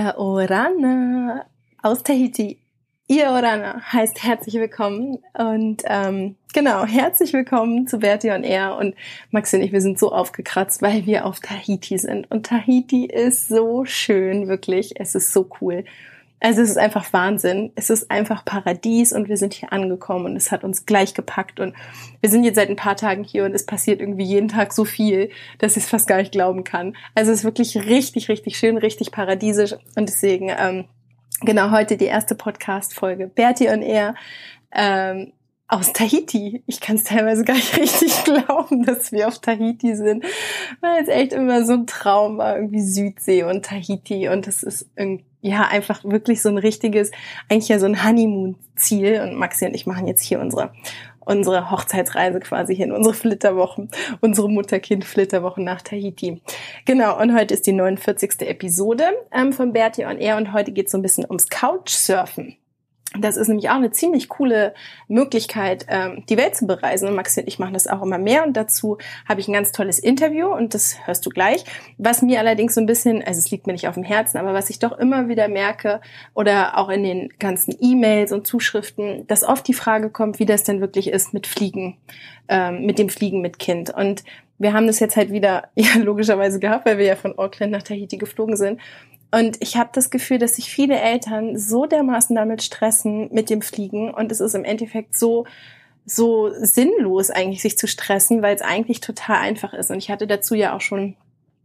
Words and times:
Ihr 0.00 0.14
Orana 0.16 1.44
aus 1.82 2.02
Tahiti. 2.02 2.58
Ihr 3.06 3.28
Orana 3.28 3.82
heißt 3.92 4.24
herzlich 4.24 4.54
willkommen 4.54 5.18
und 5.34 5.82
ähm, 5.84 6.36
genau, 6.54 6.86
herzlich 6.86 7.34
willkommen 7.34 7.86
zu 7.86 7.98
Bertie 7.98 8.30
on 8.30 8.42
Air 8.42 8.78
und 8.78 8.94
Maxi 9.30 9.56
und 9.56 9.62
ich, 9.62 9.72
wir 9.72 9.82
sind 9.82 9.98
so 9.98 10.10
aufgekratzt, 10.10 10.80
weil 10.80 11.04
wir 11.04 11.26
auf 11.26 11.40
Tahiti 11.40 11.98
sind 11.98 12.30
und 12.30 12.46
Tahiti 12.46 13.04
ist 13.04 13.48
so 13.48 13.84
schön, 13.84 14.48
wirklich, 14.48 14.98
es 14.98 15.14
ist 15.14 15.34
so 15.34 15.50
cool. 15.60 15.84
Also 16.40 16.62
es 16.62 16.70
ist 16.70 16.78
einfach 16.78 17.12
Wahnsinn. 17.12 17.70
Es 17.74 17.90
ist 17.90 18.10
einfach 18.10 18.44
Paradies 18.44 19.12
und 19.12 19.28
wir 19.28 19.36
sind 19.36 19.52
hier 19.52 19.72
angekommen 19.72 20.24
und 20.24 20.36
es 20.36 20.50
hat 20.50 20.64
uns 20.64 20.86
gleich 20.86 21.12
gepackt 21.12 21.60
und 21.60 21.74
wir 22.20 22.30
sind 22.30 22.44
jetzt 22.44 22.56
seit 22.56 22.70
ein 22.70 22.76
paar 22.76 22.96
Tagen 22.96 23.24
hier 23.24 23.44
und 23.44 23.54
es 23.54 23.66
passiert 23.66 24.00
irgendwie 24.00 24.24
jeden 24.24 24.48
Tag 24.48 24.72
so 24.72 24.86
viel, 24.86 25.30
dass 25.58 25.76
ich 25.76 25.84
es 25.84 25.90
fast 25.90 26.08
gar 26.08 26.16
nicht 26.16 26.32
glauben 26.32 26.64
kann. 26.64 26.96
Also 27.14 27.30
es 27.30 27.40
ist 27.40 27.44
wirklich 27.44 27.76
richtig, 27.76 28.30
richtig 28.30 28.58
schön, 28.58 28.78
richtig 28.78 29.12
paradiesisch 29.12 29.74
und 29.96 30.08
deswegen 30.08 30.50
ähm, 30.58 30.86
genau 31.42 31.70
heute 31.70 31.98
die 31.98 32.06
erste 32.06 32.34
Podcast-Folge 32.34 33.26
Bertie 33.28 33.68
und 33.68 33.82
er 33.82 34.14
ähm, 34.72 35.32
aus 35.68 35.92
Tahiti. 35.92 36.62
Ich 36.66 36.80
kann 36.80 36.96
es 36.96 37.04
teilweise 37.04 37.44
gar 37.44 37.54
nicht 37.54 37.76
richtig 37.78 38.24
glauben, 38.24 38.84
dass 38.84 39.12
wir 39.12 39.28
auf 39.28 39.38
Tahiti 39.40 39.94
sind, 39.94 40.24
weil 40.80 41.02
es 41.02 41.08
echt 41.08 41.34
immer 41.34 41.64
so 41.66 41.74
ein 41.74 41.86
Traum 41.86 42.38
war, 42.38 42.56
irgendwie 42.56 42.80
Südsee 42.80 43.44
und 43.44 43.64
Tahiti 43.64 44.28
und 44.28 44.46
das 44.46 44.62
ist 44.62 44.88
irgendwie 44.96 45.29
ja, 45.42 45.66
einfach 45.66 46.04
wirklich 46.04 46.42
so 46.42 46.48
ein 46.48 46.58
richtiges, 46.58 47.10
eigentlich 47.48 47.68
ja 47.68 47.78
so 47.78 47.86
ein 47.86 48.04
Honeymoon-Ziel. 48.04 49.20
Und 49.22 49.36
Maxi 49.36 49.66
und 49.66 49.74
ich 49.74 49.86
machen 49.86 50.06
jetzt 50.06 50.22
hier 50.22 50.40
unsere, 50.40 50.72
unsere 51.20 51.70
Hochzeitsreise 51.70 52.40
quasi 52.40 52.76
hin, 52.76 52.92
unsere 52.92 53.14
Flitterwochen, 53.14 53.90
unsere 54.20 54.50
Mutter-Kind-Flitterwochen 54.50 55.64
nach 55.64 55.82
Tahiti. 55.82 56.42
Genau, 56.84 57.18
und 57.20 57.34
heute 57.34 57.54
ist 57.54 57.66
die 57.66 57.72
49. 57.72 58.42
Episode 58.42 59.04
ähm, 59.32 59.52
von 59.52 59.72
Bertie 59.72 60.04
on 60.04 60.18
Air 60.18 60.36
und 60.36 60.52
heute 60.52 60.72
geht 60.72 60.86
es 60.86 60.92
so 60.92 60.98
ein 60.98 61.02
bisschen 61.02 61.24
ums 61.24 61.48
Couchsurfen. 61.48 62.56
Das 63.18 63.36
ist 63.36 63.48
nämlich 63.48 63.70
auch 63.70 63.74
eine 63.74 63.90
ziemlich 63.90 64.28
coole 64.28 64.72
Möglichkeit, 65.08 65.84
ähm, 65.88 66.22
die 66.28 66.36
Welt 66.36 66.54
zu 66.54 66.66
bereisen. 66.66 67.08
Und 67.08 67.16
Maxi 67.16 67.40
und 67.40 67.48
ich 67.48 67.58
machen 67.58 67.74
das 67.74 67.88
auch 67.88 68.02
immer 68.02 68.18
mehr. 68.18 68.46
Und 68.46 68.56
dazu 68.56 68.98
habe 69.28 69.40
ich 69.40 69.48
ein 69.48 69.52
ganz 69.52 69.72
tolles 69.72 69.98
Interview 69.98 70.46
und 70.46 70.74
das 70.74 70.94
hörst 71.06 71.26
du 71.26 71.30
gleich. 71.30 71.64
Was 71.98 72.22
mir 72.22 72.38
allerdings 72.38 72.74
so 72.74 72.80
ein 72.80 72.86
bisschen, 72.86 73.24
also 73.24 73.38
es 73.38 73.50
liegt 73.50 73.66
mir 73.66 73.72
nicht 73.72 73.88
auf 73.88 73.94
dem 73.94 74.04
Herzen, 74.04 74.38
aber 74.38 74.54
was 74.54 74.70
ich 74.70 74.78
doch 74.78 74.96
immer 74.96 75.28
wieder 75.28 75.48
merke 75.48 76.00
oder 76.34 76.78
auch 76.78 76.88
in 76.88 77.02
den 77.02 77.30
ganzen 77.40 77.74
E-Mails 77.80 78.30
und 78.30 78.46
Zuschriften, 78.46 79.26
dass 79.26 79.42
oft 79.42 79.66
die 79.66 79.74
Frage 79.74 80.10
kommt, 80.10 80.38
wie 80.38 80.46
das 80.46 80.62
denn 80.62 80.80
wirklich 80.80 81.08
ist 81.08 81.34
mit 81.34 81.48
Fliegen, 81.48 81.96
ähm, 82.48 82.86
mit 82.86 83.00
dem 83.00 83.08
Fliegen 83.08 83.40
mit 83.40 83.58
Kind. 83.58 83.90
Und 83.90 84.22
wir 84.60 84.74
haben 84.74 84.86
das 84.86 85.00
jetzt 85.00 85.16
halt 85.16 85.32
wieder 85.32 85.68
ja 85.74 85.96
logischerweise 85.96 86.60
gehabt, 86.60 86.86
weil 86.86 86.98
wir 86.98 87.06
ja 87.06 87.16
von 87.16 87.36
Auckland 87.36 87.72
nach 87.72 87.82
Tahiti 87.82 88.18
geflogen 88.18 88.56
sind. 88.56 88.80
Und 89.30 89.58
ich 89.60 89.76
habe 89.76 89.90
das 89.92 90.10
Gefühl, 90.10 90.38
dass 90.38 90.56
sich 90.56 90.70
viele 90.70 90.98
Eltern 90.98 91.56
so 91.56 91.86
dermaßen 91.86 92.34
damit 92.34 92.62
stressen 92.62 93.32
mit 93.32 93.48
dem 93.48 93.62
Fliegen 93.62 94.12
und 94.12 94.32
es 94.32 94.40
ist 94.40 94.54
im 94.54 94.64
Endeffekt 94.64 95.16
so 95.16 95.46
so 96.06 96.50
sinnlos 96.52 97.30
eigentlich 97.30 97.62
sich 97.62 97.78
zu 97.78 97.86
stressen, 97.86 98.42
weil 98.42 98.56
es 98.56 98.62
eigentlich 98.62 99.00
total 99.00 99.36
einfach 99.36 99.74
ist. 99.74 99.90
Und 99.90 99.98
ich 99.98 100.10
hatte 100.10 100.26
dazu 100.26 100.54
ja 100.54 100.74
auch 100.74 100.80
schon 100.80 101.14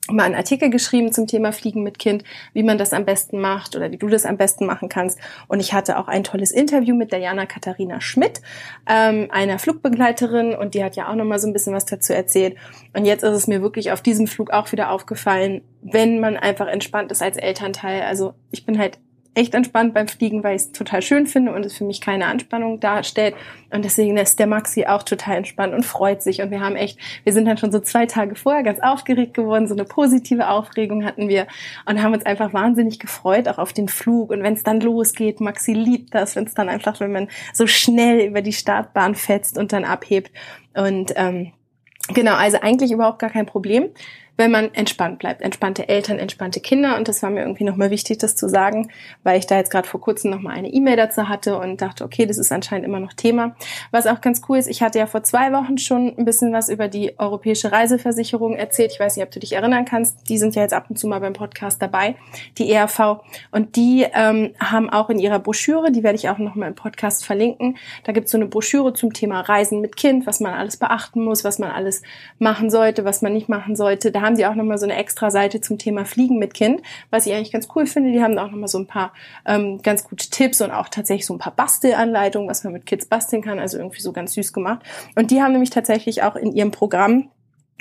mal 0.08 0.24
einen 0.24 0.36
Artikel 0.36 0.70
geschrieben 0.70 1.12
zum 1.12 1.28
Thema 1.28 1.52
Fliegen 1.52 1.84
mit 1.84 2.00
Kind, 2.00 2.24
wie 2.54 2.64
man 2.64 2.78
das 2.78 2.94
am 2.94 3.06
besten 3.06 3.40
macht 3.40 3.76
oder 3.76 3.92
wie 3.92 3.98
du 3.98 4.08
das 4.08 4.26
am 4.26 4.38
besten 4.38 4.66
machen 4.66 4.90
kannst. 4.90 5.20
Und 5.48 5.60
ich 5.60 5.74
hatte 5.74 5.98
auch 5.98 6.08
ein 6.08 6.24
tolles 6.24 6.52
Interview 6.52 6.96
mit 6.96 7.12
Diana 7.12 7.46
Katharina 7.46 8.02
Schmidt, 8.02 8.42
ähm, 8.88 9.28
einer 9.32 9.60
Flugbegleiterin, 9.60 10.54
und 10.56 10.74
die 10.74 10.84
hat 10.84 10.96
ja 10.96 11.10
auch 11.10 11.16
noch 11.16 11.26
mal 11.26 11.40
so 11.40 11.48
ein 11.48 11.54
bisschen 11.54 11.74
was 11.74 11.86
dazu 11.86 12.14
erzählt. 12.14 12.56
Und 12.94 13.06
jetzt 13.06 13.24
ist 13.24 13.36
es 13.36 13.48
mir 13.48 13.62
wirklich 13.62 13.92
auf 13.92 14.02
diesem 14.02 14.28
Flug 14.28 14.52
auch 14.52 14.72
wieder 14.72 14.92
aufgefallen, 14.92 15.62
wenn 15.82 16.20
man 16.20 16.38
einfach 16.38 16.68
entspannt 16.68 17.12
ist 17.12 17.22
als 17.22 17.38
Elternteil. 17.38 18.02
Also 18.04 18.34
ich 18.52 18.66
bin 18.66 18.78
halt 18.78 19.00
echt 19.36 19.54
entspannt 19.54 19.94
beim 19.94 20.08
Fliegen, 20.08 20.44
weil 20.44 20.56
ich 20.56 20.64
es 20.64 20.72
total 20.72 21.02
schön 21.02 21.28
finde 21.28 21.54
und 21.54 21.66
es 21.66 21.78
für 21.78 21.84
mich 21.84 22.02
keine 22.02 22.26
Anspannung 22.26 22.80
darstellt. 22.80 23.36
Und 23.70 23.84
deswegen 23.84 24.16
ist 24.18 24.40
der 24.40 24.48
Maxi 24.48 24.86
auch 24.86 25.04
total 25.04 25.38
entspannt 25.38 25.74
und 25.74 25.86
freut 25.86 26.24
sich. 26.24 26.42
Und 26.42 26.52
wir 26.52 26.62
haben 26.62 26.76
echt, 26.76 26.98
wir 27.24 27.34
sind 27.34 27.46
dann 27.46 27.58
schon 27.58 27.72
so 27.72 27.80
zwei 27.80 28.06
Tage 28.06 28.36
vorher 28.36 28.64
ganz 28.64 28.80
aufgeregt 28.80 29.34
geworden, 29.34 29.68
so 29.68 29.76
eine 29.76 29.84
positive 29.84 30.48
Aufregung 30.48 31.06
hatten 31.06 31.28
wir 31.28 31.48
und 31.86 32.02
haben 32.02 32.14
uns 32.14 32.26
einfach 32.26 32.54
wahnsinnig 32.54 33.00
gefreut, 33.00 33.48
auch 33.50 33.58
auf 33.58 33.74
den 33.74 33.90
Flug. 33.90 34.32
Und 34.32 34.42
wenn 34.42 34.54
es 34.54 34.64
dann 34.64 34.80
losgeht, 34.80 35.42
Maxi 35.42 35.74
liebt 35.74 36.16
das, 36.16 36.36
wenn 36.36 36.46
es 36.46 36.54
dann 36.54 36.70
einfach, 36.70 37.00
wenn 37.02 37.12
man 37.12 37.28
so 37.54 37.68
schnell 37.68 38.22
über 38.22 38.42
die 38.42 38.54
Startbahn 38.54 39.16
fetzt 39.16 39.58
und 39.58 39.74
dann 39.74 39.84
abhebt. 39.84 40.32
Und 40.74 41.14
ähm, 41.18 41.52
genau, 42.14 42.36
also 42.36 42.58
eigentlich 42.62 42.92
überhaupt 42.92 43.20
gar 43.20 43.30
kein 43.30 43.46
Problem 43.46 43.90
wenn 44.38 44.52
man 44.52 44.74
entspannt 44.74 45.20
bleibt. 45.20 45.42
Entspannte 45.42 45.88
Eltern, 45.88 46.20
entspannte 46.20 46.60
Kinder. 46.60 46.98
Und 46.98 47.08
das 47.08 47.24
war 47.24 47.30
mir 47.30 47.42
irgendwie 47.42 47.64
nochmal 47.64 47.90
wichtig, 47.90 48.18
das 48.18 48.36
zu 48.36 48.50
sagen, 48.50 48.92
weil 49.24 49.40
ich 49.40 49.48
da 49.48 49.58
jetzt 49.58 49.72
gerade 49.72 49.88
vor 49.88 50.02
kurzem 50.02 50.32
nochmal 50.32 50.56
eine 50.56 50.70
E-Mail 50.70 50.98
dazu 50.98 51.30
hatte 51.30 51.58
und 51.58 51.82
dachte, 51.82 52.04
okay, 52.04 52.26
das 52.26 52.38
ist 52.38 52.52
anscheinend 52.52 52.86
immer 52.86 53.00
noch 53.00 53.14
Thema. 53.14 53.56
Was 53.92 54.08
auch 54.08 54.22
ganz 54.22 54.42
cool 54.50 54.58
ist, 54.58 54.68
ich 54.68 54.82
hatte 54.82 55.00
ja 55.00 55.08
vor 55.08 55.24
zwei 55.24 55.52
Wochen 55.54 55.78
schon 55.78 56.14
ein 56.18 56.26
bisschen 56.26 56.54
was 56.54 56.70
über 56.70 56.88
die 56.88 57.18
europäische 57.18 57.72
Reiseversicherung 57.72 58.56
erzählt. 58.56 58.92
Ich 58.92 59.00
weiß 59.00 59.16
nicht, 59.16 59.26
ob 59.26 59.32
du 59.32 59.40
dich 59.40 59.54
erinnern 59.54 59.86
kannst. 59.86 60.30
Die 60.30 60.38
sind 60.38 60.56
ja 60.56 60.62
jetzt 60.62 60.74
ab 60.74 60.86
und 60.90 60.98
zu 60.98 61.08
mal 61.08 61.20
beim 61.20 61.34
Podcast 61.34 61.82
dabei, 61.82 62.16
die 62.58 62.72
ERV. 62.72 63.22
Und 63.52 63.76
die 63.76 64.06
ähm, 64.14 64.54
haben 64.60 64.90
auch 64.90 65.10
in 65.10 65.20
ihrer 65.20 65.40
Broschüre, 65.40 65.92
die 65.92 66.04
werde 66.04 66.18
ich 66.18 66.30
auch 66.30 66.38
nochmal 66.38 66.70
im 66.70 66.76
Podcast 66.76 67.26
verlinken, 67.26 67.78
da 68.04 68.12
gibt 68.12 68.26
es 68.26 68.32
so 68.32 68.38
eine 68.38 68.48
Broschüre 68.48 68.94
zum 68.94 69.14
Thema 69.14 69.42
Reisen 69.42 69.82
mit 69.82 69.96
Kind, 69.96 70.28
was 70.28 70.40
man 70.40 70.54
alles 70.54 70.78
beachten 70.78 71.24
muss, 71.24 71.44
was 71.44 71.60
man 71.60 71.72
alles 71.72 72.02
machen 72.40 72.70
sollte, 72.70 73.06
was 73.06 73.22
man 73.22 73.34
nicht 73.34 73.50
machen 73.50 73.76
sollte. 73.76 74.12
Da 74.12 74.25
haben 74.26 74.36
sie 74.36 74.46
auch 74.46 74.56
nochmal 74.56 74.78
so 74.78 74.86
eine 74.86 74.96
extra 74.96 75.32
Seite 75.32 75.62
zum 75.62 75.78
Thema 75.78 76.06
Fliegen 76.06 76.40
mit 76.40 76.54
Kind, 76.54 76.82
was 77.10 77.26
ich 77.26 77.34
eigentlich 77.34 77.52
ganz 77.52 77.68
cool 77.76 77.86
finde. 77.86 78.12
Die 78.12 78.22
haben 78.22 78.38
auch 78.38 78.52
nochmal 78.52 78.68
so 78.68 78.80
ein 78.80 78.88
paar 78.88 79.14
ähm, 79.46 79.82
ganz 79.82 80.04
gute 80.04 80.30
Tipps 80.30 80.62
und 80.62 80.72
auch 80.72 80.90
tatsächlich 80.90 81.26
so 81.26 81.34
ein 81.34 81.40
paar 81.40 81.56
Bastelanleitungen, 81.56 82.50
was 82.50 82.64
man 82.64 82.74
mit 82.74 82.86
Kids 82.86 83.06
basteln 83.06 83.42
kann, 83.42 83.60
also 83.60 83.78
irgendwie 83.78 84.02
so 84.02 84.12
ganz 84.12 84.34
süß 84.34 84.54
gemacht. 84.54 84.84
Und 85.16 85.32
die 85.32 85.42
haben 85.42 85.52
nämlich 85.52 85.70
tatsächlich 85.70 86.24
auch 86.24 86.36
in 86.36 86.52
ihrem 86.52 86.72
Programm 86.72 87.30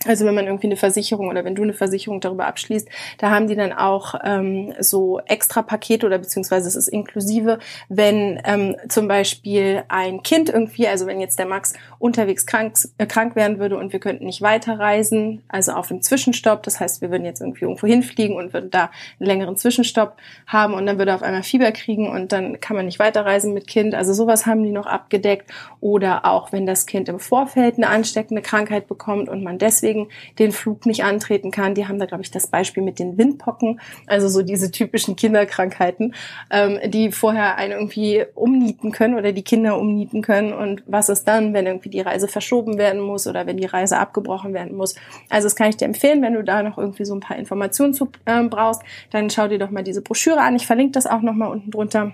also 0.06 0.26
wenn 0.26 0.34
man 0.34 0.46
irgendwie 0.46 0.66
eine 0.66 0.76
Versicherung 0.76 1.28
oder 1.28 1.44
wenn 1.44 1.54
du 1.54 1.62
eine 1.62 1.72
Versicherung 1.72 2.20
darüber 2.20 2.46
abschließt, 2.46 2.88
da 3.18 3.30
haben 3.30 3.48
die 3.48 3.54
dann 3.54 3.72
auch 3.72 4.14
ähm, 4.22 4.74
so 4.80 5.20
extra 5.20 5.62
Pakete 5.62 6.04
oder 6.06 6.18
beziehungsweise 6.18 6.68
es 6.68 6.76
ist 6.76 6.88
inklusive, 6.88 7.58
wenn 7.88 8.40
ähm, 8.44 8.76
zum 8.88 9.08
Beispiel 9.08 9.84
ein 9.88 10.22
Kind 10.22 10.50
irgendwie, 10.50 10.88
also 10.88 11.06
wenn 11.06 11.20
jetzt 11.20 11.38
der 11.38 11.46
Max 11.46 11.72
unterwegs 11.98 12.44
krank, 12.44 12.76
äh, 12.98 13.06
krank 13.06 13.36
werden 13.36 13.58
würde 13.58 13.78
und 13.78 13.92
wir 13.92 14.00
könnten 14.00 14.24
nicht 14.26 14.42
weiterreisen, 14.42 15.42
also 15.48 15.72
auf 15.72 15.90
einem 15.90 16.02
Zwischenstopp, 16.02 16.64
das 16.64 16.80
heißt, 16.80 17.00
wir 17.00 17.10
würden 17.10 17.24
jetzt 17.24 17.40
irgendwie 17.40 17.64
irgendwo 17.64 17.86
hinfliegen 17.86 18.36
und 18.36 18.52
würden 18.52 18.70
da 18.70 18.90
einen 19.20 19.26
längeren 19.26 19.56
Zwischenstopp 19.56 20.16
haben 20.46 20.74
und 20.74 20.86
dann 20.86 20.98
würde 20.98 21.12
er 21.12 21.16
auf 21.16 21.22
einmal 21.22 21.42
Fieber 21.44 21.72
kriegen 21.72 22.10
und 22.10 22.32
dann 22.32 22.60
kann 22.60 22.76
man 22.76 22.86
nicht 22.86 22.98
weiterreisen 22.98 23.54
mit 23.54 23.66
Kind. 23.66 23.94
Also 23.94 24.12
sowas 24.12 24.44
haben 24.44 24.62
die 24.62 24.72
noch 24.72 24.86
abgedeckt. 24.86 25.50
Oder 25.80 26.24
auch 26.24 26.52
wenn 26.52 26.66
das 26.66 26.86
Kind 26.86 27.08
im 27.08 27.18
Vorfeld 27.18 27.76
eine 27.76 27.88
ansteckende 27.88 28.42
Krankheit 28.42 28.88
bekommt 28.88 29.28
und 29.28 29.42
man 29.42 29.58
deswegen 29.58 29.93
deswegen 29.94 30.08
den 30.38 30.52
Flug 30.52 30.86
nicht 30.86 31.04
antreten 31.04 31.50
kann. 31.50 31.74
Die 31.74 31.86
haben 31.86 31.98
da, 31.98 32.06
glaube 32.06 32.22
ich, 32.22 32.30
das 32.30 32.46
Beispiel 32.46 32.82
mit 32.82 32.98
den 32.98 33.16
Windpocken, 33.18 33.80
also 34.06 34.28
so 34.28 34.42
diese 34.42 34.70
typischen 34.70 35.16
Kinderkrankheiten, 35.16 36.14
ähm, 36.50 36.78
die 36.90 37.12
vorher 37.12 37.56
einen 37.56 37.72
irgendwie 37.72 38.24
umnieten 38.34 38.92
können 38.92 39.14
oder 39.14 39.32
die 39.32 39.42
Kinder 39.42 39.78
umnieten 39.78 40.22
können. 40.22 40.52
Und 40.52 40.82
was 40.86 41.08
ist 41.08 41.24
dann, 41.24 41.54
wenn 41.54 41.66
irgendwie 41.66 41.90
die 41.90 42.00
Reise 42.00 42.28
verschoben 42.28 42.78
werden 42.78 43.00
muss 43.00 43.26
oder 43.26 43.46
wenn 43.46 43.56
die 43.56 43.66
Reise 43.66 43.98
abgebrochen 43.98 44.54
werden 44.54 44.76
muss? 44.76 44.94
Also 45.30 45.46
das 45.46 45.56
kann 45.56 45.68
ich 45.68 45.76
dir 45.76 45.86
empfehlen, 45.86 46.22
wenn 46.22 46.34
du 46.34 46.42
da 46.42 46.62
noch 46.62 46.78
irgendwie 46.78 47.04
so 47.04 47.14
ein 47.14 47.20
paar 47.20 47.38
Informationen 47.38 47.94
zu 47.94 48.08
ähm, 48.26 48.50
brauchst, 48.50 48.82
dann 49.10 49.30
schau 49.30 49.48
dir 49.48 49.58
doch 49.58 49.70
mal 49.70 49.84
diese 49.84 50.02
Broschüre 50.02 50.40
an. 50.40 50.56
Ich 50.56 50.66
verlinke 50.66 50.92
das 50.92 51.06
auch 51.06 51.22
noch 51.22 51.34
mal 51.34 51.46
unten 51.46 51.70
drunter 51.70 52.12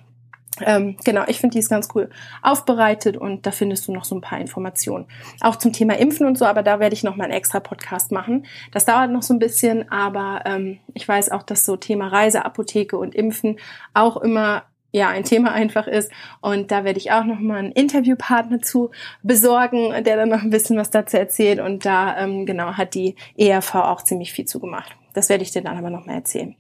ähm, 0.65 0.97
genau, 1.05 1.25
ich 1.27 1.41
finde 1.41 1.55
die 1.55 1.59
ist 1.59 1.69
ganz 1.69 1.89
cool 1.95 2.11
aufbereitet 2.43 3.17
und 3.17 3.47
da 3.47 3.51
findest 3.51 3.89
du 3.89 3.93
noch 3.93 4.05
so 4.05 4.15
ein 4.15 4.21
paar 4.21 4.41
Informationen. 4.41 5.07
Auch 5.41 5.57
zum 5.57 5.73
Thema 5.73 5.99
Impfen 5.99 6.27
und 6.27 6.39
so, 6.39 6.45
aber 6.45 6.63
da 6.63 6.81
werde 6.81 6.95
ich 6.95 7.03
noch 7.03 7.17
mal 7.17 7.25
einen 7.25 7.33
extra 7.33 7.61
Podcast 7.61 8.13
machen. 8.13 8.47
Das 8.73 8.85
dauert 8.85 9.11
noch 9.11 9.23
so 9.23 9.35
ein 9.35 9.39
bisschen, 9.39 9.91
aber 9.91 10.43
ähm, 10.45 10.79
ich 10.95 11.07
weiß 11.07 11.31
auch, 11.31 11.43
dass 11.43 11.65
so 11.65 11.77
Thema 11.77 12.09
Reise, 12.09 12.45
Apotheke 12.45 12.97
und 12.97 13.15
Impfen 13.15 13.59
auch 13.95 14.17
immer 14.19 14.65
ja 14.93 15.09
ein 15.09 15.25
Thema 15.25 15.53
einfach 15.53 15.87
ist 15.87 16.11
und 16.41 16.71
da 16.71 16.85
werde 16.85 16.99
ich 16.99 17.13
auch 17.13 17.25
noch 17.25 17.39
mal 17.39 17.59
einen 17.59 17.73
Interviewpartner 17.73 18.61
zu 18.61 18.91
besorgen, 19.23 20.05
der 20.05 20.17
dann 20.17 20.29
noch 20.29 20.43
ein 20.43 20.51
bisschen 20.51 20.77
was 20.77 20.91
dazu 20.91 21.17
erzählt 21.17 21.61
und 21.61 21.85
da 21.85 22.19
ähm, 22.19 22.47
genau 22.47 22.73
hat 22.75 22.95
die 22.95 23.17
ERV 23.37 23.75
auch 23.77 24.03
ziemlich 24.03 24.33
viel 24.33 24.45
zugemacht. 24.45 24.97
Das 25.13 25.29
werde 25.29 25.43
ich 25.43 25.51
dir 25.51 25.63
dann 25.63 25.77
aber 25.77 25.91
noch 25.91 26.07
mal 26.07 26.15
erzählen. 26.15 26.55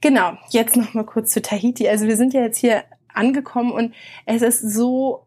Genau, 0.00 0.32
jetzt 0.50 0.76
noch 0.76 0.92
mal 0.94 1.04
kurz 1.04 1.30
zu 1.32 1.40
Tahiti. 1.40 1.88
Also 1.88 2.06
wir 2.06 2.16
sind 2.16 2.34
ja 2.34 2.42
jetzt 2.42 2.58
hier 2.58 2.84
angekommen 3.14 3.72
und 3.72 3.94
es 4.26 4.42
ist 4.42 4.60
so, 4.60 5.26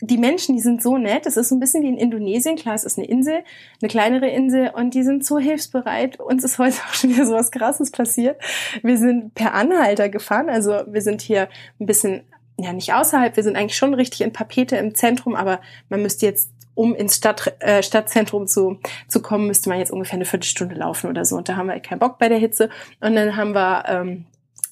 die 0.00 0.18
Menschen, 0.18 0.54
die 0.54 0.60
sind 0.60 0.82
so 0.82 0.98
nett. 0.98 1.26
Es 1.26 1.36
ist 1.36 1.48
so 1.48 1.54
ein 1.54 1.60
bisschen 1.60 1.82
wie 1.82 1.88
in 1.88 1.96
Indonesien. 1.96 2.56
Klar, 2.56 2.74
es 2.74 2.84
ist 2.84 2.98
eine 2.98 3.06
Insel, 3.06 3.44
eine 3.80 3.88
kleinere 3.88 4.28
Insel 4.28 4.70
und 4.74 4.92
die 4.92 5.02
sind 5.02 5.24
so 5.24 5.38
hilfsbereit. 5.38 6.20
Uns 6.20 6.44
ist 6.44 6.58
heute 6.58 6.76
auch 6.88 6.94
schon 6.94 7.10
wieder 7.10 7.26
so 7.26 7.32
was 7.32 7.50
Krasses 7.50 7.90
passiert. 7.90 8.40
Wir 8.82 8.98
sind 8.98 9.34
per 9.34 9.54
Anhalter 9.54 10.08
gefahren. 10.08 10.50
Also 10.50 10.82
wir 10.86 11.00
sind 11.00 11.22
hier 11.22 11.48
ein 11.80 11.86
bisschen, 11.86 12.22
ja 12.58 12.72
nicht 12.72 12.92
außerhalb, 12.92 13.36
wir 13.36 13.42
sind 13.42 13.56
eigentlich 13.56 13.76
schon 13.76 13.94
richtig 13.94 14.20
in 14.20 14.32
Papete 14.32 14.76
im 14.76 14.94
Zentrum, 14.94 15.34
aber 15.34 15.60
man 15.88 16.02
müsste 16.02 16.26
jetzt 16.26 16.50
um 16.74 16.94
ins 16.94 17.16
Stadt, 17.16 17.54
äh, 17.60 17.82
Stadtzentrum 17.82 18.46
zu, 18.46 18.78
zu 19.08 19.22
kommen, 19.22 19.46
müsste 19.46 19.70
man 19.70 19.78
jetzt 19.78 19.90
ungefähr 19.90 20.16
eine 20.16 20.26
Viertelstunde 20.26 20.74
laufen 20.74 21.08
oder 21.08 21.24
so. 21.24 21.36
Und 21.36 21.48
da 21.48 21.56
haben 21.56 21.68
wir 21.68 21.72
halt 21.72 21.86
keinen 21.86 22.00
Bock 22.00 22.18
bei 22.18 22.28
der 22.28 22.36
Hitze. 22.36 22.68
Und 23.00 23.16
dann 23.16 23.34
haben 23.34 23.54
wir 23.54 23.84
ähm, 23.88 24.26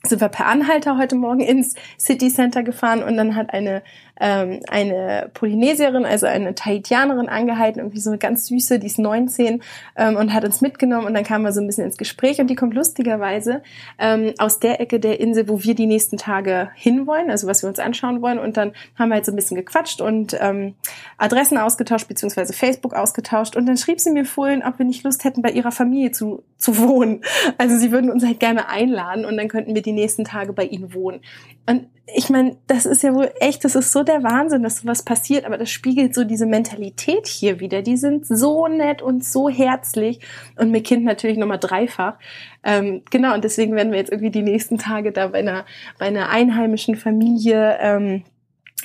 sind 0.06 0.20
wir 0.20 0.28
per 0.28 0.46
Anhalter 0.46 0.98
heute 0.98 1.16
Morgen 1.16 1.40
ins 1.40 1.74
City 1.98 2.28
Center 2.28 2.62
gefahren 2.62 3.02
und 3.02 3.16
dann 3.16 3.34
hat 3.36 3.52
eine 3.52 3.82
ähm, 4.20 4.61
eine 4.69 5.31
Polynesierin, 5.34 6.05
also 6.05 6.26
eine 6.26 6.55
Tahitianerin 6.55 7.28
angehalten, 7.28 7.81
irgendwie 7.81 8.00
so 8.00 8.11
eine 8.11 8.19
ganz 8.19 8.46
süße, 8.46 8.78
die 8.78 8.87
ist 8.87 8.99
19 8.99 9.62
ähm, 9.96 10.16
und 10.16 10.32
hat 10.32 10.44
uns 10.44 10.61
mitgenommen 10.61 11.06
und 11.06 11.14
dann 11.14 11.25
kamen 11.25 11.44
wir 11.44 11.52
so 11.52 11.61
ein 11.61 11.66
bisschen 11.66 11.84
ins 11.84 11.96
Gespräch 11.96 12.40
und 12.40 12.49
die 12.49 12.55
kommt 12.55 12.75
lustigerweise 12.75 13.62
ähm, 13.99 14.34
aus 14.38 14.61
der 14.61 14.81
Ecke 14.81 15.00
der 15.00 15.20
Insel, 15.20 15.49
wo 15.49 15.62
wir 15.62 15.75
die 15.75 15.87
nächsten 15.87 16.16
Tage 16.16 16.70
hinwollen, 16.75 17.31
also 17.31 17.46
was 17.46 17.62
wir 17.62 17.69
uns 17.69 17.78
anschauen 17.78 18.22
wollen 18.22 18.38
und 18.38 18.56
dann 18.56 18.72
haben 18.99 19.08
wir 19.08 19.16
halt 19.16 19.26
so 19.26 19.32
ein 19.32 19.37
bisschen 19.37 19.56
gequatscht 19.56 20.00
und 20.00 20.37
ähm, 20.40 20.75
Adressen 21.19 21.58
ausgetauscht 21.58 22.08
beziehungsweise 22.08 22.52
Facebook 22.52 22.94
ausgetauscht 22.94 23.56
und 23.56 23.67
dann 23.67 23.76
schrieb 23.76 24.00
sie 24.00 24.10
mir 24.10 24.25
vorhin, 24.25 24.62
ob 24.62 24.78
wir 24.78 24.87
nicht 24.87 25.05
Lust 25.05 25.25
hätten, 25.25 25.43
bei 25.43 25.50
ihrer 25.50 25.72
Familie 25.72 26.12
zu, 26.12 26.43
zu 26.56 26.78
wohnen. 26.78 27.22
Also 27.58 27.76
sie 27.76 27.93
würden 27.93 28.10
uns 28.10 28.25
halt 28.25 28.40
gerne 28.40 28.69
einladen 28.69 29.25
und 29.25 29.37
dann 29.37 29.49
könnten 29.49 29.75
wir 29.75 29.82
die 29.82 29.93
nächsten 29.93 30.25
Tage 30.25 30.52
bei 30.52 30.64
ihnen 30.64 30.94
wohnen. 30.94 31.20
Und 31.67 31.87
ich 32.06 32.28
meine, 32.28 32.56
das 32.66 32.84
ist 32.84 33.02
ja 33.02 33.14
wohl 33.14 33.30
echt, 33.40 33.64
das 33.64 33.74
ist 33.74 33.90
so 33.90 34.02
der 34.02 34.22
Wahnsinn, 34.22 34.62
dass 34.62 34.78
sowas 34.78 35.02
passiert, 35.02 35.46
aber 35.46 35.56
das 35.56 35.70
spiegelt 35.70 36.14
so 36.14 36.24
diese 36.24 36.44
Mentalität 36.44 37.26
hier 37.26 37.60
wieder. 37.60 37.80
Die 37.80 37.96
sind 37.96 38.26
so 38.26 38.68
nett 38.68 39.00
und 39.00 39.24
so 39.24 39.48
herzlich 39.48 40.20
und 40.56 40.70
mit 40.70 40.84
Kind 40.84 41.04
natürlich 41.04 41.38
nochmal 41.38 41.58
dreifach. 41.58 42.18
Ähm, 42.62 43.02
genau, 43.10 43.34
und 43.34 43.44
deswegen 43.44 43.74
werden 43.74 43.90
wir 43.90 43.98
jetzt 43.98 44.12
irgendwie 44.12 44.30
die 44.30 44.42
nächsten 44.42 44.76
Tage 44.76 45.12
da 45.12 45.28
bei 45.28 45.38
einer, 45.38 45.64
bei 45.98 46.06
einer 46.06 46.28
einheimischen 46.28 46.96
Familie 46.96 47.78
ähm, 47.80 48.24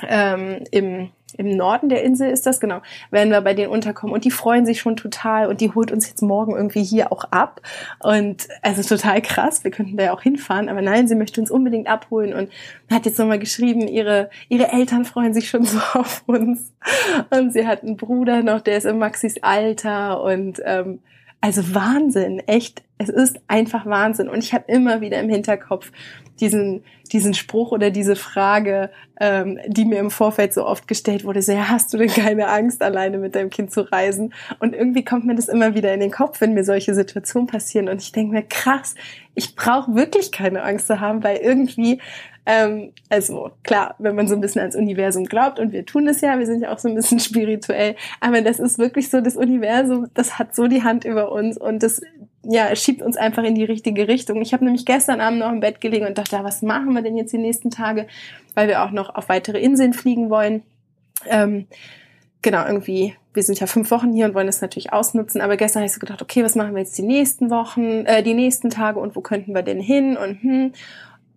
ähm, 0.08 0.64
im 0.72 1.10
im 1.38 1.56
Norden 1.56 1.90
der 1.90 2.04
Insel 2.04 2.30
ist 2.30 2.46
das, 2.46 2.60
genau, 2.60 2.82
werden 3.12 3.32
wir 3.32 3.42
bei 3.42 3.54
denen 3.54 3.72
unterkommen 3.72 4.14
und 4.14 4.26
die 4.26 4.32
freuen 4.32 4.66
sich 4.66 4.80
schon 4.80 4.96
total 4.96 5.48
und 5.48 5.62
die 5.62 5.72
holt 5.74 5.92
uns 5.92 6.08
jetzt 6.08 6.22
morgen 6.22 6.56
irgendwie 6.56 6.84
hier 6.84 7.12
auch 7.12 7.26
ab 7.26 7.62
und 8.00 8.48
also 8.62 8.82
total 8.84 9.22
krass, 9.22 9.64
wir 9.64 9.72
könnten 9.72 9.98
da 9.98 10.06
ja 10.06 10.14
auch 10.14 10.22
hinfahren, 10.22 10.70
aber 10.70 10.82
nein, 10.82 11.08
sie 11.08 11.16
möchte 11.16 11.40
uns 11.40 11.52
unbedingt 11.52 11.88
abholen 11.88 12.34
und 12.34 12.50
hat 12.92 13.06
jetzt 13.06 13.20
nochmal 13.20 13.40
geschrieben, 13.40 13.88
ihre, 13.88 14.30
ihre 14.48 14.72
Eltern 14.72 15.06
freuen 15.06 15.34
sich 15.34 15.50
schon 15.50 15.64
so 15.66 15.80
auf 15.94 16.24
uns 16.26 16.74
und 17.30 17.54
sie 17.54 17.68
hat 17.68 17.84
einen 17.84 17.98
Bruder 17.98 18.42
noch, 18.42 18.62
der 18.62 18.78
ist 18.78 18.86
im 18.86 18.98
Maxis 18.98 19.36
Alter 19.42 20.24
und 20.24 20.62
ähm, 20.66 21.00
also 21.42 21.74
Wahnsinn, 21.74 22.40
echt. 22.48 22.84
Es 22.98 23.08
ist 23.08 23.40
einfach 23.48 23.86
Wahnsinn. 23.86 24.28
Und 24.28 24.44
ich 24.44 24.54
habe 24.54 24.66
immer 24.68 25.00
wieder 25.00 25.22
im 25.22 25.30
Hinterkopf 25.30 25.90
diesen, 26.40 26.84
diesen 27.12 27.34
Spruch 27.34 27.72
oder 27.72 27.92
diese 27.92 28.16
Frage, 28.16 28.90
ähm, 29.20 29.60
die 29.68 29.86
mir 29.86 30.00
im 30.00 30.12
Vorfeld 30.12 30.54
so 30.54 30.66
oft 30.66 30.88
gestellt 30.88 31.24
wurde, 31.24 31.42
so, 31.42 31.52
ja, 31.52 31.70
hast 31.70 31.94
du 31.94 31.98
denn 31.98 32.10
keine 32.10 32.48
Angst, 32.48 32.82
alleine 32.82 33.18
mit 33.18 33.36
deinem 33.36 33.50
Kind 33.50 33.72
zu 33.72 33.82
reisen? 33.82 34.34
Und 34.60 34.76
irgendwie 34.76 35.04
kommt 35.04 35.26
mir 35.26 35.36
das 35.36 35.50
immer 35.50 35.76
wieder 35.76 35.94
in 35.94 36.00
den 36.00 36.12
Kopf, 36.12 36.42
wenn 36.42 36.54
mir 36.54 36.64
solche 36.64 36.94
Situationen 36.94 37.48
passieren. 37.48 37.90
Und 37.90 38.02
ich 38.02 38.12
denke 38.12 38.34
mir, 38.34 38.44
krass, 38.44 38.96
ich 39.36 39.56
brauche 39.56 39.96
wirklich 39.96 40.32
keine 40.32 40.64
Angst 40.64 40.88
zu 40.88 41.00
haben, 41.00 41.24
weil 41.24 41.38
irgendwie 41.38 42.00
ähm, 42.46 42.94
also 43.10 43.52
klar, 43.64 43.94
wenn 44.00 44.16
man 44.16 44.28
so 44.28 44.34
ein 44.34 44.42
bisschen 44.42 44.62
ans 44.62 44.76
Universum 44.76 45.26
glaubt 45.26 45.60
und 45.60 45.72
wir 45.72 45.86
tun 45.86 46.08
es 46.08 46.22
ja, 46.22 46.40
wir 46.40 46.48
sind 46.48 46.62
ja 46.62 46.74
auch 46.74 46.80
so 46.80 46.88
ein 46.88 46.96
bisschen 46.96 47.20
spirituell, 47.20 47.96
aber 48.22 48.42
das 48.42 48.60
ist 48.60 48.80
wirklich 48.80 49.10
so, 49.10 49.22
das 49.22 49.36
Universum, 49.36 50.08
das 50.16 50.40
hat 50.40 50.56
so 50.56 50.68
die 50.68 50.84
Hand 50.84 51.06
über 51.06 51.32
uns 51.32 51.60
und 51.60 51.84
das 51.84 52.02
ja, 52.52 52.76
schiebt 52.76 53.04
uns 53.04 53.16
einfach 53.16 53.44
in 53.44 53.54
die 53.54 53.64
richtige 53.64 54.08
Richtung. 54.08 54.42
Ich 54.42 54.54
habe 54.54 54.66
nämlich 54.66 54.84
gestern 54.84 55.22
Abend 55.22 55.40
noch 55.40 55.52
im 55.52 55.60
Bett 55.60 55.82
gelegen 55.82 56.08
und 56.08 56.18
dachte, 56.18 56.40
was 56.42 56.64
machen 56.64 56.94
wir 56.94 57.04
denn 57.04 57.16
jetzt 57.16 57.32
die 57.32 57.38
nächsten 57.38 57.70
Tage, 57.70 58.08
weil 58.56 58.68
wir 58.68 58.84
auch 58.84 58.90
noch 58.90 59.14
auf 59.14 59.30
weitere 59.30 59.60
Inseln 59.60 59.94
fliegen 59.94 60.32
wollen. 60.32 60.64
Ähm, 61.28 61.68
genau, 62.42 62.66
irgendwie, 62.66 63.16
wir 63.36 63.44
sind 63.44 63.60
ja 63.60 63.68
fünf 63.68 63.92
Wochen 63.92 64.14
hier 64.14 64.26
und 64.26 64.34
wollen 64.34 64.48
das 64.48 64.62
natürlich 64.62 64.92
ausnutzen, 64.92 65.42
aber 65.42 65.58
gestern 65.58 65.82
habe 65.82 65.88
ich 65.88 65.94
so 65.94 66.00
gedacht, 66.00 66.24
okay, 66.24 66.44
was 66.44 66.56
machen 66.56 66.74
wir 66.74 66.80
jetzt 66.80 66.98
die 66.98 67.04
nächsten 67.04 67.52
Wochen, 67.52 68.06
äh, 68.08 68.24
die 68.24 68.34
nächsten 68.34 68.72
Tage 68.72 69.00
und 69.00 69.16
wo 69.16 69.22
könnten 69.22 69.54
wir 69.54 69.62
denn 69.62 69.80
hin 69.80 70.18
und 70.18 70.42
hm. 70.42 70.74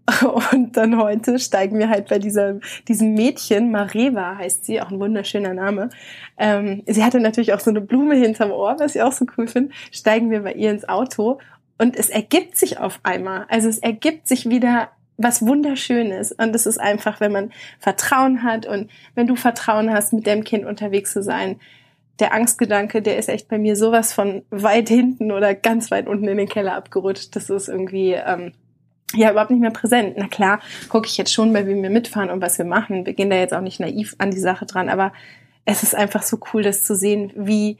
Und 0.52 0.76
dann 0.76 1.00
heute 1.00 1.38
steigen 1.38 1.78
wir 1.78 1.88
halt 1.88 2.08
bei 2.08 2.18
dieser, 2.18 2.58
diesem 2.88 3.14
Mädchen, 3.14 3.70
Mareva 3.70 4.36
heißt 4.36 4.64
sie, 4.64 4.80
auch 4.80 4.90
ein 4.90 4.98
wunderschöner 4.98 5.54
Name. 5.54 5.90
Ähm, 6.38 6.82
sie 6.86 7.04
hatte 7.04 7.20
natürlich 7.20 7.52
auch 7.52 7.60
so 7.60 7.70
eine 7.70 7.80
Blume 7.80 8.16
hinterm 8.16 8.50
Ohr, 8.50 8.76
was 8.78 8.94
ich 8.94 9.02
auch 9.02 9.12
so 9.12 9.26
cool 9.36 9.46
finde. 9.46 9.72
Steigen 9.92 10.30
wir 10.30 10.42
bei 10.42 10.54
ihr 10.54 10.70
ins 10.70 10.88
Auto 10.88 11.38
und 11.78 11.96
es 11.96 12.10
ergibt 12.10 12.56
sich 12.56 12.78
auf 12.78 13.00
einmal. 13.02 13.46
Also 13.48 13.68
es 13.68 13.78
ergibt 13.78 14.26
sich 14.26 14.48
wieder 14.48 14.90
was 15.16 15.42
Wunderschönes. 15.46 16.32
Und 16.32 16.54
es 16.54 16.66
ist 16.66 16.78
einfach, 16.78 17.20
wenn 17.20 17.32
man 17.32 17.52
Vertrauen 17.78 18.42
hat 18.42 18.66
und 18.66 18.90
wenn 19.14 19.26
du 19.26 19.36
Vertrauen 19.36 19.92
hast, 19.92 20.12
mit 20.12 20.26
dem 20.26 20.44
Kind 20.44 20.64
unterwegs 20.64 21.12
zu 21.12 21.22
sein, 21.22 21.60
der 22.18 22.34
Angstgedanke, 22.34 23.02
der 23.02 23.16
ist 23.16 23.28
echt 23.28 23.48
bei 23.48 23.58
mir 23.58 23.74
sowas 23.74 24.12
von 24.12 24.42
weit 24.50 24.88
hinten 24.88 25.32
oder 25.32 25.54
ganz 25.54 25.90
weit 25.90 26.06
unten 26.06 26.28
in 26.28 26.36
den 26.36 26.48
Keller 26.48 26.74
abgerutscht. 26.74 27.34
Das 27.34 27.50
ist 27.50 27.68
irgendwie, 27.68 28.12
ähm, 28.12 28.52
ja 29.14 29.30
überhaupt 29.30 29.50
nicht 29.50 29.60
mehr 29.60 29.70
präsent. 29.70 30.14
Na 30.16 30.28
klar, 30.28 30.60
gucke 30.88 31.06
ich 31.06 31.16
jetzt 31.16 31.32
schon, 31.32 31.52
bei 31.52 31.66
wem 31.66 31.82
wir 31.82 31.90
mitfahren 31.90 32.30
und 32.30 32.40
was 32.40 32.58
wir 32.58 32.64
machen. 32.64 33.06
Wir 33.06 33.12
gehen 33.12 33.30
da 33.30 33.36
jetzt 33.36 33.54
auch 33.54 33.60
nicht 33.60 33.80
naiv 33.80 34.14
an 34.18 34.30
die 34.30 34.40
Sache 34.40 34.66
dran, 34.66 34.88
aber 34.88 35.12
es 35.64 35.82
ist 35.82 35.94
einfach 35.94 36.22
so 36.22 36.38
cool, 36.52 36.62
das 36.62 36.82
zu 36.82 36.94
sehen, 36.94 37.32
wie 37.36 37.78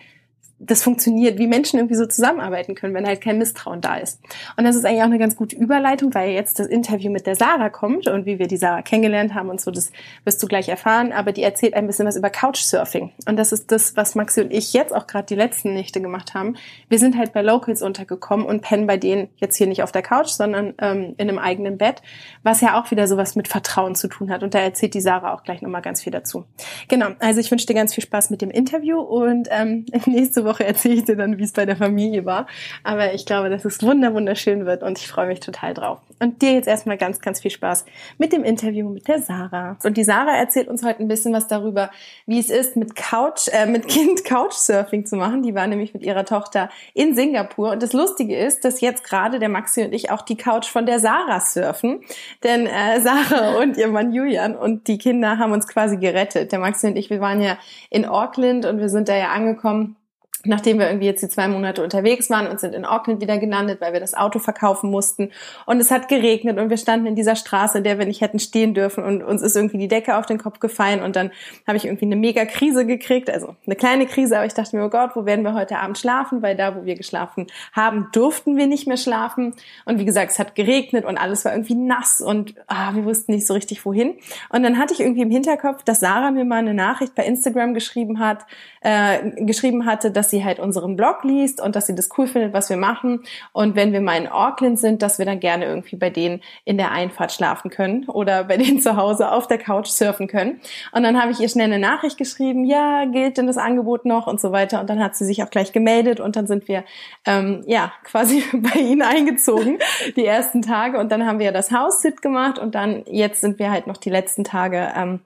das 0.64 0.82
funktioniert, 0.82 1.38
wie 1.38 1.46
Menschen 1.46 1.78
irgendwie 1.78 1.96
so 1.96 2.06
zusammenarbeiten 2.06 2.74
können, 2.74 2.94
wenn 2.94 3.06
halt 3.06 3.20
kein 3.20 3.38
Misstrauen 3.38 3.80
da 3.80 3.96
ist. 3.96 4.20
Und 4.56 4.64
das 4.64 4.76
ist 4.76 4.84
eigentlich 4.84 5.00
auch 5.00 5.06
eine 5.06 5.18
ganz 5.18 5.36
gute 5.36 5.56
Überleitung, 5.56 6.14
weil 6.14 6.30
jetzt 6.30 6.60
das 6.60 6.68
Interview 6.68 7.10
mit 7.10 7.26
der 7.26 7.34
Sarah 7.34 7.68
kommt 7.68 8.06
und 8.06 8.26
wie 8.26 8.38
wir 8.38 8.46
die 8.46 8.56
Sarah 8.56 8.82
kennengelernt 8.82 9.34
haben 9.34 9.50
und 9.50 9.60
so, 9.60 9.70
das 9.70 9.90
wirst 10.24 10.42
du 10.42 10.46
gleich 10.46 10.68
erfahren. 10.68 11.12
Aber 11.12 11.32
die 11.32 11.42
erzählt 11.42 11.74
ein 11.74 11.86
bisschen 11.86 12.06
was 12.06 12.16
über 12.16 12.30
Couchsurfing. 12.30 13.10
Und 13.26 13.36
das 13.36 13.50
ist 13.52 13.72
das, 13.72 13.96
was 13.96 14.14
Maxi 14.14 14.40
und 14.40 14.52
ich 14.52 14.72
jetzt 14.72 14.94
auch 14.94 15.06
gerade 15.06 15.26
die 15.26 15.34
letzten 15.34 15.74
Nächte 15.74 16.00
gemacht 16.00 16.34
haben. 16.34 16.54
Wir 16.88 16.98
sind 16.98 17.18
halt 17.18 17.32
bei 17.32 17.42
Locals 17.42 17.82
untergekommen 17.82 18.46
und 18.46 18.62
pennen 18.62 18.86
bei 18.86 18.96
denen 18.96 19.28
jetzt 19.36 19.56
hier 19.56 19.66
nicht 19.66 19.82
auf 19.82 19.90
der 19.90 20.02
Couch, 20.02 20.28
sondern 20.28 20.74
ähm, 20.78 21.14
in 21.16 21.28
einem 21.28 21.38
eigenen 21.38 21.76
Bett, 21.76 22.02
was 22.44 22.60
ja 22.60 22.80
auch 22.80 22.90
wieder 22.92 23.08
sowas 23.08 23.34
mit 23.34 23.48
Vertrauen 23.48 23.96
zu 23.96 24.06
tun 24.06 24.30
hat. 24.30 24.44
Und 24.44 24.54
da 24.54 24.60
erzählt 24.60 24.94
die 24.94 25.00
Sarah 25.00 25.34
auch 25.34 25.42
gleich 25.42 25.60
nochmal 25.60 25.82
ganz 25.82 26.02
viel 26.02 26.12
dazu. 26.12 26.44
Genau, 26.86 27.08
also 27.18 27.40
ich 27.40 27.50
wünsche 27.50 27.66
dir 27.66 27.74
ganz 27.74 27.94
viel 27.94 28.04
Spaß 28.04 28.30
mit 28.30 28.42
dem 28.42 28.50
Interview 28.50 29.00
und 29.00 29.48
ähm, 29.50 29.86
nächste 30.06 30.44
Woche 30.44 30.51
Woche 30.52 30.64
erzähle 30.66 30.94
ich 30.94 31.04
dir 31.04 31.16
dann, 31.16 31.38
wie 31.38 31.44
es 31.44 31.52
bei 31.52 31.66
der 31.66 31.76
Familie 31.76 32.24
war. 32.24 32.46
Aber 32.84 33.14
ich 33.14 33.26
glaube, 33.26 33.50
dass 33.50 33.64
es 33.64 33.82
wunder 33.82 34.14
wunderschön 34.14 34.66
wird 34.66 34.82
und 34.82 34.98
ich 34.98 35.08
freue 35.08 35.26
mich 35.26 35.40
total 35.40 35.74
drauf. 35.74 35.98
Und 36.20 36.42
dir 36.42 36.52
jetzt 36.52 36.68
erstmal 36.68 36.96
ganz, 36.96 37.20
ganz 37.20 37.40
viel 37.40 37.50
Spaß 37.50 37.84
mit 38.18 38.32
dem 38.32 38.44
Interview 38.44 38.88
mit 38.88 39.08
der 39.08 39.20
Sarah. 39.20 39.76
Und 39.82 39.96
die 39.96 40.04
Sarah 40.04 40.36
erzählt 40.36 40.68
uns 40.68 40.84
heute 40.84 41.00
ein 41.00 41.08
bisschen 41.08 41.32
was 41.32 41.48
darüber, 41.48 41.90
wie 42.26 42.38
es 42.38 42.50
ist, 42.50 42.76
mit 42.76 42.94
Couch, 42.94 43.48
äh, 43.48 43.66
mit 43.66 43.88
Kind 43.88 44.24
Couchsurfing 44.28 45.06
zu 45.06 45.16
machen. 45.16 45.42
Die 45.42 45.54
war 45.54 45.66
nämlich 45.66 45.94
mit 45.94 46.04
ihrer 46.04 46.24
Tochter 46.24 46.68
in 46.94 47.14
Singapur. 47.14 47.72
Und 47.72 47.82
das 47.82 47.92
Lustige 47.92 48.36
ist, 48.36 48.64
dass 48.64 48.80
jetzt 48.80 49.04
gerade 49.04 49.38
der 49.38 49.48
Maxi 49.48 49.82
und 49.82 49.92
ich 49.92 50.10
auch 50.10 50.22
die 50.22 50.36
Couch 50.36 50.66
von 50.66 50.86
der 50.86 51.00
Sarah 51.00 51.40
surfen. 51.40 52.00
Denn 52.44 52.66
äh, 52.66 53.00
Sarah 53.02 53.58
und 53.58 53.76
ihr 53.76 53.88
Mann 53.88 54.12
Julian 54.12 54.54
und 54.54 54.86
die 54.86 54.98
Kinder 54.98 55.38
haben 55.38 55.52
uns 55.52 55.66
quasi 55.66 55.96
gerettet. 55.96 56.52
Der 56.52 56.58
Maxi 56.58 56.86
und 56.86 56.96
ich, 56.96 57.10
wir 57.10 57.20
waren 57.20 57.40
ja 57.40 57.58
in 57.90 58.04
Auckland 58.04 58.66
und 58.66 58.78
wir 58.78 58.88
sind 58.88 59.08
da 59.08 59.16
ja 59.16 59.30
angekommen 59.30 59.96
nachdem 60.44 60.78
wir 60.78 60.86
irgendwie 60.86 61.06
jetzt 61.06 61.22
die 61.22 61.28
zwei 61.28 61.48
Monate 61.48 61.82
unterwegs 61.82 62.30
waren 62.30 62.46
und 62.46 62.60
sind 62.60 62.74
in 62.74 62.84
Auckland 62.84 63.20
wieder 63.20 63.38
gelandet, 63.38 63.80
weil 63.80 63.92
wir 63.92 64.00
das 64.00 64.14
Auto 64.14 64.38
verkaufen 64.38 64.90
mussten. 64.90 65.30
Und 65.66 65.80
es 65.80 65.90
hat 65.90 66.08
geregnet 66.08 66.58
und 66.58 66.70
wir 66.70 66.76
standen 66.76 67.06
in 67.06 67.14
dieser 67.14 67.36
Straße, 67.36 67.78
in 67.78 67.84
der 67.84 67.98
wir 67.98 68.06
nicht 68.06 68.20
hätten 68.20 68.38
stehen 68.38 68.74
dürfen 68.74 69.04
und 69.04 69.22
uns 69.22 69.42
ist 69.42 69.56
irgendwie 69.56 69.78
die 69.78 69.88
Decke 69.88 70.16
auf 70.16 70.26
den 70.26 70.38
Kopf 70.38 70.58
gefallen 70.58 71.02
und 71.02 71.16
dann 71.16 71.30
habe 71.66 71.76
ich 71.76 71.84
irgendwie 71.84 72.06
eine 72.06 72.16
mega 72.16 72.44
Krise 72.44 72.86
gekriegt, 72.86 73.30
also 73.30 73.54
eine 73.66 73.76
kleine 73.76 74.06
Krise, 74.06 74.36
aber 74.36 74.46
ich 74.46 74.54
dachte 74.54 74.76
mir, 74.76 74.84
oh 74.84 74.90
Gott, 74.90 75.12
wo 75.14 75.24
werden 75.24 75.44
wir 75.44 75.54
heute 75.54 75.78
Abend 75.78 75.98
schlafen? 75.98 76.42
Weil 76.42 76.56
da, 76.56 76.76
wo 76.76 76.84
wir 76.84 76.96
geschlafen 76.96 77.46
haben, 77.72 78.08
durften 78.12 78.56
wir 78.56 78.66
nicht 78.66 78.86
mehr 78.86 78.96
schlafen. 78.96 79.54
Und 79.84 79.98
wie 79.98 80.04
gesagt, 80.04 80.32
es 80.32 80.38
hat 80.38 80.54
geregnet 80.54 81.04
und 81.04 81.18
alles 81.18 81.44
war 81.44 81.52
irgendwie 81.52 81.74
nass 81.74 82.20
und 82.20 82.54
ah, 82.66 82.94
wir 82.94 83.04
wussten 83.04 83.32
nicht 83.32 83.46
so 83.46 83.54
richtig 83.54 83.84
wohin. 83.84 84.14
Und 84.48 84.62
dann 84.62 84.78
hatte 84.78 84.92
ich 84.92 85.00
irgendwie 85.00 85.22
im 85.22 85.30
Hinterkopf, 85.30 85.84
dass 85.84 86.00
Sarah 86.00 86.30
mir 86.30 86.44
mal 86.44 86.58
eine 86.58 86.74
Nachricht 86.74 87.14
bei 87.14 87.24
Instagram 87.24 87.74
geschrieben 87.74 88.18
hat, 88.18 88.44
äh, 88.80 89.44
geschrieben 89.44 89.86
hatte, 89.86 90.10
dass 90.10 90.31
sie 90.32 90.44
halt 90.44 90.58
unseren 90.58 90.96
Blog 90.96 91.22
liest 91.22 91.60
und 91.60 91.76
dass 91.76 91.86
sie 91.86 91.94
das 91.94 92.08
cool 92.18 92.26
findet, 92.26 92.52
was 92.52 92.68
wir 92.70 92.76
machen. 92.76 93.22
Und 93.52 93.76
wenn 93.76 93.92
wir 93.92 94.00
mal 94.00 94.16
in 94.16 94.26
Auckland 94.26 94.80
sind, 94.80 95.02
dass 95.02 95.20
wir 95.20 95.26
dann 95.26 95.38
gerne 95.38 95.66
irgendwie 95.66 95.94
bei 95.94 96.10
denen 96.10 96.40
in 96.64 96.76
der 96.76 96.90
Einfahrt 96.90 97.30
schlafen 97.30 97.70
können 97.70 98.08
oder 98.08 98.42
bei 98.44 98.56
denen 98.56 98.80
zu 98.80 98.96
Hause 98.96 99.30
auf 99.30 99.46
der 99.46 99.58
Couch 99.58 99.86
surfen 99.86 100.26
können. 100.26 100.60
Und 100.90 101.04
dann 101.04 101.22
habe 101.22 101.30
ich 101.30 101.38
ihr 101.38 101.48
schnell 101.48 101.66
eine 101.66 101.78
Nachricht 101.78 102.18
geschrieben, 102.18 102.64
ja, 102.64 103.04
gilt 103.04 103.38
denn 103.38 103.46
das 103.46 103.58
Angebot 103.58 104.04
noch 104.04 104.26
und 104.26 104.40
so 104.40 104.50
weiter. 104.50 104.80
Und 104.80 104.90
dann 104.90 105.02
hat 105.02 105.14
sie 105.14 105.24
sich 105.24 105.44
auch 105.44 105.50
gleich 105.50 105.72
gemeldet 105.72 106.18
und 106.18 106.34
dann 106.34 106.48
sind 106.48 106.66
wir 106.66 106.82
ähm, 107.26 107.62
ja 107.66 107.92
quasi 108.02 108.42
bei 108.52 108.80
ihnen 108.80 109.02
eingezogen 109.02 109.78
die 110.16 110.26
ersten 110.26 110.62
Tage. 110.62 110.98
Und 110.98 111.12
dann 111.12 111.26
haben 111.26 111.38
wir 111.38 111.52
das 111.52 111.70
Haus-Sit 111.70 112.22
gemacht 112.22 112.58
und 112.58 112.74
dann 112.74 113.04
jetzt 113.06 113.42
sind 113.42 113.58
wir 113.58 113.70
halt 113.70 113.86
noch 113.86 113.98
die 113.98 114.10
letzten 114.10 114.42
Tage 114.42 114.92
ähm, 114.96 115.20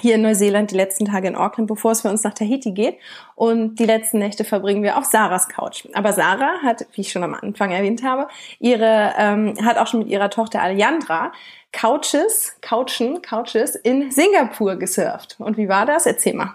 hier 0.00 0.16
in 0.16 0.22
Neuseeland 0.22 0.70
die 0.70 0.76
letzten 0.76 1.04
Tage 1.04 1.28
in 1.28 1.36
Auckland, 1.36 1.68
bevor 1.68 1.92
es 1.92 2.02
für 2.02 2.08
uns 2.08 2.24
nach 2.24 2.34
Tahiti 2.34 2.72
geht. 2.72 2.96
Und 3.36 3.76
die 3.76 3.86
letzten 3.86 4.18
Nächte 4.18 4.44
verbringen 4.44 4.82
wir 4.82 4.98
auf 4.98 5.04
Sarahs 5.04 5.48
Couch. 5.48 5.86
Aber 5.94 6.12
Sarah 6.12 6.62
hat, 6.62 6.86
wie 6.92 7.02
ich 7.02 7.12
schon 7.12 7.22
am 7.22 7.34
Anfang 7.34 7.70
erwähnt 7.70 8.02
habe, 8.02 8.28
ihre 8.58 9.14
ähm, 9.16 9.54
hat 9.64 9.78
auch 9.78 9.86
schon 9.86 10.00
mit 10.00 10.08
ihrer 10.08 10.30
Tochter 10.30 10.62
Alejandra 10.62 11.32
Couches, 11.74 12.56
Couchen, 12.60 13.20
Couches 13.20 13.74
in 13.74 14.12
Singapur 14.12 14.76
gesurft. 14.76 15.34
Und 15.40 15.56
wie 15.56 15.68
war 15.68 15.86
das? 15.86 16.06
Erzähl 16.06 16.32
mal. 16.32 16.54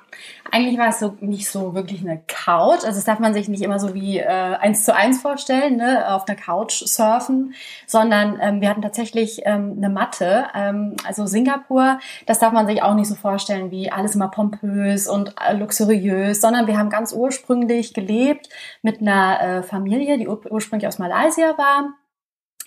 Eigentlich 0.49 0.79
war 0.79 0.87
es 0.87 0.99
so 0.99 1.17
nicht 1.19 1.49
so 1.49 1.75
wirklich 1.75 1.99
eine 2.01 2.21
Couch. 2.25 2.85
Also 2.85 2.95
das 2.95 3.03
darf 3.03 3.19
man 3.19 3.33
sich 3.33 3.49
nicht 3.49 3.61
immer 3.61 3.79
so 3.79 3.93
wie 3.93 4.19
äh, 4.19 4.25
eins 4.25 4.85
zu 4.85 4.95
eins 4.95 5.21
vorstellen, 5.21 5.75
ne, 5.75 6.07
auf 6.15 6.25
einer 6.25 6.37
Couch 6.37 6.83
surfen, 6.85 7.53
sondern 7.85 8.39
ähm, 8.41 8.61
wir 8.61 8.69
hatten 8.69 8.81
tatsächlich 8.81 9.41
ähm, 9.43 9.73
eine 9.77 9.89
Matte. 9.89 10.47
Ähm, 10.55 10.95
also 11.05 11.25
Singapur, 11.25 11.99
das 12.25 12.39
darf 12.39 12.53
man 12.53 12.65
sich 12.65 12.81
auch 12.81 12.95
nicht 12.95 13.09
so 13.09 13.15
vorstellen 13.15 13.71
wie 13.71 13.91
alles 13.91 14.15
immer 14.15 14.29
pompös 14.29 15.07
und 15.07 15.35
äh, 15.45 15.53
luxuriös, 15.53 16.39
sondern 16.39 16.65
wir 16.65 16.77
haben 16.77 16.89
ganz 16.89 17.11
ursprünglich 17.11 17.93
gelebt 17.93 18.47
mit 18.81 19.01
einer 19.01 19.41
äh, 19.41 19.63
Familie, 19.63 20.17
die 20.17 20.29
ur 20.29 20.39
ursprünglich 20.49 20.87
aus 20.87 20.97
Malaysia 20.97 21.57
war 21.57 21.89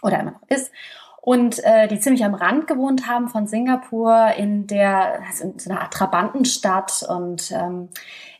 oder 0.02 0.20
immer 0.20 0.32
noch 0.32 0.48
ist 0.48 0.70
und 1.24 1.62
äh, 1.62 1.86
die 1.86 2.00
ziemlich 2.00 2.24
am 2.24 2.34
Rand 2.34 2.66
gewohnt 2.66 3.06
haben 3.06 3.28
von 3.28 3.46
Singapur 3.46 4.32
in 4.36 4.66
der 4.66 5.22
also 5.24 5.44
in 5.44 5.58
so 5.58 5.70
einer 5.70 5.88
Trabantenstadt 5.88 7.06
und 7.08 7.52
ähm, 7.52 7.90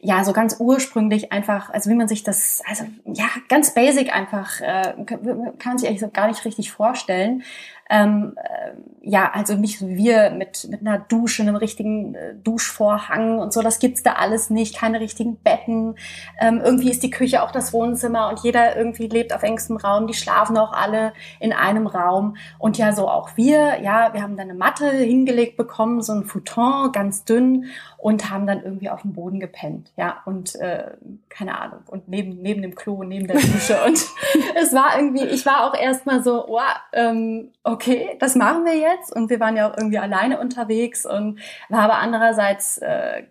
ja 0.00 0.24
so 0.24 0.32
ganz 0.32 0.56
ursprünglich 0.58 1.30
einfach 1.30 1.70
also 1.70 1.88
wie 1.90 1.94
man 1.94 2.08
sich 2.08 2.24
das 2.24 2.60
also 2.68 2.84
ja 3.04 3.26
ganz 3.48 3.72
basic 3.72 4.12
einfach 4.12 4.60
äh, 4.60 4.94
kann 5.06 5.58
man 5.64 5.78
sich 5.78 5.88
eigentlich 5.88 6.00
so 6.00 6.10
gar 6.10 6.26
nicht 6.26 6.44
richtig 6.44 6.72
vorstellen 6.72 7.44
ähm, 7.92 8.32
äh, 8.37 8.70
ja, 9.02 9.30
also 9.34 9.54
nicht 9.54 9.78
so 9.78 9.87
wir 9.87 10.30
mit, 10.30 10.66
mit 10.70 10.80
einer 10.80 10.99
Dusche, 10.99 11.42
einem 11.42 11.56
richtigen 11.56 12.14
äh, 12.14 12.34
Duschvorhang 12.42 13.38
und 13.38 13.52
so, 13.52 13.61
das 13.61 13.80
gibt's 13.80 14.02
da 14.02 14.14
alles 14.14 14.49
nicht, 14.49 14.75
keine 14.75 14.99
richtigen 14.99 15.37
Betten. 15.37 15.96
Ähm, 16.40 16.62
irgendwie 16.64 16.90
ist 16.90 17.02
die 17.02 17.11
Küche 17.11 17.42
auch 17.42 17.50
das 17.50 17.75
Wohnzimmer 17.75 18.30
und 18.30 18.40
jeder 18.40 18.76
irgendwie 18.76 19.08
lebt 19.08 19.34
auf 19.34 19.42
engstem 19.42 19.76
Raum, 19.76 20.06
die 20.06 20.14
schlafen 20.14 20.56
auch 20.56 20.72
alle 20.72 21.12
in 21.38 21.52
einem 21.52 21.87
Raum. 21.87 22.37
Und 22.58 22.78
ja, 22.78 22.92
so 22.92 23.08
auch 23.08 23.37
wir, 23.37 23.82
ja, 23.82 24.14
wir 24.14 24.22
haben 24.22 24.38
dann 24.38 24.49
eine 24.49 24.58
Matte 24.58 24.90
hingelegt 24.90 25.58
bekommen, 25.58 26.00
so 26.00 26.14
ein 26.14 26.25
Futon, 26.25 26.92
ganz 26.92 27.26
dünn 27.26 27.66
und 28.02 28.30
haben 28.30 28.49
dann 28.49 28.64
irgendwie 28.64 28.90
auf 28.90 29.02
dem 29.02 29.12
Boden 29.12 29.38
gepennt, 29.38 29.92
ja, 29.97 30.23
und 30.25 30.56
äh, 30.56 30.90
keine 31.28 31.56
Ahnung, 31.56 31.82
und 31.87 32.09
neben, 32.09 32.42
neben 32.42 32.61
dem 32.61 32.75
Klo, 32.75 33.04
neben 33.04 33.28
der 33.28 33.37
Dusche 33.37 33.80
und 33.87 33.94
es 34.61 34.73
war 34.73 34.99
irgendwie, 34.99 35.25
ich 35.25 35.47
war 35.47 35.68
auch 35.68 35.78
erstmal 35.78 36.25
so, 36.25 36.49
oh, 36.49 36.59
ähm, 36.92 37.52
okay, 37.62 38.16
das 38.18 38.35
machen 38.35 38.64
wir 38.64 38.76
jetzt 38.76 39.14
und 39.14 39.30
wir 39.30 39.38
waren 39.38 39.56
ja 39.56 39.71
auch 39.71 39.76
irgendwie 39.76 39.99
alleine 39.99 40.40
unterwegs 40.40 41.06
und 41.06 41.38
war 41.68 41.82
aber 41.82 41.99
andererseits 41.99 42.78
äh, 42.78 43.23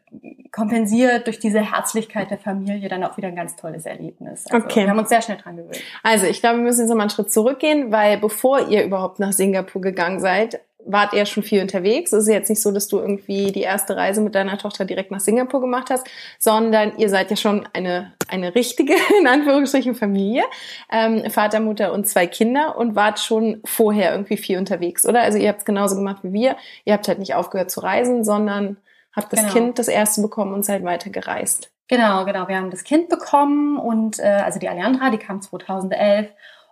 kompensiert 0.54 1.28
durch 1.28 1.40
diese 1.40 1.60
Herzlichkeit 1.60 2.32
der 2.32 2.38
Familie 2.38 2.88
dann 2.88 3.04
auch 3.04 3.18
wieder 3.18 3.28
ein 3.28 3.36
ganz 3.36 3.58
tolles 3.58 3.86
Erlebnis. 3.86 4.46
Also 4.50 4.66
okay. 4.66 4.84
Wir 4.84 4.90
haben 4.90 5.00
uns 5.00 5.10
sehr 5.10 5.22
schnell 5.22 5.38
dran 5.38 5.58
gewöhnt. 5.58 5.82
Also 6.02 6.28
ich 6.28 6.40
glaube, 6.40 6.60
wir 6.60 6.64
müssen 6.64 6.80
jetzt 6.80 6.90
nochmal 6.90 7.04
einen 7.04 7.10
Schritt 7.10 7.30
zurückgehen, 7.30 7.92
weil 7.92 8.20
bevor 8.20 8.70
ihr 8.70 8.86
überhaupt 8.86 9.20
nach 9.20 9.34
Singapur 9.34 9.82
gegangen 9.82 10.22
seid, 10.22 10.62
wart 10.86 11.14
ihr 11.14 11.26
schon 11.26 11.44
viel 11.44 11.62
unterwegs. 11.62 12.12
Es 12.12 12.24
ist 12.24 12.34
jetzt 12.34 12.50
nicht 12.50 12.62
so, 12.62 12.72
dass 12.72 12.88
du 12.88 13.00
irgendwie 13.00 13.52
die 13.52 13.62
erste 13.62 13.96
Reise 13.96 14.22
mit 14.22 14.36
deiner 14.36 14.58
Tochter 14.58 14.86
direkt 14.86 15.12
nach 15.12 15.20
Singapur 15.20 15.62
gemacht 15.62 15.90
hast, 15.90 16.08
sondern 16.40 16.98
ihr 16.98 17.10
seid 17.10 17.30
ja 17.30 17.36
schon 17.36 17.68
eine, 17.74 18.14
eine 18.28 18.56
richtige, 18.56 18.94
in 19.20 19.28
Anführungsstrichen, 19.28 19.96
Familie. 19.96 20.44
Ähm, 20.92 21.30
Vater, 21.30 21.60
Mutter 21.60 21.94
und 21.94 22.08
zwei 22.08 22.28
Kinder 22.28 22.78
und 22.78 22.96
wart 22.96 23.20
schon 23.20 23.62
vorher 23.66 24.12
irgendwie 24.12 24.38
viel 24.38 24.58
unterwegs, 24.58 25.06
oder? 25.06 25.22
Also 25.22 25.38
ihr 25.38 25.50
habt 25.50 25.60
es 25.60 25.66
genauso 25.66 25.96
gemacht 25.96 26.20
wie 26.24 26.34
wir. 26.34 26.56
Ihr 26.86 26.94
habt 26.94 27.08
halt 27.08 27.20
nicht 27.20 27.36
aufgehört 27.36 27.72
zu 27.72 27.82
reisen, 27.82 28.24
sondern 28.24 28.78
habt 29.16 29.34
das 29.34 29.42
genau. 29.42 29.54
Kind 29.54 29.80
das 29.80 29.88
erste 29.88 30.22
bekommen 30.22 30.54
und 30.54 30.66
seid 30.66 30.84
weiter 30.84 31.10
gereist. 31.10 31.72
Genau, 31.88 32.24
genau. 32.24 32.48
Wir 32.48 32.56
haben 32.56 32.72
das 32.72 32.86
Kind 32.86 33.10
bekommen 33.10 33.78
und 33.78 34.20
äh, 34.20 34.24
also 34.24 34.60
die 34.60 34.70
Alejandra, 34.70 35.10
die 35.10 35.18
kam 35.18 35.42
2011 35.42 36.30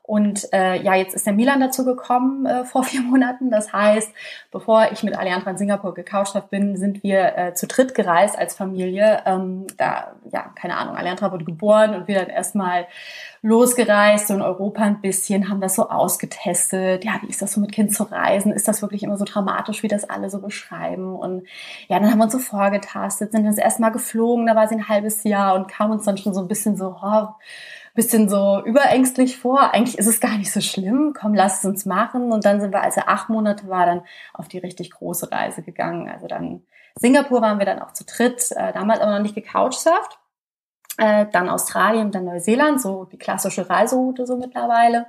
und 0.09 0.51
äh, 0.53 0.81
ja, 0.81 0.95
jetzt 0.95 1.13
ist 1.13 1.27
der 1.27 1.33
Milan 1.33 1.59
dazu 1.59 1.85
gekommen 1.85 2.47
äh, 2.47 2.65
vor 2.65 2.83
vier 2.83 3.01
Monaten. 3.03 3.51
Das 3.51 3.71
heißt, 3.71 4.11
bevor 4.49 4.91
ich 4.91 5.03
mit 5.03 5.15
Allianz 5.15 5.45
in 5.45 5.55
Singapur 5.55 5.93
gecoucht 5.93 6.33
habe, 6.33 6.47
bin, 6.49 6.77
sind 6.77 7.03
wir 7.03 7.37
äh, 7.37 7.53
zu 7.53 7.67
dritt 7.67 7.93
gereist 7.93 8.35
als 8.35 8.55
Familie. 8.55 9.21
Ähm, 9.27 9.67
da, 9.77 10.15
ja, 10.31 10.51
keine 10.55 10.77
Ahnung, 10.77 10.95
Allianz 10.95 11.21
wurde 11.21 11.45
geboren 11.45 11.93
und 11.93 12.07
wir 12.07 12.15
dann 12.15 12.29
erstmal 12.29 12.87
losgereist, 13.43 14.29
so 14.29 14.33
in 14.33 14.41
Europa 14.41 14.81
ein 14.81 14.99
bisschen, 14.99 15.47
haben 15.47 15.61
das 15.61 15.75
so 15.75 15.89
ausgetestet. 15.91 17.05
Ja, 17.05 17.19
wie 17.21 17.29
ist 17.29 17.43
das 17.43 17.53
so 17.53 17.61
mit 17.61 17.71
Kind 17.71 17.93
zu 17.93 18.01
reisen? 18.01 18.51
Ist 18.51 18.67
das 18.67 18.81
wirklich 18.81 19.03
immer 19.03 19.15
so 19.15 19.25
dramatisch, 19.25 19.83
wie 19.83 19.87
das 19.89 20.09
alle 20.09 20.31
so 20.31 20.41
beschreiben? 20.41 21.15
Und 21.15 21.43
ja, 21.87 21.99
dann 21.99 22.09
haben 22.09 22.17
wir 22.17 22.23
uns 22.23 22.33
so 22.33 22.39
vorgetastet, 22.39 23.31
sind 23.31 23.45
das 23.45 23.59
erstmal 23.59 23.91
geflogen, 23.91 24.47
da 24.47 24.55
war 24.55 24.67
sie 24.67 24.73
ein 24.73 24.89
halbes 24.89 25.23
Jahr 25.23 25.53
und 25.53 25.67
kam 25.67 25.91
uns 25.91 26.03
dann 26.05 26.17
schon 26.17 26.33
so 26.33 26.41
ein 26.41 26.47
bisschen 26.47 26.77
so, 26.77 26.95
oh, 26.99 27.27
bisschen 27.99 28.29
so 28.29 28.61
überängstlich 28.63 29.37
vor. 29.37 29.73
Eigentlich 29.73 29.97
ist 29.97 30.07
es 30.07 30.21
gar 30.21 30.37
nicht 30.37 30.53
so 30.53 30.61
schlimm. 30.61 31.13
Komm, 31.19 31.33
lass 31.33 31.59
es 31.59 31.65
uns 31.65 31.85
machen. 31.85 32.31
Und 32.31 32.45
dann 32.45 32.61
sind 32.61 32.71
wir, 32.71 32.81
als 32.81 32.95
er 32.95 33.09
acht 33.09 33.27
Monate 33.27 33.67
war, 33.67 33.85
dann 33.85 34.03
auf 34.33 34.47
die 34.47 34.57
richtig 34.57 34.91
große 34.91 35.29
Reise 35.33 35.63
gegangen. 35.63 36.07
Also 36.07 36.27
dann 36.27 36.63
Singapur 36.95 37.41
waren 37.41 37.59
wir 37.59 37.65
dann 37.65 37.81
auch 37.81 37.91
zu 37.91 38.05
dritt, 38.05 38.51
äh, 38.51 38.71
damals 38.71 39.01
aber 39.01 39.11
noch 39.11 39.21
nicht 39.21 39.35
gecouchsurft. 39.35 40.17
Äh, 40.97 41.25
dann 41.33 41.49
Australien, 41.49 42.11
dann 42.11 42.23
Neuseeland, 42.23 42.81
so 42.81 43.03
die 43.03 43.17
klassische 43.17 43.69
Reiseroute 43.69 44.25
so 44.25 44.37
mittlerweile. 44.37 45.07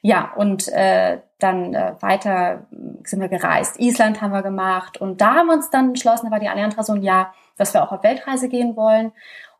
Ja, 0.00 0.32
und 0.36 0.68
äh, 0.68 1.20
dann 1.40 1.74
äh, 1.74 1.94
weiter 2.00 2.66
sind 3.02 3.20
wir 3.20 3.28
gereist. 3.28 3.80
Island 3.80 4.22
haben 4.22 4.32
wir 4.32 4.42
gemacht 4.42 5.00
und 5.00 5.20
da 5.20 5.34
haben 5.34 5.48
wir 5.48 5.54
uns 5.54 5.70
dann 5.70 5.88
entschlossen, 5.88 6.26
da 6.26 6.32
war 6.32 6.40
die 6.40 6.48
Allianz 6.48 6.74
so 6.86 6.92
ein 6.92 7.02
Jahr, 7.02 7.34
dass 7.56 7.74
wir 7.74 7.82
auch 7.82 7.90
auf 7.90 8.04
Weltreise 8.04 8.48
gehen 8.48 8.76
wollen. 8.76 9.12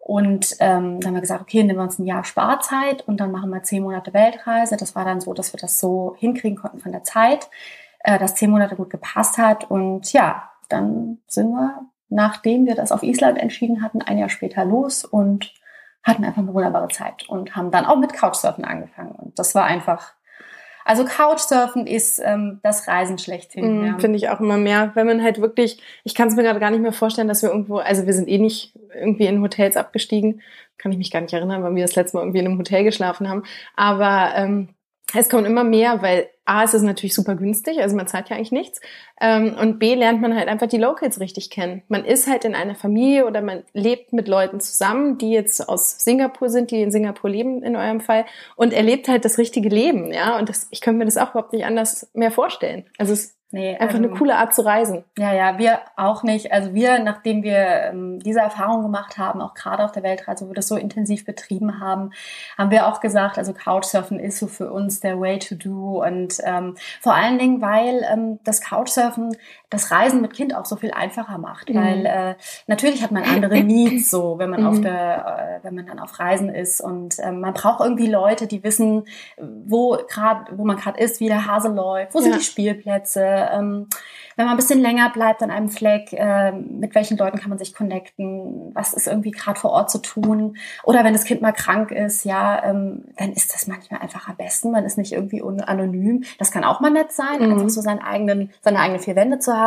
Und 0.09 0.57
ähm, 0.61 1.01
dann 1.01 1.09
haben 1.09 1.15
wir 1.17 1.21
gesagt, 1.21 1.43
okay, 1.43 1.63
nehmen 1.63 1.79
wir 1.79 1.83
uns 1.83 1.99
ein 1.99 2.07
Jahr 2.07 2.25
Sparzeit 2.25 3.07
und 3.07 3.21
dann 3.21 3.31
machen 3.31 3.51
wir 3.51 3.63
zehn 3.63 3.83
Monate 3.83 4.15
Weltreise. 4.15 4.79
Das 4.79 4.97
war 4.97 5.05
dann 5.05 5.21
so, 5.21 5.35
dass 5.35 5.53
wir 5.53 5.61
das 5.61 5.79
so 5.81 6.17
hinkriegen 6.19 6.57
konnten 6.57 6.79
von 6.79 6.93
der 6.93 7.05
Zeit, 7.05 7.51
äh, 7.99 8.19
dass 8.19 8.35
zehn 8.35 8.51
Monate 8.51 8.75
gut 8.75 8.89
gepasst 8.89 9.37
hat. 9.37 9.71
Und 9.71 10.11
ja, 10.15 10.51
dann 10.71 11.19
sind 11.27 11.51
wir, 11.51 11.83
nachdem 12.09 12.65
wir 12.65 12.75
das 12.75 12.91
auf 12.91 13.03
Island 13.03 13.37
entschieden 13.37 13.83
hatten, 13.83 14.01
ein 14.01 14.17
Jahr 14.17 14.31
später 14.31 14.65
los 14.65 15.05
und 15.05 15.53
hatten 16.03 16.25
einfach 16.25 16.41
eine 16.41 16.55
wunderbare 16.55 16.89
Zeit 16.89 17.29
und 17.29 17.55
haben 17.55 17.71
dann 17.71 17.85
auch 17.85 17.99
mit 17.99 18.15
Couchsurfen 18.15 18.65
angefangen. 18.65 19.13
Und 19.13 19.39
das 19.39 19.55
war 19.55 19.65
einfach 19.65 20.15
also 20.89 21.05
Couchsurfen 21.05 21.87
ist 21.87 22.19
ähm, 22.25 22.61
das 22.63 22.89
Reisen 22.89 23.19
schlechthin. 23.19 23.83
Mm, 23.83 23.85
ja. 23.85 23.99
Finde 23.99 24.17
ich 24.17 24.31
auch 24.31 24.41
immer 24.41 24.57
mehr, 24.57 24.93
wenn 24.95 25.07
man 25.07 25.23
halt 25.23 25.39
wirklich, 25.39 25.83
ich 26.03 26.15
kann 26.15 26.29
es 26.29 26.35
mir 26.35 26.43
gerade 26.43 26.61
gar 26.61 26.71
nicht 26.71 26.81
mehr 26.81 26.95
vorstellen, 26.95 27.29
dass 27.29 27.43
wir 27.43 27.51
irgendwo, 27.51 27.77
also 27.77 28.07
wir 28.07 28.15
sind 28.15 28.27
eh 28.27 28.39
nicht 28.39 28.73
irgendwie 28.95 29.27
in 29.27 29.43
Hotels 29.43 29.77
abgestiegen, 29.77 30.41
kann 30.79 30.91
ich 30.91 30.97
mich 30.97 31.11
gar 31.11 31.21
nicht 31.21 31.35
erinnern, 31.35 31.63
weil 31.63 31.75
wir 31.75 31.83
das 31.85 31.95
letzte 31.95 32.17
Mal 32.17 32.23
irgendwie 32.23 32.39
in 32.39 32.47
einem 32.47 32.59
Hotel 32.59 32.85
geschlafen 32.85 33.29
haben, 33.29 33.43
aber 33.77 34.33
ähm, 34.35 34.71
es 35.15 35.29
kommt 35.31 35.47
immer 35.47 35.65
mehr, 35.65 36.03
weil 36.03 36.29
A, 36.45 36.65
es 36.65 36.75
ist 36.75 36.83
natürlich 36.83 37.15
super 37.15 37.35
günstig, 37.35 37.81
also 37.81 37.97
man 37.97 38.07
zahlt 38.07 38.29
ja 38.29 38.37
eigentlich 38.37 38.53
nichts. 38.53 38.81
Ähm, 39.21 39.57
und 39.59 39.79
B, 39.79 39.95
lernt 39.95 40.21
man 40.21 40.35
halt 40.35 40.49
einfach 40.49 40.67
die 40.67 40.79
Locals 40.79 41.21
richtig 41.21 41.51
kennen. 41.51 41.83
Man 41.89 42.05
ist 42.05 42.27
halt 42.27 42.45
in 42.45 42.55
einer 42.55 42.75
Familie 42.75 43.27
oder 43.27 43.41
man 43.41 43.65
lebt 43.73 44.13
mit 44.13 44.29
Leuten 44.29 44.61
zusammen, 44.61 45.19
die 45.19 45.31
jetzt 45.31 45.67
aus 45.69 45.99
Singapur 45.99 46.51
sind, 46.51 46.71
die 46.71 46.83
in 46.83 46.91
Singapur 46.91 47.31
leben 47.31 47.63
in 47.63 47.77
eurem 47.77 48.01
Fall 48.01 48.27
und 48.57 48.73
erlebt 48.73 49.09
halt 49.09 49.25
das 49.25 49.39
richtige 49.39 49.69
Leben, 49.69 50.13
ja. 50.13 50.39
Und 50.39 50.49
das, 50.49 50.69
ich 50.71 50.81
könnte 50.81 50.99
mir 50.99 51.05
das 51.07 51.17
auch 51.17 51.31
überhaupt 51.31 51.53
nicht 51.53 51.65
anders 51.65 52.11
mehr 52.13 52.31
vorstellen. 52.31 52.85
Also 52.99 53.15
es 53.15 53.38
Nee, 53.51 53.79
Einfach 53.79 53.97
eine 53.97 54.09
ähm, 54.09 54.15
coole 54.15 54.37
Art 54.37 54.55
zu 54.55 54.61
reisen. 54.61 55.05
Ja, 55.17 55.33
ja, 55.33 55.57
wir 55.57 55.81
auch 55.97 56.23
nicht. 56.23 56.53
Also 56.53 56.75
wir, 56.75 56.99
nachdem 56.99 57.43
wir 57.43 57.57
ähm, 57.57 58.19
diese 58.21 58.41
Erfahrung 58.41 58.83
gemacht 58.83 59.17
haben, 59.17 59.41
auch 59.41 59.55
gerade 59.55 59.85
auf 59.85 59.93
der 59.93 60.03
Weltreise, 60.03 60.45
wo 60.45 60.51
wir 60.51 60.55
das 60.55 60.69
so 60.69 60.77
intensiv 60.77 61.25
betrieben 61.25 61.81
haben, 61.81 62.11
haben 62.59 62.71
wir 62.71 62.87
auch 62.87 63.01
gesagt, 63.01 63.39
also 63.39 63.55
Couchsurfen 63.55 64.21
ist 64.21 64.39
so 64.39 64.49
für 64.49 64.71
uns 64.71 65.01
der 65.01 65.19
Way 65.19 65.39
to 65.39 65.55
do. 65.55 66.05
Und 66.05 66.37
ähm, 66.45 66.77
vor 67.01 67.15
allen 67.15 67.39
Dingen, 67.39 67.63
weil 67.63 68.05
ähm, 68.13 68.39
das 68.45 68.61
Couchsurfen 68.61 69.35
das 69.71 69.91
Reisen 69.91 70.21
mit 70.23 70.33
Kind 70.33 70.55
auch 70.57 70.65
so 70.65 70.77
viel 70.77 70.93
einfacher 70.93 71.39
macht. 71.39 71.69
Mhm. 71.69 71.75
Weil 71.75 72.07
äh, 72.07 72.35
natürlich 72.67 73.03
hat 73.03 73.11
man 73.11 73.23
andere 73.25 73.61
Needs, 73.63 74.11
so 74.11 74.39
wenn 74.39 74.51
man 74.51 74.65
auf 74.67 74.77
Mhm. 74.79 74.83
der, 74.83 75.61
äh, 75.61 75.65
wenn 75.65 75.75
man 75.75 75.87
dann 75.87 75.99
auf 75.99 76.19
Reisen 76.19 76.49
ist. 76.49 76.81
Und 76.81 77.17
ähm, 77.23 77.41
man 77.41 77.53
braucht 77.55 77.81
irgendwie 77.81 78.07
Leute, 78.07 78.47
die 78.47 78.63
wissen, 78.65 79.05
wo 79.37 79.99
gerade, 80.09 80.57
wo 80.57 80.65
man 80.65 80.77
gerade 80.77 80.99
ist, 81.01 81.21
wie 81.21 81.29
der 81.29 81.47
Hase 81.47 81.69
läuft, 81.69 82.15
wo 82.15 82.21
sind 82.21 82.33
Ja. 82.33 82.39
die 82.39 82.45
Spielplätze. 82.45 83.23
Ähm, 83.53 83.89
wenn 84.37 84.47
man 84.47 84.55
ein 84.55 84.59
bisschen 84.59 84.81
länger 84.81 85.11
bleibt 85.11 85.43
an 85.43 85.51
einem 85.51 85.69
Fleck, 85.69 86.13
äh, 86.13 86.53
mit 86.53 86.95
welchen 86.95 87.19
Leuten 87.19 87.39
kann 87.41 87.49
man 87.49 87.59
sich 87.59 87.75
connecten, 87.75 88.71
was 88.73 88.93
ist 88.95 89.09
irgendwie 89.09 89.33
gerade 89.33 89.59
vor 89.59 89.71
Ort 89.73 89.91
zu 89.91 89.99
tun. 89.99 90.57
Oder 90.85 91.03
wenn 91.03 91.13
das 91.13 91.25
Kind 91.25 91.43
mal 91.43 91.51
krank 91.53 91.91
ist, 91.91 92.25
ja, 92.25 92.63
ähm, 92.65 93.05
dann 93.17 93.33
ist 93.33 93.53
das 93.53 93.67
manchmal 93.67 94.01
einfach 94.01 94.29
am 94.29 94.37
besten. 94.37 94.71
Man 94.71 94.85
ist 94.85 94.97
nicht 94.97 95.13
irgendwie 95.13 95.43
anonym. 95.43 96.23
Das 96.39 96.53
kann 96.53 96.63
auch 96.63 96.79
mal 96.81 96.91
nett 96.91 97.11
sein, 97.13 97.41
Mhm. 97.41 97.53
einfach 97.53 97.69
so 97.69 97.81
seinen 97.81 97.99
eigenen, 98.01 98.51
seine 98.63 98.79
eigenen 98.79 99.01
vier 99.01 99.17
Wände 99.17 99.41
zu 99.41 99.53
haben. 99.53 99.58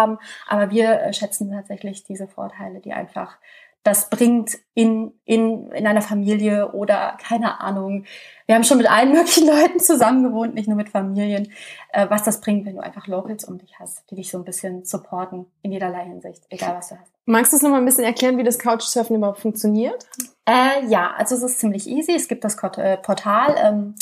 Aber 0.47 0.71
wir 0.71 1.01
äh, 1.01 1.13
schätzen 1.13 1.51
tatsächlich 1.51 2.03
diese 2.03 2.27
Vorteile, 2.27 2.79
die 2.79 2.93
einfach 2.93 3.37
das 3.83 4.09
bringt 4.09 4.57
in, 4.75 5.11
in, 5.25 5.71
in 5.71 5.87
einer 5.87 6.03
Familie 6.03 6.71
oder 6.73 7.17
keine 7.19 7.61
Ahnung. 7.61 8.05
Wir 8.45 8.55
haben 8.55 8.63
schon 8.63 8.77
mit 8.77 8.89
allen 8.89 9.11
möglichen 9.13 9.47
Leuten 9.47 9.79
zusammen 9.79 10.23
gewohnt, 10.23 10.53
nicht 10.53 10.67
nur 10.67 10.77
mit 10.77 10.89
Familien, 10.89 11.51
äh, 11.91 12.07
was 12.09 12.23
das 12.23 12.41
bringt, 12.41 12.65
wenn 12.65 12.75
du 12.75 12.83
einfach 12.83 13.07
Locals 13.07 13.43
um 13.43 13.57
dich 13.57 13.79
hast, 13.79 14.09
die 14.11 14.15
dich 14.15 14.29
so 14.29 14.37
ein 14.37 14.43
bisschen 14.43 14.85
supporten 14.85 15.47
in 15.63 15.71
jederlei 15.71 16.05
Hinsicht, 16.05 16.43
egal 16.49 16.75
was 16.75 16.89
du 16.89 16.99
hast. 16.99 17.11
Magst 17.25 17.53
du 17.53 17.57
es 17.57 17.63
noch 17.63 17.71
mal 17.71 17.77
ein 17.77 17.85
bisschen 17.85 18.03
erklären, 18.03 18.37
wie 18.37 18.43
das 18.43 18.59
Couchsurfen 18.59 19.15
überhaupt 19.15 19.39
funktioniert? 19.39 20.05
Äh, 20.45 20.85
ja, 20.87 21.13
also 21.17 21.35
es 21.35 21.43
ist 21.43 21.59
ziemlich 21.59 21.87
easy. 21.87 22.13
Es 22.13 22.27
gibt 22.27 22.43
das 22.43 22.55
äh, 22.77 22.97
Portal 22.97 23.55
ähm, 23.57 23.95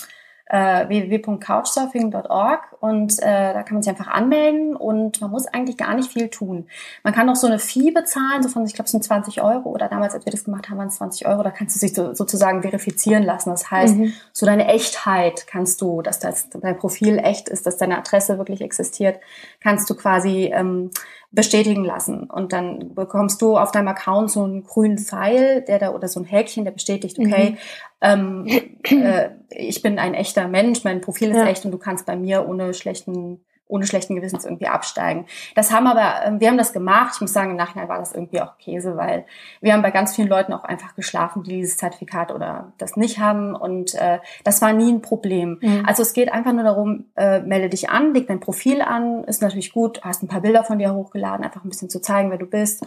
äh, 0.49 0.87
www.couchsurfing.org 0.89 2.75
und 2.79 3.19
äh, 3.19 3.53
da 3.53 3.63
kann 3.63 3.75
man 3.75 3.83
sich 3.83 3.89
einfach 3.89 4.07
anmelden 4.07 4.75
und 4.75 5.21
man 5.21 5.29
muss 5.29 5.45
eigentlich 5.47 5.77
gar 5.77 5.93
nicht 5.93 6.11
viel 6.11 6.29
tun. 6.29 6.67
Man 7.03 7.13
kann 7.13 7.29
auch 7.29 7.35
so 7.35 7.47
eine 7.47 7.59
Fee 7.59 7.91
bezahlen, 7.91 8.41
so 8.41 8.49
von, 8.49 8.65
ich 8.65 8.73
glaube, 8.73 8.85
es 8.85 8.91
sind 8.91 9.03
20 9.03 9.41
Euro 9.41 9.69
oder 9.69 9.87
damals, 9.87 10.13
als 10.15 10.25
wir 10.25 10.31
das 10.31 10.43
gemacht 10.43 10.69
haben, 10.69 10.77
waren 10.79 10.87
es 10.87 10.95
20 10.95 11.27
Euro. 11.27 11.43
Da 11.43 11.51
kannst 11.51 11.75
du 11.75 11.79
dich 11.85 11.95
so, 11.95 12.13
sozusagen 12.13 12.61
verifizieren 12.63 13.23
lassen. 13.23 13.49
Das 13.51 13.69
heißt, 13.69 13.95
Mhm. 13.95 14.13
so 14.33 14.45
deine 14.45 14.67
Echtheit 14.67 15.45
kannst 15.47 15.81
du, 15.81 16.01
dass 16.01 16.19
das, 16.19 16.49
dein 16.49 16.77
Profil 16.77 17.19
echt 17.19 17.47
ist, 17.49 17.65
dass 17.65 17.77
deine 17.77 17.97
Adresse 17.97 18.37
wirklich 18.37 18.61
existiert, 18.61 19.19
kannst 19.61 19.89
du 19.89 19.95
quasi 19.95 20.51
ähm, 20.53 20.89
bestätigen 21.31 21.85
lassen. 21.85 22.23
Und 22.23 22.53
dann 22.53 22.95
bekommst 22.95 23.41
du 23.43 23.55
auf 23.57 23.71
deinem 23.71 23.89
Account 23.89 24.31
so 24.31 24.43
einen 24.43 24.63
grünen 24.63 24.97
Pfeil, 24.97 25.61
der 25.61 25.77
da 25.77 25.91
oder 25.91 26.07
so 26.07 26.19
ein 26.19 26.25
Häkchen, 26.25 26.63
der 26.63 26.71
bestätigt, 26.71 27.19
okay, 27.19 27.57
ähm, 28.01 28.45
äh, 28.83 29.29
ich 29.49 29.81
bin 29.81 29.99
ein 29.99 30.13
echter 30.13 30.47
Mensch, 30.47 30.83
mein 30.83 31.01
Profil 31.01 31.31
ist 31.31 31.37
Ja. 31.37 31.47
echt 31.47 31.65
und 31.65 31.71
du 31.71 31.77
kannst 31.77 32.05
bei 32.05 32.15
mir 32.15 32.47
ohne 32.47 32.73
schlechten 32.73 33.41
ohne 33.69 33.85
schlechten 33.85 34.15
Gewissens 34.15 34.45
irgendwie 34.45 34.67
absteigen. 34.67 35.27
Das 35.55 35.71
haben 35.71 35.85
aber, 35.85 36.25
ähm, 36.25 36.39
wir 36.39 36.49
haben 36.49 36.57
das 36.57 36.73
gemacht. 36.73 37.11
Ich 37.15 37.21
muss 37.21 37.31
sagen, 37.31 37.51
im 37.51 37.55
Nachhinein 37.55 37.87
war 37.87 37.99
das 37.99 38.13
irgendwie 38.13 38.41
auch 38.41 38.57
Käse, 38.57 38.97
weil 38.97 39.25
wir 39.61 39.73
haben 39.73 39.83
bei 39.83 39.91
ganz 39.91 40.15
vielen 40.15 40.27
Leuten 40.27 40.53
auch 40.53 40.63
einfach 40.63 40.95
geschlafen, 40.95 41.43
die 41.43 41.51
dieses 41.51 41.77
Zertifikat 41.77 42.31
oder 42.33 42.73
das 42.79 42.97
nicht 42.97 43.19
haben. 43.19 43.55
Und 43.55 43.93
äh, 43.93 44.19
das 44.43 44.63
war 44.63 44.73
nie 44.73 44.91
ein 44.91 45.03
Problem. 45.03 45.59
Mhm. 45.61 45.83
Also 45.85 46.01
es 46.01 46.13
geht 46.13 46.33
einfach 46.33 46.51
nur 46.51 46.63
darum, 46.63 47.05
äh, 47.15 47.41
melde 47.41 47.69
dich 47.69 47.91
an, 47.91 48.15
leg 48.15 48.27
dein 48.27 48.39
Profil 48.39 48.81
an, 48.81 49.23
ist 49.25 49.43
natürlich 49.43 49.71
gut, 49.71 50.01
hast 50.03 50.23
ein 50.23 50.27
paar 50.27 50.41
Bilder 50.41 50.63
von 50.63 50.79
dir 50.79 50.95
hochgeladen, 50.95 51.45
einfach 51.45 51.63
ein 51.63 51.69
bisschen 51.69 51.91
zu 51.91 52.01
zeigen, 52.01 52.31
wer 52.31 52.39
du 52.39 52.47
bist. 52.47 52.83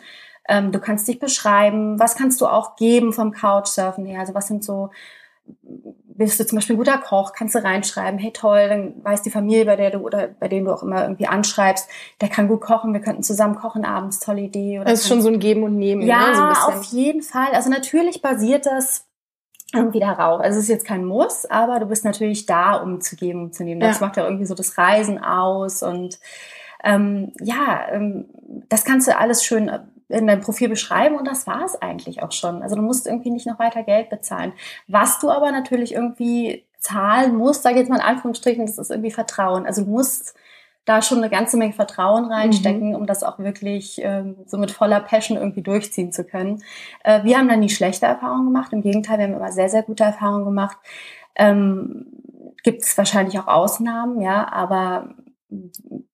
Ähm, 0.48 0.72
du 0.72 0.80
kannst 0.80 1.06
dich 1.08 1.18
beschreiben, 1.18 1.98
was 1.98 2.16
kannst 2.16 2.40
du 2.40 2.46
auch 2.46 2.76
geben 2.76 3.12
vom 3.12 3.32
Couchsurfen 3.32 4.06
her, 4.06 4.20
also 4.20 4.34
was 4.34 4.48
sind 4.48 4.64
so, 4.64 4.90
bist 6.14 6.38
du 6.38 6.46
zum 6.46 6.56
Beispiel 6.56 6.74
ein 6.76 6.78
guter 6.78 6.98
Koch, 6.98 7.32
kannst 7.32 7.54
du 7.54 7.62
reinschreiben, 7.62 8.18
hey 8.18 8.32
toll, 8.32 8.68
dann 8.68 9.04
weiß 9.04 9.22
die 9.22 9.30
Familie, 9.30 9.64
bei 9.64 9.76
der 9.76 9.90
du 9.90 9.98
oder 9.98 10.28
bei 10.28 10.48
denen 10.48 10.66
du 10.66 10.72
auch 10.72 10.82
immer 10.82 11.02
irgendwie 11.02 11.26
anschreibst, 11.26 11.88
der 12.20 12.28
kann 12.28 12.48
gut 12.48 12.60
kochen, 12.60 12.92
wir 12.92 13.00
könnten 13.00 13.22
zusammen 13.22 13.54
kochen 13.56 13.84
abends, 13.84 14.20
tolle 14.20 14.42
Idee. 14.42 14.78
Oder 14.80 14.90
Das 14.90 15.00
ist 15.02 15.08
schon 15.08 15.22
so 15.22 15.28
ein 15.28 15.38
Geben 15.40 15.62
und 15.62 15.76
Nehmen. 15.78 16.02
ja, 16.02 16.30
ne? 16.30 16.34
so 16.34 16.72
auf 16.72 16.82
jeden 16.84 17.22
Fall. 17.22 17.52
Also 17.52 17.70
natürlich 17.70 18.20
basiert 18.22 18.66
das 18.66 19.06
irgendwie 19.74 20.00
darauf. 20.00 20.40
Also 20.40 20.58
es 20.58 20.64
ist 20.64 20.68
jetzt 20.70 20.86
kein 20.86 21.04
Muss, 21.04 21.46
aber 21.46 21.80
du 21.80 21.86
bist 21.86 22.04
natürlich 22.04 22.44
da, 22.46 22.74
um 22.74 23.00
zu 23.00 23.16
geben, 23.16 23.44
um 23.44 23.52
zu 23.52 23.64
nehmen. 23.64 23.80
Das 23.80 24.00
Ja. 24.00 24.06
macht 24.06 24.16
ja 24.18 24.24
irgendwie 24.24 24.44
so 24.46 24.54
das 24.54 24.76
Reisen 24.76 25.22
aus 25.22 25.82
und 25.82 26.18
ähm, 26.84 27.32
ja, 27.40 27.86
ähm, 27.90 28.26
das 28.68 28.84
kannst 28.84 29.06
du 29.08 29.16
alles 29.16 29.44
schön 29.44 29.70
in 30.12 30.26
deinem 30.26 30.40
Profil 30.40 30.68
beschreiben 30.68 31.16
und 31.16 31.26
das 31.26 31.46
war 31.46 31.64
es 31.64 31.80
eigentlich 31.80 32.22
auch 32.22 32.32
schon. 32.32 32.62
Also 32.62 32.76
du 32.76 32.82
musst 32.82 33.06
irgendwie 33.06 33.30
nicht 33.30 33.46
noch 33.46 33.58
weiter 33.58 33.82
Geld 33.82 34.10
bezahlen. 34.10 34.52
Was 34.86 35.18
du 35.18 35.30
aber 35.30 35.50
natürlich 35.50 35.94
irgendwie 35.94 36.64
zahlen 36.78 37.36
musst, 37.36 37.62
sage 37.62 37.76
ich 37.76 37.80
jetzt 37.80 37.88
mal 37.88 37.96
in 37.96 38.02
Anführungsstrichen, 38.02 38.66
das 38.66 38.78
ist 38.78 38.90
irgendwie 38.90 39.10
Vertrauen. 39.10 39.66
Also 39.66 39.84
du 39.84 39.90
musst 39.90 40.34
da 40.84 41.00
schon 41.00 41.18
eine 41.18 41.30
ganze 41.30 41.56
Menge 41.56 41.72
Vertrauen 41.72 42.24
reinstecken, 42.24 42.96
um 42.96 43.06
das 43.06 43.22
auch 43.22 43.38
wirklich 43.38 44.00
ähm, 44.02 44.36
so 44.46 44.58
mit 44.58 44.72
voller 44.72 44.98
Passion 45.00 45.38
irgendwie 45.38 45.62
durchziehen 45.62 46.10
zu 46.10 46.24
können. 46.24 46.62
Äh, 47.04 47.22
wir 47.22 47.38
haben 47.38 47.48
da 47.48 47.56
nie 47.56 47.68
schlechte 47.68 48.06
Erfahrungen 48.06 48.46
gemacht. 48.46 48.72
Im 48.72 48.82
Gegenteil, 48.82 49.18
wir 49.18 49.26
haben 49.26 49.34
immer 49.34 49.52
sehr, 49.52 49.68
sehr 49.68 49.84
gute 49.84 50.02
Erfahrungen 50.02 50.44
gemacht. 50.44 50.76
Ähm, 51.36 52.06
Gibt 52.64 52.82
es 52.82 52.98
wahrscheinlich 52.98 53.38
auch 53.38 53.46
Ausnahmen, 53.46 54.20
ja, 54.20 54.52
aber 54.52 55.14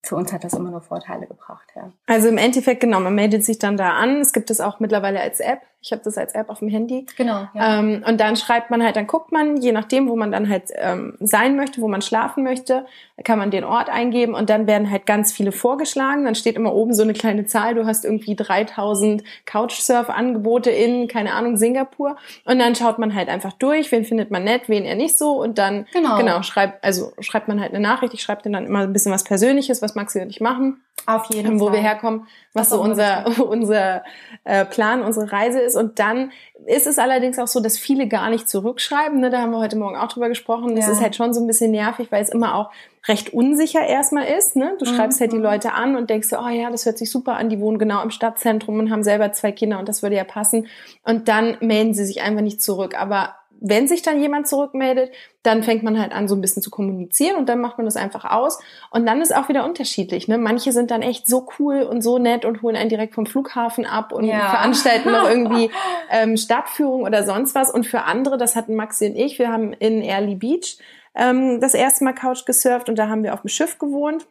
für 0.02 0.16
uns 0.16 0.32
hat 0.32 0.44
das 0.44 0.54
immer 0.54 0.70
nur 0.70 0.80
Vorteile 0.80 1.26
gebracht, 1.26 1.68
ja. 1.76 1.92
Also 2.06 2.28
im 2.28 2.38
Endeffekt, 2.38 2.80
genau, 2.80 3.00
man 3.00 3.14
meldet 3.14 3.44
sich 3.44 3.58
dann 3.58 3.76
da 3.76 3.92
an. 3.92 4.20
Es 4.20 4.32
gibt 4.32 4.50
es 4.50 4.60
auch 4.60 4.80
mittlerweile 4.80 5.20
als 5.20 5.40
App. 5.40 5.60
Ich 5.80 5.92
habe 5.92 6.02
das 6.04 6.18
als 6.18 6.34
App 6.34 6.50
auf 6.50 6.58
dem 6.58 6.68
Handy. 6.68 7.06
Genau, 7.16 7.46
Ähm, 7.54 8.04
und 8.06 8.20
dann 8.20 8.34
schreibt 8.36 8.70
man 8.70 8.82
halt, 8.82 8.96
dann 8.96 9.06
guckt 9.06 9.30
man, 9.30 9.58
je 9.58 9.70
nachdem, 9.70 10.08
wo 10.08 10.16
man 10.16 10.32
dann 10.32 10.48
halt 10.48 10.64
ähm, 10.74 11.16
sein 11.20 11.56
möchte, 11.56 11.80
wo 11.80 11.86
man 11.88 12.02
schlafen 12.02 12.42
möchte, 12.42 12.84
kann 13.24 13.38
man 13.38 13.50
den 13.52 13.62
Ort 13.64 13.88
eingeben 13.88 14.34
und 14.34 14.50
dann 14.50 14.66
werden 14.66 14.90
halt 14.90 15.06
ganz 15.06 15.32
viele 15.32 15.52
vorgeschlagen. 15.52 16.24
Dann 16.24 16.34
steht 16.34 16.56
immer 16.56 16.74
oben 16.74 16.92
so 16.94 17.02
eine 17.04 17.12
kleine 17.12 17.46
Zahl, 17.46 17.74
du 17.76 17.86
hast 17.86 18.04
irgendwie 18.04 18.34
3000 18.34 19.22
Couchsurf-Angebote 19.46 20.70
in, 20.70 21.08
keine 21.08 21.32
Ahnung, 21.34 21.56
Singapur. 21.56 22.16
Und 22.44 22.58
dann 22.58 22.74
schaut 22.74 22.98
man 22.98 23.14
halt 23.14 23.28
einfach 23.28 23.52
durch, 23.52 23.90
wen 23.92 24.04
findet 24.04 24.30
man 24.30 24.44
nett, 24.44 24.68
wen 24.68 24.84
eher 24.84 24.96
nicht 24.96 25.16
so. 25.16 25.40
Und 25.40 25.58
dann, 25.58 25.86
Genau. 25.92 26.16
genau 26.16 26.42
schreibt, 26.42 26.84
also 26.84 27.12
schreibt 27.20 27.48
man 27.48 27.60
halt 27.60 27.72
eine 27.72 27.80
Nachricht. 27.80 28.14
Ich 28.14 28.22
schreibe 28.22 28.42
dann 28.42 28.66
immer 28.66 28.80
ein 28.80 28.92
bisschen 28.92 29.12
was 29.12 29.24
Persönliches, 29.24 29.82
was 29.82 29.94
Maxi 29.94 30.20
und 30.20 30.30
ich 30.30 30.40
machen 30.40 30.82
auf 31.06 31.26
jeden 31.32 31.58
wo 31.58 31.66
Fall. 31.66 31.74
wir 31.74 31.80
herkommen, 31.80 32.26
was 32.52 32.68
Das 32.68 32.76
so 32.78 32.82
unser, 32.82 33.24
unser 33.48 34.02
äh, 34.44 34.64
Plan, 34.64 35.02
unsere 35.02 35.30
Reise 35.32 35.60
ist. 35.60 35.67
Und 35.76 35.98
dann 35.98 36.32
ist 36.66 36.86
es 36.86 36.98
allerdings 36.98 37.38
auch 37.38 37.46
so, 37.46 37.60
dass 37.60 37.78
viele 37.78 38.08
gar 38.08 38.30
nicht 38.30 38.48
zurückschreiben. 38.48 39.20
Ne? 39.20 39.30
Da 39.30 39.40
haben 39.40 39.50
wir 39.52 39.58
heute 39.58 39.76
Morgen 39.76 39.96
auch 39.96 40.08
drüber 40.08 40.28
gesprochen. 40.28 40.76
Das 40.76 40.86
Ja. 40.86 40.92
ist 40.92 41.00
halt 41.00 41.16
schon 41.16 41.32
so 41.32 41.40
ein 41.40 41.46
bisschen 41.46 41.70
nervig, 41.70 42.08
weil 42.10 42.22
es 42.22 42.28
immer 42.28 42.54
auch 42.54 42.70
recht 43.06 43.32
unsicher 43.32 43.86
erstmal 43.86 44.26
ist. 44.26 44.56
Ne? 44.56 44.74
Du 44.78 44.84
Mhm. 44.84 44.94
schreibst 44.94 45.20
halt 45.20 45.32
die 45.32 45.38
Leute 45.38 45.72
an 45.72 45.96
und 45.96 46.10
denkst 46.10 46.28
so, 46.28 46.36
oh 46.38 46.48
ja, 46.48 46.70
das 46.70 46.84
hört 46.84 46.98
sich 46.98 47.10
super 47.10 47.36
an, 47.36 47.48
die 47.48 47.60
wohnen 47.60 47.78
genau 47.78 48.02
im 48.02 48.10
Stadtzentrum 48.10 48.78
und 48.78 48.90
haben 48.90 49.02
selber 49.02 49.32
zwei 49.32 49.52
Kinder 49.52 49.78
und 49.78 49.88
das 49.88 50.02
würde 50.02 50.16
ja 50.16 50.24
passen. 50.24 50.66
Und 51.04 51.28
dann 51.28 51.56
melden 51.60 51.94
sie 51.94 52.04
sich 52.04 52.20
einfach 52.22 52.42
nicht 52.42 52.60
zurück. 52.62 53.00
Aber 53.00 53.34
wenn 53.60 53.88
sich 53.88 54.02
dann 54.02 54.20
jemand 54.20 54.46
zurückmeldet, 54.48 55.12
dann 55.42 55.62
fängt 55.62 55.82
man 55.82 55.98
halt 56.00 56.12
an, 56.12 56.28
so 56.28 56.34
ein 56.34 56.40
bisschen 56.40 56.62
zu 56.62 56.70
kommunizieren 56.70 57.36
und 57.36 57.48
dann 57.48 57.60
macht 57.60 57.76
man 57.78 57.84
das 57.86 57.96
einfach 57.96 58.24
aus. 58.24 58.58
Und 58.90 59.06
dann 59.06 59.20
ist 59.20 59.34
auch 59.34 59.48
wieder 59.48 59.64
unterschiedlich. 59.64 60.28
Ne? 60.28 60.38
Manche 60.38 60.72
sind 60.72 60.90
dann 60.90 61.02
echt 61.02 61.26
so 61.26 61.46
cool 61.58 61.82
und 61.82 62.02
so 62.02 62.18
nett 62.18 62.44
und 62.44 62.62
holen 62.62 62.76
einen 62.76 62.88
direkt 62.90 63.14
vom 63.14 63.26
Flughafen 63.26 63.84
ab 63.86 64.12
und 64.12 64.24
Ja. 64.24 64.50
veranstalten 64.50 65.10
noch 65.10 65.28
irgendwie 65.28 65.70
ähm, 66.10 66.36
Stadtführung 66.36 67.02
oder 67.02 67.24
sonst 67.24 67.54
was. 67.54 67.70
Und 67.70 67.86
für 67.86 68.02
andere, 68.04 68.38
das 68.38 68.56
hatten 68.56 68.74
Maxi 68.74 69.06
und 69.06 69.16
ich, 69.16 69.38
wir 69.38 69.50
haben 69.50 69.72
in 69.72 70.02
Early 70.02 70.34
Beach 70.36 70.78
ähm, 71.14 71.60
das 71.60 71.74
erste 71.74 72.04
Mal 72.04 72.12
Couch 72.14 72.44
gesurft 72.46 72.88
und 72.88 72.96
da 72.98 73.08
haben 73.08 73.22
wir 73.24 73.34
auf 73.34 73.40
dem 73.42 73.48
Schiff 73.48 73.78
gewohnt. 73.78 74.26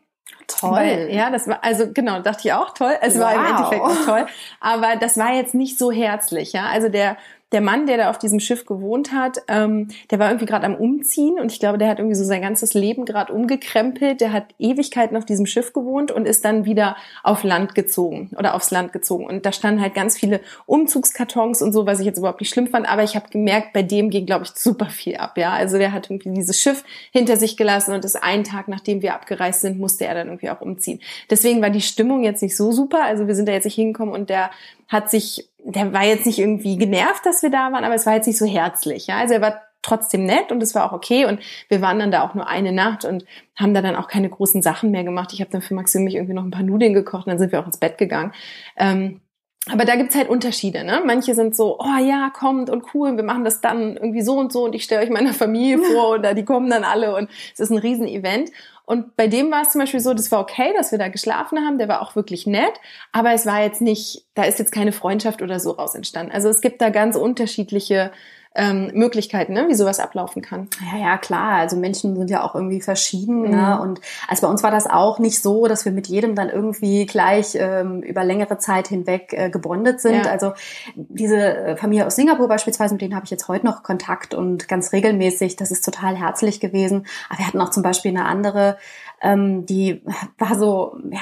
Weil, 0.61 1.09
ja, 1.13 1.29
das 1.29 1.47
war, 1.47 1.63
also 1.63 1.91
genau, 1.93 2.19
dachte 2.21 2.47
ich 2.47 2.53
auch 2.53 2.73
toll. 2.73 2.93
Es 3.01 3.19
war 3.19 3.33
im 3.33 3.41
Wow. 3.41 3.49
Endeffekt 3.49 3.81
auch 3.81 4.05
toll. 4.05 4.25
Aber 4.59 4.95
das 4.97 5.17
war 5.17 5.33
jetzt 5.33 5.53
nicht 5.53 5.77
so 5.77 5.91
herzlich, 5.91 6.53
ja. 6.53 6.65
Also 6.67 6.89
der, 6.89 7.17
der 7.51 7.62
Mann, 7.62 7.86
der 7.86 7.97
da 7.97 8.10
auf 8.10 8.17
diesem 8.17 8.39
Schiff 8.39 8.65
gewohnt 8.65 9.13
hat, 9.13 9.38
ähm, 9.47 9.88
der 10.12 10.19
war 10.19 10.29
irgendwie 10.29 10.45
gerade 10.45 10.65
am 10.65 10.75
Umziehen 10.75 11.39
und 11.39 11.51
ich 11.51 11.60
glaube, 11.60 11.77
der 11.77 11.88
hat 11.88 11.99
irgendwie 11.99 12.15
so 12.15 12.25
sein 12.25 12.41
ganzes 12.41 12.73
Leben 12.73 13.05
gerade 13.05 13.31
umgekrempelt. 13.31 14.19
Der 14.19 14.33
hat 14.33 14.47
Ewigkeiten 14.60 15.15
auf 15.15 15.23
diesem 15.23 15.45
Schiff 15.45 15.71
gewohnt 15.71 16.12
und 16.12 16.27
ist 16.27 16.43
dann 16.43 16.65
wieder 16.65 16.97
auf 17.23 17.43
Land 17.43 17.73
gezogen 17.73 18.31
oder 18.38 18.53
aufs 18.53 18.71
Land 18.71 18.91
gezogen. 18.91 19.25
Und 19.25 19.45
da 19.45 19.53
standen 19.53 19.81
halt 19.81 19.93
ganz 19.93 20.17
viele 20.17 20.41
Umzugskartons 20.65 21.62
und 21.62 21.71
so, 21.71 21.86
was 21.86 21.99
ich 21.99 22.05
jetzt 22.05 22.17
überhaupt 22.17 22.41
nicht 22.41 22.49
schlimm 22.49 22.67
fand. 22.67 22.88
Aber 22.89 23.03
ich 23.03 23.15
habe 23.15 23.29
gemerkt, 23.29 23.71
bei 23.71 23.83
dem 23.83 24.10
ging, 24.10 24.25
glaube 24.25 24.43
ich, 24.43 24.51
super 24.51 24.88
viel 24.88 25.15
ab. 25.15 25.38
Ja, 25.38 25.53
also 25.53 25.77
der 25.77 25.93
hat 25.93 26.10
irgendwie 26.10 26.31
dieses 26.31 26.60
Schiff 26.60 26.83
hinter 27.12 27.38
sich 27.38 27.55
gelassen 27.55 27.93
und 27.93 28.03
ist 28.03 28.21
einen 28.21 28.43
Tag, 28.43 28.67
nachdem 28.67 29.01
wir 29.01 29.13
abgereist 29.13 29.62
sind, 29.62 29.79
musste 29.79 30.05
er 30.05 30.15
dann 30.15 30.27
irgendwie 30.27 30.49
auch 30.49 30.60
umziehen. 30.60 30.99
Deswegen 31.29 31.62
war 31.62 31.69
die 31.69 31.81
Stimmung 31.81 32.23
jetzt 32.23 32.41
nicht 32.41 32.57
so 32.57 32.73
super. 32.73 33.03
Also 33.05 33.27
wir 33.27 33.36
sind 33.36 33.47
da 33.47 33.53
jetzt 33.53 33.65
nicht 33.65 33.75
hingekommen 33.75 34.13
und 34.13 34.29
der 34.29 34.51
hat 34.88 35.10
sich, 35.10 35.49
der 35.75 35.91
war 35.93 36.03
jetzt 36.03 36.25
nicht 36.25 36.39
irgendwie 36.39 36.77
genervt, 36.77 37.25
dass 37.25 37.43
wir 37.43 37.49
da 37.49 37.71
waren, 37.71 37.84
aber 37.84 37.95
es 37.95 38.06
war 38.06 38.15
jetzt 38.15 38.27
nicht 38.27 38.38
so 38.38 38.45
herzlich. 38.45 39.08
Ja, 39.08 39.17
also 39.17 39.34
er 39.34 39.41
war 39.41 39.62
trotzdem 39.82 40.25
nett 40.25 40.51
und 40.51 40.63
es 40.63 40.75
war 40.75 40.86
auch 40.86 40.93
okay 40.93 41.25
und 41.25 41.39
wir 41.69 41.82
waren 41.82 41.99
dann 41.99 42.12
da 42.12 42.23
auch 42.23 42.34
nur 42.34 42.47
eine 42.47 42.71
Nacht 42.71 43.06
und 43.06 43.25
haben 43.56 43.73
da 43.73 43.82
dann 43.82 43.95
auch 43.95 44.08
keine 44.08 44.30
großen 44.30 44.62
Sachen 44.62 44.91
mehr 44.91 45.03
gemacht. 45.03 45.32
Ich 45.34 45.41
habe 45.41 45.51
dann 45.51 45.62
für 45.62 45.73
Maxim 45.73 46.03
mich 46.03 46.15
irgendwie 46.15 46.34
noch 46.34 46.43
ein 46.43 46.51
paar 46.51 46.63
Nudeln 46.63 46.93
gekocht 46.93 47.27
und 47.27 47.32
dann 47.32 47.39
sind 47.39 47.51
wir 47.51 47.60
auch 47.60 47.65
ins 47.65 47.77
Bett 47.77 47.97
gegangen. 47.97 48.34
Ähm, 48.77 49.21
aber 49.69 49.84
da 49.84 49.95
gibt's 49.95 50.15
halt 50.15 50.30
Unterschiede. 50.30 50.84
Ne? 50.84 51.01
Manche 51.06 51.36
sind 51.36 51.56
so, 51.56 51.77
oh 51.80 51.99
ja, 52.01 52.30
kommt 52.30 52.69
und 52.69 52.86
cool, 52.93 53.17
wir 53.17 53.23
machen 53.23 53.43
das 53.43 53.60
dann 53.60 53.97
irgendwie 53.97 54.21
so 54.21 54.38
und 54.38 54.53
so 54.53 54.63
und 54.63 54.75
ich 54.75 54.84
stelle 54.84 55.01
euch 55.01 55.10
meiner 55.10 55.34
Familie 55.34 55.80
vor 55.93 56.15
oder 56.15 56.34
die 56.34 56.45
kommen 56.45 56.69
dann 56.69 56.84
alle 56.84 57.15
und 57.15 57.30
es 57.53 57.60
ist 57.60 57.71
ein 57.71 57.77
Riesen-Event. 57.77 58.51
Und 58.88 59.17
bei 59.17 59.28
dem 59.28 59.52
war 59.52 59.63
es 59.63 59.71
zum 59.71 59.82
Beispiel 59.82 60.00
so, 60.00 60.13
das 60.13 60.32
war 60.32 60.39
okay, 60.39 60.73
dass 60.73 60.91
wir 60.91 60.97
da 60.97 61.10
geschlafen 61.10 61.60
haben, 61.60 61.78
der 61.78 61.89
war 61.89 62.02
auch 62.02 62.15
wirklich 62.15 62.47
nett, 62.47 62.71
aber 63.12 63.34
es 63.34 63.45
war 63.45 63.62
jetzt 63.62 63.82
nicht, 63.82 64.26
da 64.34 64.43
ist 64.43 64.60
jetzt 64.60 64.71
keine 64.71 64.93
Freundschaft 64.93 65.41
oder 65.41 65.60
so 65.60 65.71
raus 65.71 65.93
entstanden. 65.93 66.32
Also 66.32 66.47
es 66.47 66.62
gibt 66.62 66.82
da 66.82 66.89
ganz 66.89 67.17
unterschiedliche 67.17 68.13
ähm, 68.58 68.89
Möglichkeiten, 68.93 69.54
ne, 69.54 69.67
wie 69.67 69.76
sowas 69.76 70.00
ablaufen 70.00 70.41
kann. 70.41 70.67
Ja, 70.91 71.00
ja, 71.00 71.17
klar. 71.17 71.60
Also 71.60 71.78
Menschen 71.78 72.15
sind 72.15 72.30
ja 72.30 72.43
auch 72.43 72.56
irgendwie 72.56 72.82
verschieden. 72.82 73.43
Ne? 73.43 73.48
Mhm. 73.50 73.56
Ne? 73.56 73.82
Und 73.82 74.02
also 74.28 74.48
bei 74.48 74.52
uns 74.52 74.63
war 74.63 74.72
das 74.72 74.88
auch 74.88 75.20
nicht 75.20 75.41
so, 75.41 75.67
dass 75.67 75.86
wir 75.86 75.91
mit 75.91 76.08
jedem 76.08 76.36
dann 76.36 76.50
irgendwie 76.50 77.06
gleich 77.06 77.56
ähm, 77.56 78.02
über 78.02 78.24
längere 78.24 78.58
Zeit 78.58 78.88
hinweg 78.88 79.32
äh, 79.34 79.50
gebondet 79.50 80.02
sind. 80.02 80.26
Ja. 80.26 80.32
Also 80.32 80.54
diese 80.96 81.38
äh, 81.38 81.78
Familie 81.78 82.08
aus 82.08 82.15
Singapur 82.15 82.48
beispielsweise, 82.48 82.96
mit 82.96 83.02
denen 83.02 83.15
habe 83.15 83.26
ich 83.26 83.32
jetzt 83.32 83.48
heute 83.48 83.65
noch 83.65 83.84
Kontakt 83.84 84.34
und 84.34 84.67
ganz 84.67 84.91
regelmäßig. 84.91 85.56
Das 85.56 85.70
ist 85.70 85.86
total 85.86 86.15
herzlich 86.15 86.60
gewesen. 86.60 87.06
Aber 87.30 87.39
wir 87.39 87.48
hatten 87.48 87.62
auch 87.62 87.70
zum 87.70 87.84
Beispiel 87.84 88.12
eine 88.12 88.26
andere, 88.26 88.78
ähm, 89.22 89.67
die 89.67 90.02
war 90.39 90.58
so, 90.58 90.98
ja, 91.12 91.22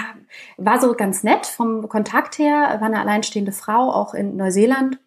war 0.58 0.80
so 0.80 0.94
ganz 0.94 1.24
nett 1.24 1.46
vom 1.46 1.90
Kontakt 1.90 2.40
her, 2.40 2.78
war 2.80 2.88
eine 2.88 3.02
alleinstehende 3.02 3.52
Frau, 3.52 3.92
auch 3.92 4.14
in 4.14 4.38
Neuseeland 4.38 5.00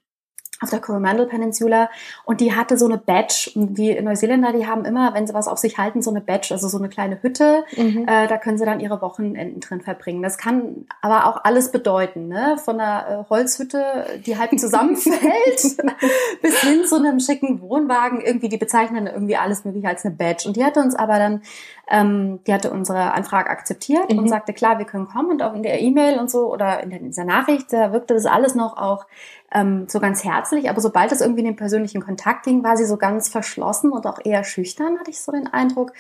auf 0.61 0.71
der 0.71 0.81
Coromandel 0.81 1.27
Peninsula 1.27 1.91
und 2.25 2.41
die 2.41 2.55
hatte 2.55 2.77
so 2.77 2.87
eine 2.87 2.99
Badge 2.99 3.51
und 3.55 3.79
die 3.79 4.01
Neuseeländer, 4.01 4.53
die 4.53 4.67
haben 4.67 4.85
immer, 4.85 5.15
wenn 5.15 5.27
sie 5.27 5.35
was 5.35 5.49
auf 5.49 5.59
sich 5.59 5.79
halten, 5.79 6.03
so 6.03 6.11
eine 6.11 6.21
Badge, 6.21 6.49
also 6.51 6.69
so 6.69 6.79
eine 6.79 6.89
kleine 6.89 7.23
Hütte, 7.23 7.65
mhm. 7.77 8.07
äh, 8.09 8.27
da 8.27 8.39
können 8.39 8.59
sie 8.59 8.65
dann 8.65 8.81
ihre 8.81 9.01
Wochenenden 9.01 9.61
drin 9.61 9.81
verbringen. 9.81 10.23
Das 10.23 10.39
kann 10.39 10.87
aber 11.01 11.27
auch 11.27 11.45
alles 11.45 11.71
bedeuten, 11.71 12.29
ne? 12.29 12.57
von 12.59 12.81
einer 12.81 13.09
äh, 13.09 13.31
Holzhütte, 13.31 14.07
die 14.27 14.37
halb 14.37 14.51
zusammenfällt, 14.59 15.21
bis 16.43 16.61
hin 16.61 16.85
zu 16.87 16.97
einem 16.97 17.21
schicken 17.21 17.61
Wohnwagen, 17.61 18.21
irgendwie, 18.21 18.49
die 18.49 18.59
bezeichnen 18.59 19.07
irgendwie 19.07 19.37
alles 19.37 19.65
mögliche 19.65 19.89
als 19.89 20.05
eine 20.05 20.15
Badge 20.15 20.49
und 20.49 20.57
die 20.57 20.65
hatte 20.65 20.81
uns 20.81 20.95
aber 20.95 21.19
dann, 21.19 21.43
ähm, 21.91 22.41
die 22.47 22.53
hatte 22.53 22.71
unsere 22.71 23.13
Anfrage 23.13 23.51
akzeptiert 23.51 24.13
mhm. 24.13 24.19
und 24.19 24.29
sagte, 24.29 24.53
klar, 24.53 24.79
wir 24.79 24.87
können 24.87 25.09
kommen 25.09 25.31
und 25.31 25.43
auch 25.43 25.55
in 25.55 25.63
der 25.63 25.81
E-Mail 25.81 26.19
und 26.19 26.31
so 26.31 26.53
oder 26.53 26.83
in, 26.83 26.91
der, 26.91 27.01
in 27.01 27.07
dieser 27.07 27.25
Nachricht, 27.25 27.73
da 27.73 27.93
wirkte 27.93 28.15
das 28.15 28.27
alles 28.27 28.55
noch 28.55 28.77
auch 28.77 29.07
ähm, 29.51 29.87
so 29.89 29.99
ganz 29.99 30.25
herzlich, 30.25 30.69
aber 30.69 30.81
sobald 30.83 31.11
es 31.11 31.23
irgendwie 31.23 31.41
in 31.41 31.47
den 31.47 31.57
persönlichen 31.57 32.03
Kontakt 32.03 32.45
ging, 32.45 32.63
war 32.63 32.77
sie 32.77 32.85
so 32.85 32.99
ganz 32.99 33.31
verschlossen 33.31 33.93
und 33.93 34.07
auch 34.07 34.19
eher 34.23 34.45
schüchtern, 34.45 34.99
hatte 34.99 35.11
ich 35.11 35.23
so 35.23 35.33
den 35.33 35.47
Eindruck. 35.47 35.95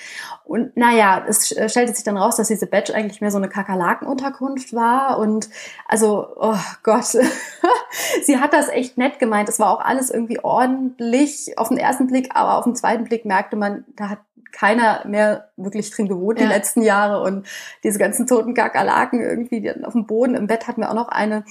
Und 0.44 0.76
naja, 0.76 1.24
es 1.26 1.52
äh, 1.52 1.68
stellte 1.70 1.94
sich 1.94 2.04
dann 2.04 2.18
raus, 2.18 2.36
dass 2.36 2.48
diese 2.48 2.66
Badge 2.66 2.94
eigentlich 2.94 3.22
mehr 3.22 3.30
so 3.30 3.38
eine 3.38 3.48
Kakerlakenunterkunft 3.48 4.74
war 4.74 5.18
und 5.18 5.48
also, 5.86 6.26
oh 6.36 6.58
Gott, 6.82 7.06
sie 8.22 8.38
hat 8.38 8.52
das 8.52 8.68
echt 8.68 8.98
nett 8.98 9.18
gemeint. 9.18 9.48
Es 9.48 9.58
war 9.58 9.70
auch 9.70 9.80
alles 9.80 10.10
irgendwie 10.10 10.40
ordentlich 10.40 11.56
auf 11.56 11.68
den 11.68 11.78
ersten 11.78 12.06
Blick, 12.06 12.28
aber 12.34 12.58
auf 12.58 12.64
den 12.64 12.76
zweiten 12.76 13.04
Blick 13.04 13.24
merkte 13.24 13.56
man, 13.56 13.84
da 13.96 14.10
hat 14.10 14.18
keiner 14.52 15.06
mehr 15.06 15.50
wirklich 15.56 15.77
drin 15.82 16.08
gewohnt 16.08 16.38
ja. 16.40 16.46
die 16.46 16.52
letzten 16.52 16.82
Jahre 16.82 17.22
und 17.22 17.46
diese 17.84 17.98
ganzen 17.98 18.26
toten 18.26 18.54
Kakerlaken 18.54 19.20
irgendwie 19.20 19.70
auf 19.84 19.92
dem 19.92 20.06
Boden. 20.06 20.34
Im 20.34 20.46
Bett 20.46 20.66
hatten 20.66 20.80
wir 20.80 20.90
auch 20.90 20.94
noch 20.94 21.08
eine 21.08 21.44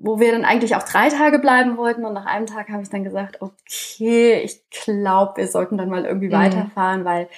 wo 0.00 0.20
wir 0.20 0.30
dann 0.30 0.44
eigentlich 0.44 0.76
auch 0.76 0.84
drei 0.84 1.08
Tage 1.08 1.40
bleiben 1.40 1.76
wollten. 1.76 2.04
Und 2.04 2.14
nach 2.14 2.24
einem 2.24 2.46
Tag 2.46 2.68
habe 2.68 2.82
ich 2.82 2.88
dann 2.88 3.02
gesagt, 3.02 3.42
okay, 3.42 4.40
ich 4.44 4.62
glaube, 4.70 5.38
wir 5.38 5.48
sollten 5.48 5.76
dann 5.76 5.90
mal 5.90 6.04
irgendwie 6.04 6.28
mhm. 6.28 6.32
weiterfahren, 6.32 7.04
weil 7.04 7.28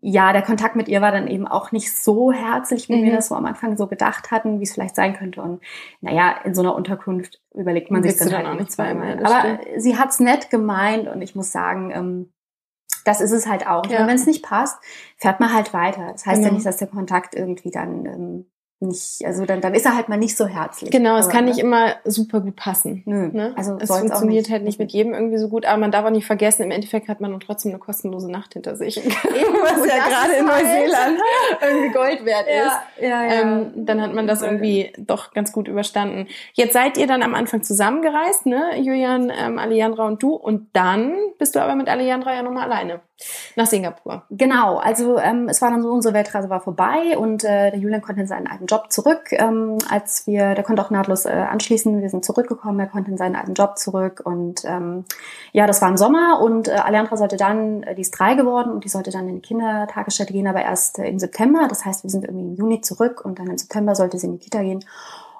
ja, 0.00 0.32
der 0.32 0.42
Kontakt 0.42 0.76
mit 0.76 0.86
ihr 0.86 1.00
war 1.00 1.10
dann 1.10 1.26
eben 1.26 1.48
auch 1.48 1.72
nicht 1.72 1.92
so 1.92 2.30
herzlich, 2.30 2.88
wie 2.88 3.00
mhm. 3.00 3.04
wir 3.04 3.12
das 3.14 3.28
so 3.28 3.34
am 3.34 3.46
Anfang 3.46 3.76
so 3.76 3.88
gedacht 3.88 4.30
hatten, 4.30 4.60
wie 4.60 4.62
es 4.62 4.72
vielleicht 4.72 4.94
sein 4.94 5.14
könnte. 5.14 5.42
Und 5.42 5.60
naja, 6.00 6.36
in 6.44 6.54
so 6.54 6.62
einer 6.62 6.76
Unterkunft 6.76 7.40
überlegt 7.52 7.90
man 7.90 8.04
sich 8.04 8.16
dann, 8.16 8.28
dann 8.28 8.38
halt 8.38 8.46
auch 8.46 8.60
nicht 8.60 8.70
zweimal. 8.70 9.18
Aber 9.24 9.40
stimmt. 9.40 9.82
sie 9.82 9.98
hat's 9.98 10.20
nett 10.20 10.50
gemeint 10.50 11.08
und 11.08 11.20
ich 11.20 11.34
muss 11.34 11.50
sagen, 11.50 11.90
ähm, 11.92 12.32
das 13.04 13.20
ist 13.20 13.32
es 13.32 13.46
halt 13.46 13.66
auch. 13.66 13.86
Ja. 13.86 14.06
Wenn 14.06 14.16
es 14.16 14.26
nicht 14.26 14.42
passt, 14.42 14.78
fährt 15.16 15.40
man 15.40 15.52
halt 15.52 15.72
weiter. 15.72 16.12
Das 16.12 16.26
heißt 16.26 16.36
genau. 16.36 16.48
ja 16.48 16.54
nicht, 16.54 16.66
dass 16.66 16.76
der 16.76 16.88
Kontakt 16.88 17.34
irgendwie 17.34 17.70
dann 17.70 18.06
ähm, 18.06 18.46
nicht, 18.80 19.24
also 19.24 19.44
dann, 19.44 19.60
dann 19.60 19.74
ist 19.74 19.86
er 19.86 19.96
halt 19.96 20.08
mal 20.08 20.16
nicht 20.16 20.36
so 20.36 20.46
herzlich. 20.46 20.92
Genau, 20.92 21.16
es 21.16 21.28
kann 21.28 21.44
ne? 21.44 21.50
nicht 21.50 21.58
immer 21.58 21.96
super 22.04 22.40
gut 22.40 22.54
passen. 22.54 23.02
Nö, 23.06 23.28
ne? 23.32 23.52
also 23.56 23.76
es 23.80 23.90
funktioniert 23.90 24.44
nicht. 24.44 24.52
halt 24.52 24.62
nicht 24.62 24.78
mit 24.78 24.92
jedem 24.92 25.14
irgendwie 25.14 25.38
so 25.38 25.48
gut, 25.48 25.66
aber 25.66 25.78
man 25.78 25.90
darf 25.90 26.04
auch 26.04 26.10
nicht 26.10 26.26
vergessen, 26.26 26.62
im 26.62 26.70
Endeffekt 26.70 27.08
hat 27.08 27.20
man 27.20 27.32
dann 27.32 27.40
trotzdem 27.40 27.72
eine 27.72 27.80
kostenlose 27.80 28.30
Nacht 28.30 28.52
hinter 28.52 28.76
sich. 28.76 28.98
Eben, 28.98 29.10
was 29.62 29.84
ja 29.84 29.96
gerade 30.06 30.34
in 30.38 30.46
Neuseeland 30.46 31.18
irgendwie 31.60 31.92
Gold 31.92 32.24
wert 32.24 32.46
ist. 32.46 33.02
Ja, 33.02 33.24
ja, 33.24 33.32
ähm, 33.32 33.72
dann 33.74 34.00
hat 34.00 34.14
man 34.14 34.28
das 34.28 34.42
irgendwie 34.42 34.92
doch 34.96 35.32
ganz 35.32 35.52
gut 35.52 35.66
überstanden. 35.66 36.28
Jetzt 36.52 36.72
seid 36.72 36.98
ihr 36.98 37.08
dann 37.08 37.24
am 37.24 37.34
Anfang 37.34 37.64
zusammengereist, 37.64 38.46
ne, 38.46 38.78
Julian, 38.78 39.32
ähm, 39.36 39.58
Alejandra 39.58 40.06
und 40.06 40.22
du, 40.22 40.34
und 40.34 40.68
dann 40.72 41.16
bist 41.38 41.56
du 41.56 41.60
aber 41.60 41.74
mit 41.74 41.88
Alejandra 41.88 42.32
ja 42.32 42.42
nochmal 42.42 42.70
alleine 42.70 43.00
nach 43.56 43.66
Singapur. 43.66 44.22
Genau, 44.30 44.76
also 44.76 45.18
ähm, 45.18 45.48
es 45.48 45.60
war 45.60 45.70
dann 45.70 45.82
so, 45.82 45.90
unsere 45.90 46.14
Weltreise 46.14 46.48
war 46.48 46.60
vorbei 46.60 47.18
und 47.18 47.42
äh, 47.44 47.70
der 47.70 47.78
Julian 47.78 48.02
konnte 48.02 48.20
in 48.20 48.26
seinen 48.28 48.46
alten 48.46 48.66
Job 48.68 48.92
zurück, 48.92 49.32
ähm, 49.32 49.78
als 49.90 50.26
wir, 50.26 50.54
der 50.54 50.62
konnte 50.62 50.82
auch 50.82 50.90
nahtlos 50.90 51.24
äh, 51.24 51.30
anschließen, 51.30 52.00
wir 52.00 52.10
sind 52.10 52.24
zurückgekommen, 52.24 52.78
er 52.78 52.86
konnte 52.86 53.10
in 53.10 53.16
seinen 53.16 53.34
alten 53.36 53.54
Job 53.54 53.78
zurück 53.78 54.22
und 54.24 54.62
ähm, 54.64 55.04
ja, 55.52 55.66
das 55.66 55.82
war 55.82 55.88
im 55.88 55.96
Sommer 55.96 56.40
und 56.40 56.68
äh, 56.68 56.72
Alejandra 56.72 57.16
sollte 57.16 57.36
dann, 57.36 57.82
äh, 57.82 57.94
die 57.94 58.02
ist 58.02 58.12
drei 58.12 58.34
geworden 58.34 58.70
und 58.70 58.84
die 58.84 58.88
sollte 58.88 59.10
dann 59.10 59.28
in 59.28 59.36
die 59.36 59.42
Kindertagesstätte 59.42 60.32
gehen, 60.32 60.46
aber 60.46 60.62
erst 60.62 60.98
äh, 60.98 61.08
im 61.08 61.18
September, 61.18 61.66
das 61.68 61.84
heißt, 61.84 62.04
wir 62.04 62.10
sind 62.10 62.24
irgendwie 62.24 62.46
im 62.46 62.54
Juni 62.54 62.80
zurück 62.80 63.24
und 63.24 63.38
dann 63.38 63.48
im 63.48 63.58
September 63.58 63.94
sollte 63.94 64.18
sie 64.18 64.26
in 64.26 64.32
die 64.32 64.44
Kita 64.44 64.62
gehen. 64.62 64.84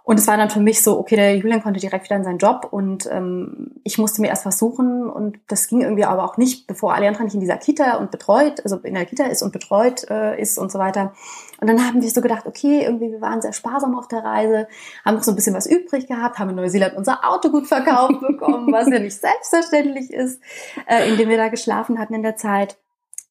Und 0.09 0.19
es 0.19 0.27
war 0.27 0.38
dann 0.38 0.49
für 0.49 0.61
mich 0.61 0.83
so, 0.83 0.99
okay, 0.99 1.17
der 1.17 1.37
Julian 1.37 1.62
konnte 1.62 1.81
direkt 1.81 2.07
wieder 2.07 2.17
in 2.17 2.25
seinen 2.25 2.38
Job 2.38 2.69
und 2.71 3.07
ähm, 3.12 3.73
ich 3.85 3.99
musste 3.99 4.23
mir 4.23 4.29
erst 4.29 4.47
was 4.47 4.59
suchen 4.59 5.07
und 5.07 5.38
das 5.49 5.69
ging 5.69 5.83
irgendwie 5.83 6.07
aber 6.07 6.25
auch 6.25 6.38
nicht, 6.38 6.67
bevor 6.67 6.95
Alejandra 6.95 7.25
nicht 7.25 7.35
in 7.35 7.41
dieser 7.41 7.59
Kita 7.59 7.99
und 7.99 8.11
betreut, 8.11 8.64
also 8.64 8.79
in 8.79 8.95
der 8.95 9.05
Kita 9.05 9.25
ist 9.25 9.43
und 9.43 9.53
betreut 9.53 10.09
äh, 10.09 10.41
ist 10.41 10.57
und 10.57 10.73
so 10.73 10.79
weiter. 10.79 11.12
Und 11.61 11.66
dann 11.66 11.85
haben 11.85 12.03
wir 12.03 12.11
so 12.11 12.21
gedacht, 12.21 12.47
okay, 12.47 12.83
irgendwie 12.85 13.11
wir 13.11 13.21
waren 13.21 13.42
sehr 13.42 13.53
sparsam 13.53 13.97
auf 13.97 14.09
der 14.09 14.25
Reise, 14.25 14.68
haben 15.05 15.16
noch 15.16 15.25
so 15.25 15.33
ein 15.33 15.37
bisschen 15.37 15.55
was 15.55 15.66
übrig 15.66 16.07
gehabt, 16.07 16.38
haben 16.38 16.51
in 16.51 16.57
Neuseeland 16.57 16.97
unser 16.97 17.29
Auto 17.29 17.51
gut 17.51 17.66
verkauft 17.66 18.21
bekommen, 18.21 18.73
was 18.73 18.88
ja 18.88 18.99
nicht 18.99 19.21
selbstverständlich 19.21 20.12
ist, 20.12 20.40
äh, 20.87 21.09
indem 21.09 21.29
wir 21.29 21.37
da 21.37 21.49
geschlafen 21.49 21.99
hatten 21.99 22.14
in 22.14 22.23
der 22.23 22.37
Zeit. 22.37 22.79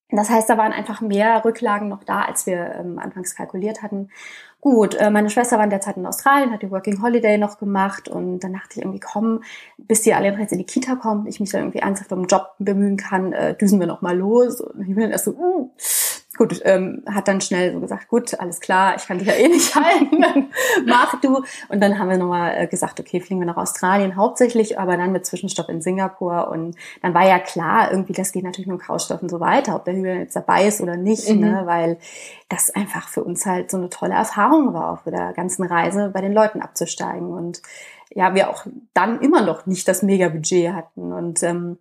Das 0.09 0.29
heißt, 0.29 0.49
da 0.49 0.57
waren 0.57 0.71
einfach 0.71 1.01
mehr 1.01 1.43
Rücklagen 1.43 1.89
noch 1.89 2.03
da, 2.03 2.21
als 2.21 2.45
wir 2.45 2.75
ähm, 2.79 2.97
anfangs 2.97 3.35
kalkuliert 3.35 3.81
hatten. 3.83 4.09
Gut, 4.61 4.95
äh, 4.95 5.09
meine 5.09 5.29
Schwester 5.29 5.57
war 5.57 5.65
in 5.65 5.69
der 5.69 5.81
Zeit 5.81 5.97
in 5.97 6.05
Australien, 6.05 6.51
hat 6.51 6.61
die 6.61 6.71
Working 6.71 7.01
Holiday 7.01 7.37
noch 7.37 7.59
gemacht 7.59 8.07
und 8.07 8.39
dann 8.39 8.53
dachte 8.53 8.69
ich 8.71 8.77
irgendwie, 8.77 9.01
komm, 9.01 9.43
bis 9.77 10.01
die 10.01 10.13
alle 10.13 10.31
jetzt 10.39 10.53
in 10.53 10.59
die 10.59 10.65
Kita 10.65 10.95
kommt, 10.95 11.27
ich 11.27 11.41
mich 11.41 11.51
dann 11.51 11.61
irgendwie 11.61 11.79
ernsthaft 11.79 12.11
um 12.13 12.23
den 12.23 12.27
Job 12.27 12.55
bemühen 12.57 12.95
kann, 12.95 13.33
äh, 13.33 13.55
düsen 13.55 13.81
wir 13.81 13.87
noch 13.87 14.01
mal 14.01 14.17
los. 14.17 14.61
Und 14.61 14.81
ich 14.81 14.87
bin 14.87 14.99
dann 14.99 15.11
erst 15.11 15.25
so, 15.25 15.31
uh, 15.31 15.71
gut, 16.38 16.62
ähm, 16.63 17.04
hat 17.12 17.28
dann 17.28 17.41
schnell 17.41 17.73
so 17.73 17.80
gesagt, 17.80 18.08
gut, 18.08 18.39
alles 18.39 18.60
klar, 18.60 18.95
ich 18.95 19.06
kann 19.06 19.17
dich 19.17 19.28
ja 19.28 19.34
eh 19.34 19.47
nicht 19.47 19.76
halten, 19.76 20.50
mach 20.86 21.19
du. 21.19 21.43
Und 21.69 21.82
dann 21.82 22.00
haben 22.00 22.10
wir 22.10 22.17
nochmal 22.17 22.54
äh, 22.58 22.67
gesagt, 22.67 23.00
okay, 23.00 23.19
fliegen 23.19 23.41
wir 23.41 23.47
nach 23.47 23.58
Australien 23.58 24.15
hauptsächlich, 24.15 24.80
aber 24.80 24.97
dann 24.97 25.12
mit 25.12 25.26
Zwischenstopp 25.26 25.69
in 25.69 25.82
Singapur. 25.82 26.50
Und 26.50 26.76
dann 27.02 27.13
war 27.13 27.28
ja 27.28 27.39
klar, 27.39 27.91
irgendwie, 27.91 28.13
das 28.13 28.32
geht 28.32 28.43
natürlich 28.43 28.67
mit 28.67 28.80
dem 28.80 28.82
Krautstoff 28.82 29.21
und 29.21 29.30
so 29.30 29.39
weiter, 29.39 29.76
ob 29.76 29.86
der 29.86 29.95
Hügel 29.95 30.17
jetzt 30.17 30.36
dabei 30.36 30.67
ist 30.67 30.82
oder 30.82 30.95
nicht, 30.95 31.30
mhm. 31.30 31.39
ne? 31.39 31.62
weil 31.65 31.97
das 32.50 32.69
einfach 32.69 33.10
für 33.10 33.23
uns 33.23 33.45
halt 33.45 33.71
so 33.71 33.78
eine 33.78 33.89
tolle 33.89 34.13
Erfahrung 34.13 34.73
war, 34.73 34.91
auf 34.91 35.04
der 35.04 35.34
ganzen 35.34 35.63
Reise 35.63 36.12
bei 36.13 36.21
den 36.21 36.34
Leuten 36.34 36.62
abzusteigen. 36.62 37.32
Und 37.32 37.62
ja, 38.10 38.34
wir 38.34 38.50
auch 38.50 38.65
dann 38.93 39.19
immer 39.19 39.41
noch 39.41 39.65
nicht 39.65 39.88
das 39.88 40.02
Mega-Budget 40.04 40.73
hatten. 40.73 41.12
Und 41.12 41.43
ähm, 41.43 41.78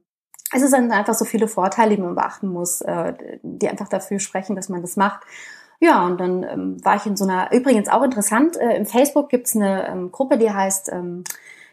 es 0.52 0.62
ist 0.62 0.72
dann 0.72 0.92
einfach 0.92 1.14
so 1.14 1.24
viele 1.24 1.48
Vorteile, 1.48 1.96
die 1.96 2.02
man 2.02 2.14
beachten 2.14 2.48
muss, 2.48 2.80
äh, 2.80 3.14
die 3.42 3.68
einfach 3.68 3.88
dafür 3.88 4.20
sprechen, 4.20 4.56
dass 4.56 4.68
man 4.68 4.82
das 4.82 4.96
macht. 4.96 5.22
Ja, 5.80 6.06
und 6.06 6.18
dann 6.18 6.42
ähm, 6.42 6.84
war 6.84 6.96
ich 6.96 7.06
in 7.06 7.16
so 7.16 7.24
einer, 7.24 7.52
übrigens 7.52 7.88
auch 7.88 8.02
interessant, 8.02 8.56
äh, 8.56 8.76
im 8.76 8.86
Facebook 8.86 9.28
gibt's 9.28 9.54
eine 9.54 9.88
ähm, 9.88 10.10
Gruppe, 10.10 10.38
die 10.38 10.50
heißt 10.50 10.90
ähm, 10.92 11.24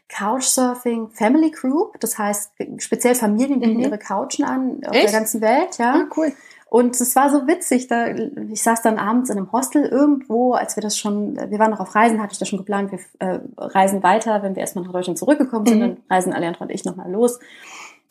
Couchsurfing 0.09 1.09
Family 1.09 1.51
Group. 1.51 1.99
Das 1.99 2.17
heißt, 2.17 2.51
speziell 2.77 3.15
Familien 3.15 3.59
bieten 3.59 3.75
mhm. 3.75 3.79
ihre 3.79 3.97
Couchen 3.97 4.43
an 4.43 4.81
auf 4.85 4.93
Echt? 4.93 5.05
der 5.05 5.19
ganzen 5.19 5.41
Welt. 5.41 5.77
Ja, 5.77 5.93
ah, 5.93 6.05
cool. 6.17 6.33
Und 6.69 6.99
es 6.99 7.15
war 7.15 7.29
so 7.29 7.45
witzig, 7.45 7.87
da, 7.87 8.07
ich 8.07 8.63
saß 8.63 8.81
dann 8.81 8.97
abends 8.97 9.29
in 9.29 9.37
einem 9.37 9.51
Hostel 9.51 9.85
irgendwo, 9.85 10.53
als 10.53 10.75
wir 10.75 10.81
das 10.81 10.97
schon, 10.97 11.37
wir 11.37 11.59
waren 11.59 11.69
noch 11.69 11.79
auf 11.79 11.93
Reisen, 11.93 12.19
hatte 12.19 12.33
ich 12.33 12.39
das 12.39 12.49
schon 12.49 12.57
geplant, 12.57 12.91
wir 12.91 12.99
äh, 13.19 13.39
reisen 13.57 14.01
weiter, 14.01 14.41
wenn 14.41 14.55
wir 14.55 14.61
erstmal 14.61 14.83
nach 14.83 14.91
Deutschland 14.91 15.19
zurückgekommen 15.19 15.67
sind, 15.67 15.77
mhm. 15.77 15.81
dann 15.81 15.97
reisen 16.09 16.33
Alejandra 16.33 16.65
und 16.65 16.71
ich 16.71 16.83
nochmal 16.83 17.11
los. 17.11 17.39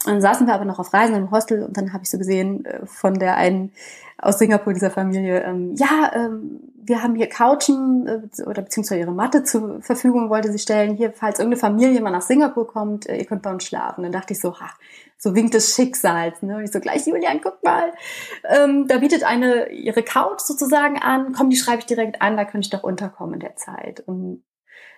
Dann 0.04 0.20
saßen 0.20 0.46
wir 0.46 0.54
aber 0.54 0.64
noch 0.64 0.78
auf 0.78 0.92
Reisen 0.92 1.14
im 1.14 1.30
Hostel 1.30 1.62
und 1.62 1.76
dann 1.76 1.92
habe 1.92 2.02
ich 2.02 2.10
so 2.10 2.18
gesehen 2.18 2.64
äh, 2.64 2.86
von 2.86 3.14
der 3.14 3.36
einen 3.36 3.72
aus 4.22 4.38
Singapur, 4.38 4.72
dieser 4.72 4.90
Familie, 4.90 5.42
ähm, 5.42 5.74
ja, 5.74 6.12
ähm, 6.14 6.60
wir 6.84 7.02
haben 7.02 7.16
hier 7.16 7.28
Couchen 7.28 8.06
äh, 8.06 8.42
oder 8.42 8.62
beziehungsweise 8.62 9.00
ihre 9.00 9.12
Matte 9.12 9.42
zur 9.42 9.82
Verfügung 9.82 10.30
wollte 10.30 10.52
sie 10.52 10.60
stellen. 10.60 10.94
Hier, 10.94 11.12
falls 11.12 11.40
irgendeine 11.40 11.60
Familie 11.60 12.00
mal 12.00 12.10
nach 12.10 12.22
Singapur 12.22 12.66
kommt, 12.68 13.08
äh, 13.08 13.16
ihr 13.16 13.24
könnt 13.24 13.42
bei 13.42 13.50
uns 13.50 13.64
schlafen. 13.64 14.02
Dann 14.02 14.12
dachte 14.12 14.32
ich 14.32 14.40
so, 14.40 14.58
ha, 14.60 14.70
so 15.18 15.34
Wink 15.34 15.50
des 15.50 15.74
Schicksals. 15.74 16.40
Ne? 16.42 16.56
Und 16.56 16.64
ich 16.64 16.70
so, 16.70 16.78
gleich 16.78 17.06
Julian, 17.06 17.40
guck 17.42 17.62
mal, 17.64 17.92
ähm, 18.48 18.86
da 18.86 18.98
bietet 18.98 19.24
eine 19.24 19.70
ihre 19.70 20.04
Couch 20.04 20.40
sozusagen 20.40 20.98
an, 20.98 21.32
komm, 21.32 21.50
die 21.50 21.56
schreibe 21.56 21.80
ich 21.80 21.86
direkt 21.86 22.22
an, 22.22 22.36
da 22.36 22.44
könnte 22.44 22.66
ich 22.66 22.70
doch 22.70 22.84
unterkommen 22.84 23.34
in 23.34 23.40
der 23.40 23.56
Zeit. 23.56 24.00
Und 24.06 24.44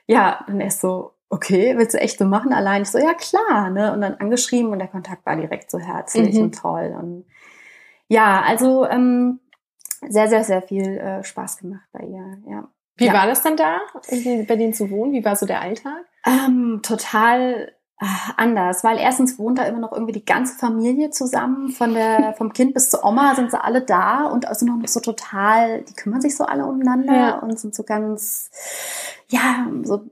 ja, 0.06 0.44
dann 0.46 0.60
erst 0.60 0.82
so, 0.82 1.13
okay, 1.30 1.74
willst 1.76 1.94
du 1.94 2.00
echt 2.00 2.18
so 2.18 2.24
machen 2.24 2.52
allein? 2.52 2.82
Ich 2.82 2.90
so, 2.90 2.98
ja 2.98 3.14
klar, 3.14 3.70
ne? 3.70 3.92
Und 3.92 4.00
dann 4.02 4.14
angeschrieben 4.14 4.70
und 4.70 4.78
der 4.78 4.88
Kontakt 4.88 5.24
war 5.26 5.36
direkt 5.36 5.70
so 5.70 5.78
herzlich 5.78 6.36
Mhm. 6.36 6.42
und 6.42 6.54
toll. 6.58 6.94
Und 6.98 7.24
ja, 8.08 8.42
also 8.46 8.86
ähm, 8.86 9.40
sehr, 10.08 10.28
sehr, 10.28 10.44
sehr 10.44 10.62
viel 10.62 10.98
äh, 10.98 11.24
Spaß 11.24 11.58
gemacht 11.58 11.86
bei 11.92 12.00
ihr, 12.04 12.38
ja. 12.48 12.68
Wie 12.96 13.06
Ja. 13.06 13.12
war 13.14 13.26
das 13.26 13.42
dann 13.42 13.56
da, 13.56 13.78
bei 14.46 14.54
denen 14.56 14.72
zu 14.72 14.88
wohnen? 14.90 15.12
Wie 15.12 15.24
war 15.24 15.34
so 15.34 15.46
der 15.46 15.60
Alltag? 15.60 16.04
Ähm, 16.24 16.78
total 16.84 17.72
äh, 18.00 18.06
anders, 18.36 18.84
weil 18.84 18.98
erstens 18.98 19.36
wohnt 19.38 19.58
da 19.58 19.64
immer 19.64 19.80
noch 19.80 19.92
irgendwie 19.92 20.12
die 20.12 20.24
ganze 20.24 20.56
Familie 20.56 21.10
zusammen, 21.10 21.70
von 21.70 21.92
der, 21.94 22.34
vom 22.38 22.52
Kind 22.52 22.72
bis 22.74 22.90
zur 22.90 23.04
Oma 23.04 23.34
sind 23.34 23.50
sie 23.50 23.60
alle 23.60 23.82
da 23.82 24.26
und 24.26 24.46
sind 24.54 24.70
auch 24.70 24.76
noch 24.76 24.86
so 24.88 25.00
total, 25.00 25.82
die 25.82 25.94
kümmern 25.94 26.20
sich 26.20 26.36
so 26.36 26.44
alle 26.44 26.66
umeinander 26.66 27.14
Ja. 27.16 27.38
und 27.40 27.58
sind 27.58 27.74
so 27.74 27.82
ganz, 27.82 28.50
ja, 29.28 29.66
so, 29.82 30.04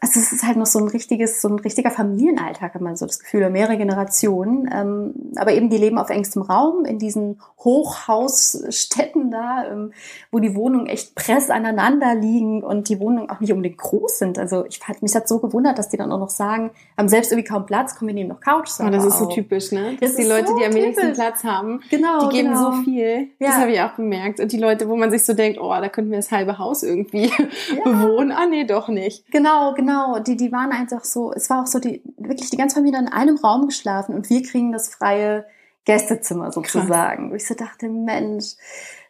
also 0.00 0.20
es 0.20 0.32
ist 0.32 0.42
halt 0.46 0.56
noch 0.56 0.66
so 0.66 0.78
ein 0.78 0.88
richtiges, 0.88 1.40
so 1.40 1.48
ein 1.48 1.58
richtiger 1.58 1.90
Familienalltag, 1.90 2.74
hat 2.74 2.80
man 2.80 2.96
so 2.96 3.06
das 3.06 3.18
Gefühl, 3.18 3.40
oder 3.40 3.50
mehrere 3.50 3.76
Generationen, 3.76 4.68
ähm, 4.72 5.14
aber 5.36 5.52
eben 5.52 5.70
die 5.70 5.76
leben 5.78 5.98
auf 5.98 6.10
engstem 6.10 6.42
Raum 6.42 6.84
in 6.84 6.98
diesen 6.98 7.40
Hochhausstädten 7.62 9.30
da, 9.30 9.64
ähm, 9.70 9.92
wo 10.30 10.38
die 10.38 10.54
Wohnungen 10.54 10.86
echt 10.86 11.14
press 11.14 11.50
aneinander 11.50 12.14
liegen 12.14 12.62
und 12.62 12.88
die 12.88 13.00
Wohnungen 13.00 13.30
auch 13.30 13.40
nicht 13.40 13.52
unbedingt 13.52 13.78
groß 13.78 14.18
sind. 14.18 14.38
Also 14.38 14.64
ich 14.66 14.80
hat 14.86 15.02
mich 15.02 15.12
das 15.12 15.28
so 15.28 15.38
gewundert, 15.38 15.78
dass 15.78 15.88
die 15.88 15.96
dann 15.96 16.12
auch 16.12 16.18
noch 16.18 16.30
sagen, 16.30 16.70
haben 16.96 17.08
selbst 17.08 17.32
irgendwie 17.32 17.48
kaum 17.48 17.66
Platz, 17.66 17.94
kommen 17.96 18.08
wir 18.08 18.14
nehmen 18.14 18.30
noch 18.30 18.40
Couch. 18.40 18.70
Oh, 18.80 18.88
das 18.90 19.04
ist 19.04 19.18
so 19.18 19.26
typisch, 19.26 19.72
ne? 19.72 19.96
Dass 20.00 20.10
Das 20.12 20.16
die 20.16 20.24
Leute, 20.28 20.48
so 20.48 20.58
die 20.58 20.64
am 20.64 20.74
wenigsten. 20.74 21.12
Platz 21.14 21.44
haben, 21.44 21.80
Genau, 21.90 22.28
die 22.28 22.36
geben 22.36 22.48
genau. 22.48 22.72
so 22.72 22.82
viel. 22.82 23.28
Das 23.38 23.48
Ja. 23.50 23.60
habe 23.60 23.72
ich 23.72 23.80
auch 23.80 23.92
bemerkt. 23.92 24.40
Und 24.40 24.52
die 24.52 24.58
Leute, 24.58 24.88
wo 24.88 24.96
man 24.96 25.10
sich 25.10 25.24
so 25.24 25.34
denkt, 25.34 25.58
oh, 25.60 25.68
da 25.70 25.88
könnten 25.88 26.10
wir 26.10 26.18
das 26.18 26.30
halbe 26.30 26.58
Haus 26.58 26.82
irgendwie 26.82 27.30
bewohnen. 27.84 28.32
Ah, 28.32 28.46
nee, 28.46 28.64
doch 28.64 28.88
nicht. 28.88 29.30
Genau, 29.30 29.74
genau. 29.74 29.83
Die, 30.26 30.36
die 30.36 30.52
waren 30.52 30.72
einfach 30.72 31.04
so, 31.04 31.32
es 31.32 31.50
war 31.50 31.62
auch 31.62 31.66
so, 31.66 31.78
die, 31.78 32.02
wirklich 32.16 32.50
die 32.50 32.56
ganze 32.56 32.76
Familie 32.76 33.00
in 33.00 33.08
einem 33.08 33.36
Raum 33.36 33.66
geschlafen 33.66 34.14
und 34.14 34.30
wir 34.30 34.42
kriegen 34.42 34.72
das 34.72 34.88
freie 34.88 35.46
Gästezimmer 35.84 36.50
sozusagen. 36.50 37.30
Wo 37.30 37.34
ich 37.34 37.46
so 37.46 37.54
dachte, 37.54 37.88
Mensch, 37.88 38.54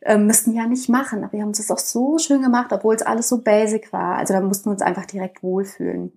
äh, 0.00 0.18
müssten 0.18 0.52
wir 0.52 0.62
ja 0.62 0.68
nicht 0.68 0.88
machen. 0.88 1.22
Aber 1.22 1.32
wir 1.32 1.42
haben 1.42 1.50
es 1.50 1.70
auch 1.70 1.78
so 1.78 2.18
schön 2.18 2.42
gemacht, 2.42 2.72
obwohl 2.72 2.94
es 2.94 3.02
alles 3.02 3.28
so 3.28 3.42
basic 3.42 3.92
war. 3.92 4.16
Also 4.16 4.34
da 4.34 4.40
mussten 4.40 4.66
wir 4.66 4.72
uns 4.72 4.82
einfach 4.82 5.06
direkt 5.06 5.42
wohlfühlen. 5.42 6.12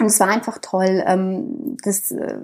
Und 0.00 0.06
es 0.06 0.20
war 0.20 0.28
einfach 0.28 0.58
toll. 0.58 1.02
Ähm, 1.06 1.76
das, 1.82 2.10
äh, 2.10 2.40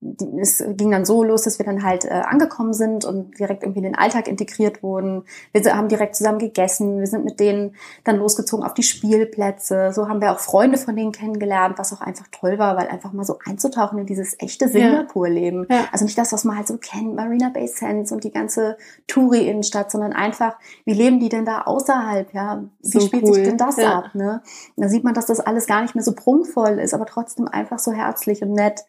die- 0.00 0.38
es 0.40 0.62
ging 0.76 0.92
dann 0.92 1.04
so 1.04 1.24
los, 1.24 1.42
dass 1.42 1.58
wir 1.58 1.66
dann 1.66 1.82
halt 1.82 2.04
äh, 2.04 2.10
angekommen 2.10 2.72
sind 2.72 3.04
und 3.04 3.38
direkt 3.38 3.64
irgendwie 3.64 3.78
in 3.80 3.84
den 3.84 3.94
Alltag 3.96 4.28
integriert 4.28 4.82
wurden. 4.82 5.24
Wir 5.52 5.76
haben 5.76 5.88
direkt 5.88 6.14
zusammen 6.14 6.38
gegessen. 6.38 7.00
Wir 7.00 7.06
sind 7.08 7.24
mit 7.24 7.40
denen 7.40 7.74
dann 8.04 8.16
losgezogen 8.16 8.64
auf 8.64 8.74
die 8.74 8.84
Spielplätze. 8.84 9.90
So 9.92 10.08
haben 10.08 10.20
wir 10.20 10.30
auch 10.32 10.38
Freunde 10.38 10.78
von 10.78 10.94
denen 10.94 11.10
kennengelernt, 11.12 11.78
was 11.78 11.92
auch 11.92 12.00
einfach 12.00 12.26
toll 12.30 12.58
war, 12.58 12.76
weil 12.76 12.86
einfach 12.88 13.12
mal 13.12 13.24
so 13.24 13.38
einzutauchen 13.44 13.98
in 13.98 14.06
dieses 14.06 14.36
echte 14.40 14.68
Singapur-Leben. 14.68 15.66
Ja. 15.68 15.86
Also 15.90 16.04
nicht 16.04 16.16
das, 16.16 16.32
was 16.32 16.44
man 16.44 16.56
halt 16.56 16.68
so 16.68 16.76
kennt, 16.76 17.16
Marina 17.16 17.48
Bay 17.48 17.66
Sands 17.66 18.12
und 18.12 18.22
die 18.22 18.30
ganze 18.30 18.76
Touri-Innenstadt, 19.08 19.90
sondern 19.90 20.12
einfach, 20.12 20.56
wie 20.84 20.92
leben 20.94 21.18
die 21.18 21.28
denn 21.28 21.44
da 21.44 21.62
außerhalb? 21.62 22.32
Ja, 22.34 22.62
wie 22.82 22.88
So 22.88 23.00
spielt 23.00 23.24
cool. 23.24 23.34
sich 23.34 23.44
denn 23.48 23.58
das 23.58 23.76
Ja. 23.78 23.98
ab? 23.98 24.14
Ne? 24.14 24.42
Da 24.76 24.88
sieht 24.88 25.02
man, 25.02 25.14
dass 25.14 25.26
das 25.26 25.40
alles 25.40 25.66
gar 25.66 25.82
nicht 25.82 25.94
mehr 25.96 26.04
so 26.04 26.12
prunkvoll 26.14 26.78
ist, 26.78 26.94
aber 26.94 27.06
trotzdem 27.06 27.48
einfach 27.48 27.78
so 27.80 27.92
herzlich 27.92 28.42
und 28.42 28.52
nett. 28.52 28.82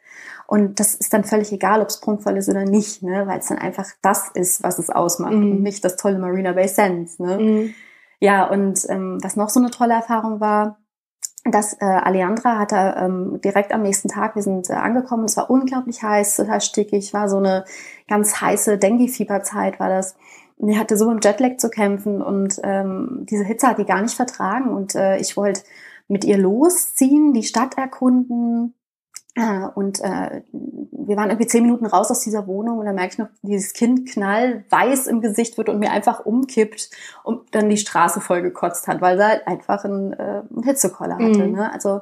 Und 0.50 0.80
das 0.80 0.96
ist 0.96 1.14
dann 1.14 1.26
völlig 1.26 1.52
egal, 1.52 1.80
ob 1.80 1.90
es 1.90 2.00
prunkvoll 2.00 2.38
ist 2.38 2.50
oder 2.50 2.66
nicht, 2.66 3.04
ne? 3.04 3.28
weil 3.28 3.38
es 3.38 3.50
dann 3.50 3.60
einfach 3.60 3.86
das 4.02 4.32
ist, 4.34 4.64
was 4.64 4.80
es 4.80 4.90
ausmacht 4.90 5.34
Mhm. 5.34 5.52
und 5.52 5.62
nicht 5.62 5.86
das 5.86 5.96
tolle 5.96 6.18
Marina 6.18 6.54
Bay 6.54 6.68
Sands. 6.68 7.20
Ne? 7.20 7.38
Mhm. 7.38 7.74
Ja, 8.20 8.50
und 8.50 8.84
ähm, 8.90 9.20
was 9.22 9.36
noch 9.36 9.50
so 9.50 9.60
eine 9.60 9.70
tolle 9.70 9.94
Erfahrung 9.94 10.40
war, 10.40 10.80
dass 11.46 11.74
äh, 11.74 11.86
Alejandra 11.86 12.58
hatte 12.58 12.96
ähm, 12.98 13.40
direkt 13.44 13.72
am 13.72 13.84
nächsten 13.84 14.08
Tag, 14.08 14.36
wir 14.36 14.42
sind 14.42 14.72
äh, 14.72 14.74
angekommen, 14.74 15.26
es 15.26 15.38
war 15.38 15.52
unglaublich 15.52 16.02
heiß, 16.02 16.38
total 16.38 16.62
stickig, 16.62 17.14
war 17.14 17.30
so 17.30 17.38
eine 17.38 17.64
ganz 18.08 18.42
heiße 18.42 18.80
Dengue-Fieberzeit 18.80 19.80
war 19.80 19.90
das. 19.90 20.16
Und 20.58 20.70
die 20.70 20.80
hatte 20.80 20.98
so 20.98 21.12
mit 21.12 21.24
Jetlag 21.24 21.58
zu 21.58 21.70
kämpfen 21.70 22.24
und 22.24 22.60
ähm, 22.64 23.28
diese 23.30 23.44
Hitze 23.44 23.68
hat 23.68 23.78
die 23.78 23.86
gar 23.86 24.02
nicht 24.02 24.16
vertragen 24.16 24.72
und 24.74 24.96
äh, 24.96 25.18
ich 25.18 25.38
wollte 25.38 25.62
mit 26.08 26.26
ihr 26.26 26.40
losziehen, 26.40 27.34
die 27.34 27.44
Stadt 27.44 27.78
erkunden, 27.78 28.74
und 29.76 30.02
äh, 30.02 30.42
wir 30.52 31.16
waren 31.16 31.30
irgendwie 31.30 31.48
zehn 31.48 31.64
Minuten 31.64 31.86
raus 31.86 32.12
aus 32.12 32.22
dieser 32.22 32.48
Wohnung 32.48 32.80
und 32.80 32.86
dann 32.86 32.96
merke 32.96 33.14
ich 33.14 33.18
noch, 33.20 33.30
dieses 33.42 33.74
Kind 33.74 34.10
knallweiß 34.10 35.08
im 35.08 35.22
Gesicht 35.22 35.58
wird 35.58 35.70
und 35.70 35.80
mir 35.80 35.92
einfach 35.92 36.26
umkippt 36.26 36.90
und 37.24 37.56
dann 37.56 37.70
die 37.70 37.78
Straße 37.78 38.22
voll 38.22 38.42
gekotzt 38.42 38.88
hat, 38.88 39.02
weil 39.02 39.18
sie 39.18 39.26
halt 39.26 39.48
einfach 39.48 39.86
einen, 39.86 40.14
äh, 40.14 40.42
einen 40.50 40.64
Hitzekoller 40.64 41.16
hatte. 41.16 41.48
Mhm. 41.48 41.54
Ne? 41.54 41.72
Also 41.72 42.02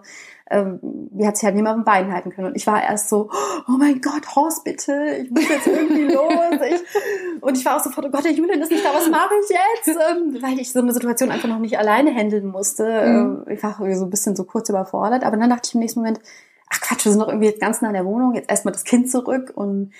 ähm, 0.49 0.79
die 0.81 1.27
hat 1.27 1.35
sich 1.35 1.45
halt 1.45 1.55
auf 1.67 1.75
den 1.75 1.83
Beinen 1.83 2.13
halten 2.13 2.31
können. 2.31 2.47
Und 2.47 2.55
ich 2.55 2.65
war 2.65 2.81
erst 2.81 3.09
so, 3.09 3.29
oh 3.67 3.77
mein 3.77 4.01
Gott, 4.01 4.35
Horst, 4.35 4.63
bitte, 4.63 5.17
ich 5.21 5.29
muss 5.29 5.49
jetzt 5.49 5.67
irgendwie 5.67 6.13
los. 6.13 6.33
Ich, 6.69 7.41
und 7.41 7.57
ich 7.57 7.65
war 7.65 7.75
auch 7.75 7.83
sofort, 7.83 8.07
oh 8.07 8.09
Gott, 8.09 8.23
der 8.23 8.31
Julian 8.31 8.61
ist 8.61 8.71
nicht 8.71 8.85
da, 8.85 8.93
was 8.93 9.09
mache 9.09 9.33
ich 9.43 9.49
jetzt? 9.49 9.97
Ähm, 9.97 10.37
weil 10.41 10.59
ich 10.59 10.71
so 10.71 10.79
eine 10.79 10.93
Situation 10.93 11.31
einfach 11.31 11.49
noch 11.49 11.59
nicht 11.59 11.77
alleine 11.77 12.11
handeln 12.11 12.47
musste. 12.47 12.83
Mhm. 12.85 13.43
Ähm, 13.47 13.55
Ich 13.55 13.63
war 13.63 13.75
so 13.77 14.05
ein 14.05 14.09
bisschen 14.09 14.35
so 14.35 14.45
kurz 14.45 14.69
überfordert. 14.69 15.23
Aber 15.23 15.37
dann 15.37 15.49
dachte 15.49 15.67
ich 15.67 15.73
im 15.73 15.81
nächsten 15.81 15.99
Moment, 15.99 16.21
ach 16.69 16.81
Quatsch, 16.81 17.05
wir 17.05 17.11
sind 17.11 17.21
doch 17.21 17.27
irgendwie 17.29 17.47
jetzt 17.47 17.61
ganz 17.61 17.81
nah 17.81 17.87
an 17.89 17.93
der 17.93 18.05
Wohnung, 18.05 18.35
jetzt 18.35 18.49
erstmal 18.49 18.73
das 18.73 18.83
Kind 18.83 19.09
zurück 19.09 19.51
und 19.55 19.91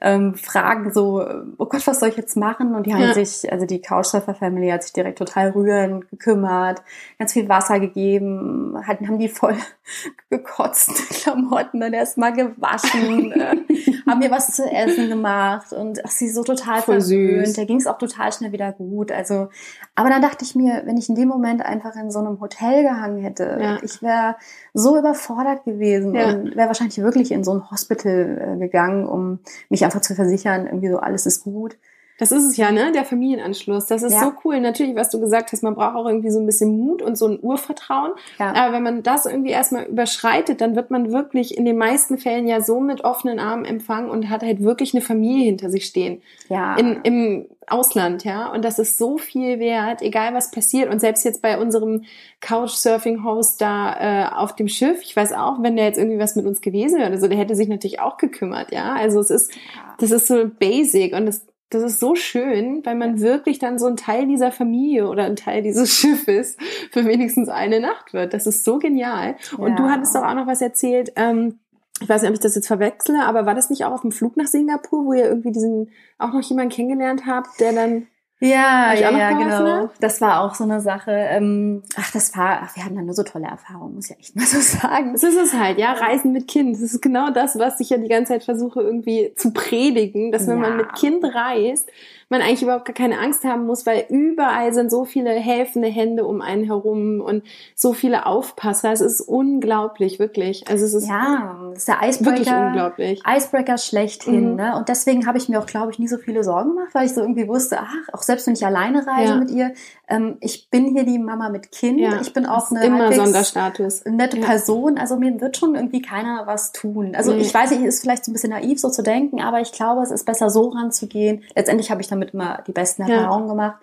ähm, 0.00 0.34
fragen 0.34 0.92
so, 0.92 1.24
oh 1.58 1.66
Gott, 1.66 1.86
was 1.86 2.00
soll 2.00 2.08
ich 2.08 2.16
jetzt 2.16 2.36
machen? 2.36 2.74
Und 2.74 2.86
die 2.86 2.94
haben 2.94 3.02
Ja. 3.02 3.14
sich, 3.14 3.50
also 3.52 3.66
die 3.66 3.80
Couchsurfer-Family 3.80 4.68
hat 4.70 4.82
sich 4.82 4.92
direkt 4.92 5.18
total 5.18 5.50
rührend 5.50 6.08
gekümmert, 6.10 6.82
ganz 7.18 7.32
viel 7.32 7.48
Wasser 7.48 7.78
gegeben, 7.80 8.76
hatten, 8.86 9.06
haben 9.08 9.18
die 9.18 9.28
voll 9.28 9.56
gekotzt, 10.30 10.90
Klamotten 11.10 11.80
dann 11.80 11.92
erstmal 11.92 12.32
gewaschen, 12.32 13.32
äh, 13.32 13.56
haben 14.08 14.18
mir 14.18 14.30
was 14.30 14.52
zu 14.54 14.64
essen 14.70 15.08
gemacht 15.08 15.72
und 15.72 16.04
ach, 16.04 16.10
sie 16.10 16.28
so 16.28 16.42
total 16.44 16.82
Voll 16.82 17.00
verwöhnt. 17.00 17.56
Da 17.56 17.64
ging 17.64 17.78
es 17.78 17.86
auch 17.86 17.98
total 17.98 18.32
schnell 18.32 18.52
wieder 18.52 18.72
gut. 18.72 19.10
Also, 19.12 19.48
aber 19.94 20.08
dann 20.10 20.22
dachte 20.22 20.44
ich 20.44 20.54
mir, 20.54 20.82
wenn 20.84 20.96
ich 20.96 21.08
in 21.08 21.14
dem 21.14 21.28
Moment 21.28 21.62
einfach 21.64 21.94
in 21.96 22.10
so 22.10 22.18
einem 22.18 22.40
Hotel 22.40 22.82
gehangen 22.82 23.18
hätte, 23.22 23.58
Ja. 23.60 23.78
ich 23.82 24.02
wäre 24.02 24.36
so 24.74 24.98
überfordert 24.98 25.64
gewesen 25.64 26.07
Ja. 26.14 26.30
und 26.30 26.56
wäre 26.56 26.68
wahrscheinlich 26.68 26.98
wirklich 26.98 27.32
in 27.32 27.44
so 27.44 27.52
ein 27.52 27.70
Hospital 27.70 28.56
äh, 28.56 28.58
gegangen, 28.58 29.06
um 29.06 29.40
mich 29.68 29.84
einfach 29.84 30.00
zu 30.00 30.14
versichern, 30.14 30.66
irgendwie 30.66 30.90
so 30.90 30.98
alles 30.98 31.26
ist 31.26 31.44
gut. 31.44 31.76
Das 32.18 32.32
ist 32.32 32.44
es 32.44 32.56
ja, 32.56 32.70
ne? 32.72 32.92
Der 32.92 33.04
Familienanschluss. 33.04 33.86
Das 33.86 34.02
ist 34.02 34.12
Ja. 34.12 34.20
so 34.24 34.32
cool. 34.44 34.60
Natürlich, 34.60 34.94
was 34.96 35.08
du 35.10 35.20
gesagt 35.20 35.52
hast, 35.52 35.62
man 35.62 35.74
braucht 35.74 35.94
auch 35.94 36.06
irgendwie 36.06 36.30
so 36.30 36.40
ein 36.40 36.46
bisschen 36.46 36.76
Mut 36.76 37.00
und 37.00 37.16
so 37.16 37.26
ein 37.28 37.38
Urvertrauen. 37.40 38.12
Ja. 38.38 38.52
Aber 38.54 38.72
wenn 38.74 38.82
man 38.82 39.02
das 39.02 39.24
irgendwie 39.24 39.50
erstmal 39.50 39.84
überschreitet, 39.84 40.60
dann 40.60 40.76
wird 40.76 40.90
man 40.90 41.12
wirklich 41.12 41.56
in 41.56 41.64
den 41.64 41.78
meisten 41.78 42.18
Fällen 42.18 42.46
ja 42.48 42.60
so 42.60 42.80
mit 42.80 43.04
offenen 43.04 43.38
Armen 43.38 43.64
empfangen 43.64 44.10
und 44.10 44.28
hat 44.30 44.42
halt 44.42 44.62
wirklich 44.62 44.92
eine 44.94 45.00
Familie 45.00 45.44
hinter 45.44 45.70
sich 45.70 45.86
stehen. 45.86 46.20
ja. 46.48 46.76
In, 46.76 47.00
Im 47.04 47.46
Ausland, 47.70 48.24
ja. 48.24 48.50
Und 48.50 48.64
das 48.64 48.78
ist 48.78 48.96
so 48.96 49.18
viel 49.18 49.58
wert, 49.60 50.00
egal 50.00 50.32
was 50.34 50.50
passiert. 50.50 50.90
Und 50.90 51.00
selbst 51.00 51.22
jetzt 51.24 51.42
bei 51.42 51.58
unserem 51.60 52.02
Couchsurfing-Host 52.40 53.60
da 53.60 53.94
äh, 54.30 54.34
auf 54.34 54.54
dem 54.56 54.68
Schiff, 54.68 55.00
ich 55.02 55.14
weiß 55.14 55.32
auch, 55.32 55.62
wenn 55.62 55.76
der 55.76 55.86
jetzt 55.86 55.98
irgendwie 55.98 56.18
was 56.18 56.36
mit 56.36 56.46
uns 56.46 56.60
gewesen 56.60 56.98
wäre 56.98 57.08
oder 57.10 57.18
so, 57.18 57.28
der 57.28 57.38
hätte 57.38 57.54
sich 57.54 57.68
natürlich 57.68 58.00
auch 58.00 58.16
gekümmert, 58.16 58.72
ja. 58.72 58.94
Also 58.94 59.20
es 59.20 59.30
ist, 59.30 59.52
das 60.00 60.10
ist 60.10 60.26
so 60.26 60.46
basic 60.58 61.14
und 61.14 61.26
das, 61.26 61.46
das 61.70 61.82
ist 61.82 62.00
so 62.00 62.14
schön, 62.14 62.84
weil 62.84 62.94
man 62.94 63.20
wirklich 63.20 63.58
dann 63.58 63.78
so 63.78 63.86
ein 63.86 63.96
Teil 63.96 64.26
dieser 64.26 64.50
Familie 64.52 65.08
oder 65.08 65.24
ein 65.24 65.36
Teil 65.36 65.62
dieses 65.62 65.90
Schiffes 65.98 66.56
für 66.92 67.04
wenigstens 67.04 67.48
eine 67.48 67.80
Nacht 67.80 68.12
wird. 68.14 68.32
Das 68.34 68.46
ist 68.46 68.64
so 68.64 68.78
genial. 68.78 69.36
Und 69.58 69.70
Ja. 69.70 69.76
du 69.76 69.82
hattest 69.90 70.14
doch 70.14 70.24
auch 70.24 70.34
noch 70.34 70.46
was 70.46 70.60
erzählt, 70.62 71.12
ähm, 71.16 71.58
ich 72.00 72.08
weiß 72.08 72.22
nicht, 72.22 72.28
ob 72.30 72.34
ich 72.34 72.40
das 72.40 72.54
jetzt 72.54 72.68
verwechsle, 72.68 73.24
aber 73.24 73.44
war 73.44 73.54
das 73.56 73.70
nicht 73.70 73.84
auch 73.84 73.90
auf 73.92 74.02
dem 74.02 74.12
Flug 74.12 74.36
nach 74.36 74.46
Singapur, 74.46 75.04
wo 75.04 75.12
ihr 75.14 75.24
irgendwie 75.24 75.50
diesen 75.50 75.90
auch 76.16 76.32
noch 76.32 76.42
jemanden 76.42 76.70
kennengelernt 76.72 77.24
habt, 77.26 77.58
der 77.60 77.72
dann 77.72 78.06
Ja, 78.40 78.92
ja, 78.94 79.10
ja, 79.10 79.32
genau. 79.32 79.82
hat? 79.82 79.90
Das 80.00 80.20
war 80.20 80.42
auch 80.42 80.54
so 80.54 80.62
eine 80.62 80.80
Sache. 80.80 81.10
Ähm, 81.10 81.82
ach, 81.96 82.12
das 82.12 82.36
war, 82.36 82.60
ach, 82.62 82.76
wir 82.76 82.84
hatten 82.84 82.94
da 82.94 83.02
nur 83.02 83.14
so 83.14 83.24
tolle 83.24 83.46
Erfahrungen, 83.46 83.96
muss 83.96 84.04
ich 84.04 84.10
ja 84.10 84.16
echt 84.20 84.36
mal 84.36 84.46
so 84.46 84.60
sagen. 84.78 85.12
Das 85.12 85.24
ist 85.24 85.36
es 85.36 85.54
halt, 85.54 85.78
ja, 85.78 85.92
Reisen 85.92 86.32
mit 86.32 86.46
Kind. 86.46 86.74
Das 86.74 86.82
ist 86.82 87.00
genau 87.02 87.30
das, 87.30 87.58
was 87.58 87.80
ich 87.80 87.90
ja 87.90 87.96
die 87.96 88.08
ganze 88.08 88.34
Zeit 88.34 88.44
versuche 88.44 88.80
irgendwie 88.80 89.32
zu 89.36 89.52
predigen, 89.52 90.30
dass 90.30 90.46
wenn 90.46 90.62
Ja. 90.62 90.68
man 90.68 90.76
mit 90.76 90.94
Kind 90.94 91.24
reist, 91.24 91.90
man 92.30 92.42
eigentlich 92.42 92.62
überhaupt 92.62 92.84
gar 92.84 92.94
keine 92.94 93.18
Angst 93.18 93.44
haben 93.44 93.66
muss, 93.66 93.86
weil 93.86 94.04
überall 94.10 94.74
sind 94.74 94.90
so 94.90 95.04
viele 95.04 95.30
helfende 95.30 95.88
Hände 95.88 96.26
um 96.26 96.40
einen 96.42 96.64
herum 96.64 97.20
und 97.20 97.42
so 97.74 97.92
viele 97.92 98.26
Aufpasser. 98.26 98.92
Es 98.92 99.00
ist 99.00 99.20
unglaublich, 99.20 100.18
wirklich. 100.18 100.68
Also 100.68 100.84
es 100.84 100.94
ist 100.94 101.08
Ja, 101.08 101.58
das 101.70 101.78
ist 101.80 101.88
der 101.88 101.94
wirklich 102.00 102.46
Icebreaker. 102.46 102.66
unglaublich. 102.66 103.22
Icebreaker 103.26 103.78
schlechthin, 103.78 104.50
Mhm. 104.50 104.56
ne? 104.56 104.76
Und 104.76 104.88
deswegen 104.88 105.26
habe 105.26 105.38
ich 105.38 105.48
mir 105.48 105.58
auch, 105.60 105.66
glaube 105.66 105.90
ich, 105.92 105.98
nie 105.98 106.08
so 106.08 106.18
viele 106.18 106.44
Sorgen 106.44 106.70
gemacht, 106.74 106.90
weil 106.94 107.06
ich 107.06 107.14
so 107.14 107.20
irgendwie 107.22 107.48
wusste, 107.48 107.78
ach, 107.80 108.12
auch 108.12 108.22
selbst 108.22 108.46
wenn 108.46 108.54
ich 108.54 108.64
alleine 108.64 109.06
reise 109.06 109.32
Ja. 109.32 109.36
mit 109.38 109.50
ihr, 109.50 109.72
ähm, 110.08 110.36
ich 110.40 110.68
bin 110.70 110.86
hier 110.94 111.04
die 111.04 111.18
Mama 111.18 111.48
mit 111.48 111.72
Kind. 111.72 111.98
Ja, 111.98 112.20
ich 112.20 112.32
bin 112.32 112.46
auch 112.46 112.70
eine 112.70 112.84
immer 112.84 113.12
Sonderstatus. 113.12 114.04
nette 114.04 114.38
Ja. 114.38 114.44
Person. 114.46 114.98
Also 114.98 115.16
mir 115.16 115.40
wird 115.40 115.56
schon 115.56 115.74
irgendwie 115.74 116.02
keiner 116.02 116.46
was 116.46 116.72
tun. 116.72 117.14
Also 117.14 117.32
Nee. 117.32 117.40
ich 117.40 117.52
weiß 117.54 117.70
nicht, 117.72 117.82
ist 117.82 118.00
vielleicht 118.00 118.24
so 118.24 118.30
ein 118.30 118.34
bisschen 118.34 118.50
naiv 118.50 118.78
so 118.80 118.90
zu 118.90 119.02
denken, 119.02 119.40
aber 119.40 119.60
ich 119.60 119.72
glaube, 119.72 120.02
es 120.02 120.10
ist 120.10 120.24
besser 120.24 120.50
so 120.50 120.68
ranzugehen. 120.68 121.42
Letztendlich 121.54 121.90
habe 121.90 122.00
ich 122.00 122.08
damit 122.20 122.34
immer 122.34 122.62
die 122.66 122.72
besten 122.72 123.06
Ja. 123.06 123.16
Erfahrungen 123.16 123.48
gemacht, 123.48 123.76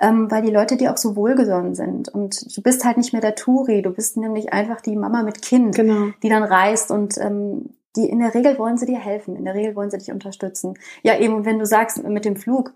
ähm, 0.00 0.30
weil 0.30 0.42
die 0.42 0.50
Leute 0.50 0.76
dir 0.76 0.92
auch 0.92 0.96
so 0.96 1.16
wohlgesonnen 1.16 1.74
sind. 1.74 2.08
Und 2.08 2.56
du 2.56 2.62
bist 2.62 2.84
halt 2.84 2.96
nicht 2.96 3.12
mehr 3.12 3.22
der 3.22 3.34
Touri, 3.34 3.82
du 3.82 3.90
bist 3.90 4.16
nämlich 4.16 4.52
einfach 4.52 4.80
die 4.80 4.96
Mama 4.96 5.22
mit 5.22 5.42
Kind 5.42 5.74
Genau. 5.76 6.08
die 6.22 6.28
dann 6.28 6.42
reist 6.44 6.90
und 6.90 7.18
ähm, 7.18 7.70
die 7.96 8.08
in 8.08 8.20
der 8.20 8.32
Regel 8.34 8.56
wollen 8.58 8.76
sie 8.78 8.86
dir 8.86 8.98
helfen, 8.98 9.34
in 9.36 9.44
der 9.44 9.54
Regel 9.54 9.74
wollen 9.74 9.90
sie 9.90 9.98
dich 9.98 10.12
unterstützen. 10.12 10.74
Ja, 11.02 11.18
eben, 11.18 11.44
wenn 11.44 11.58
du 11.58 11.66
sagst 11.66 12.02
mit 12.04 12.24
dem 12.24 12.36
Flug, 12.36 12.72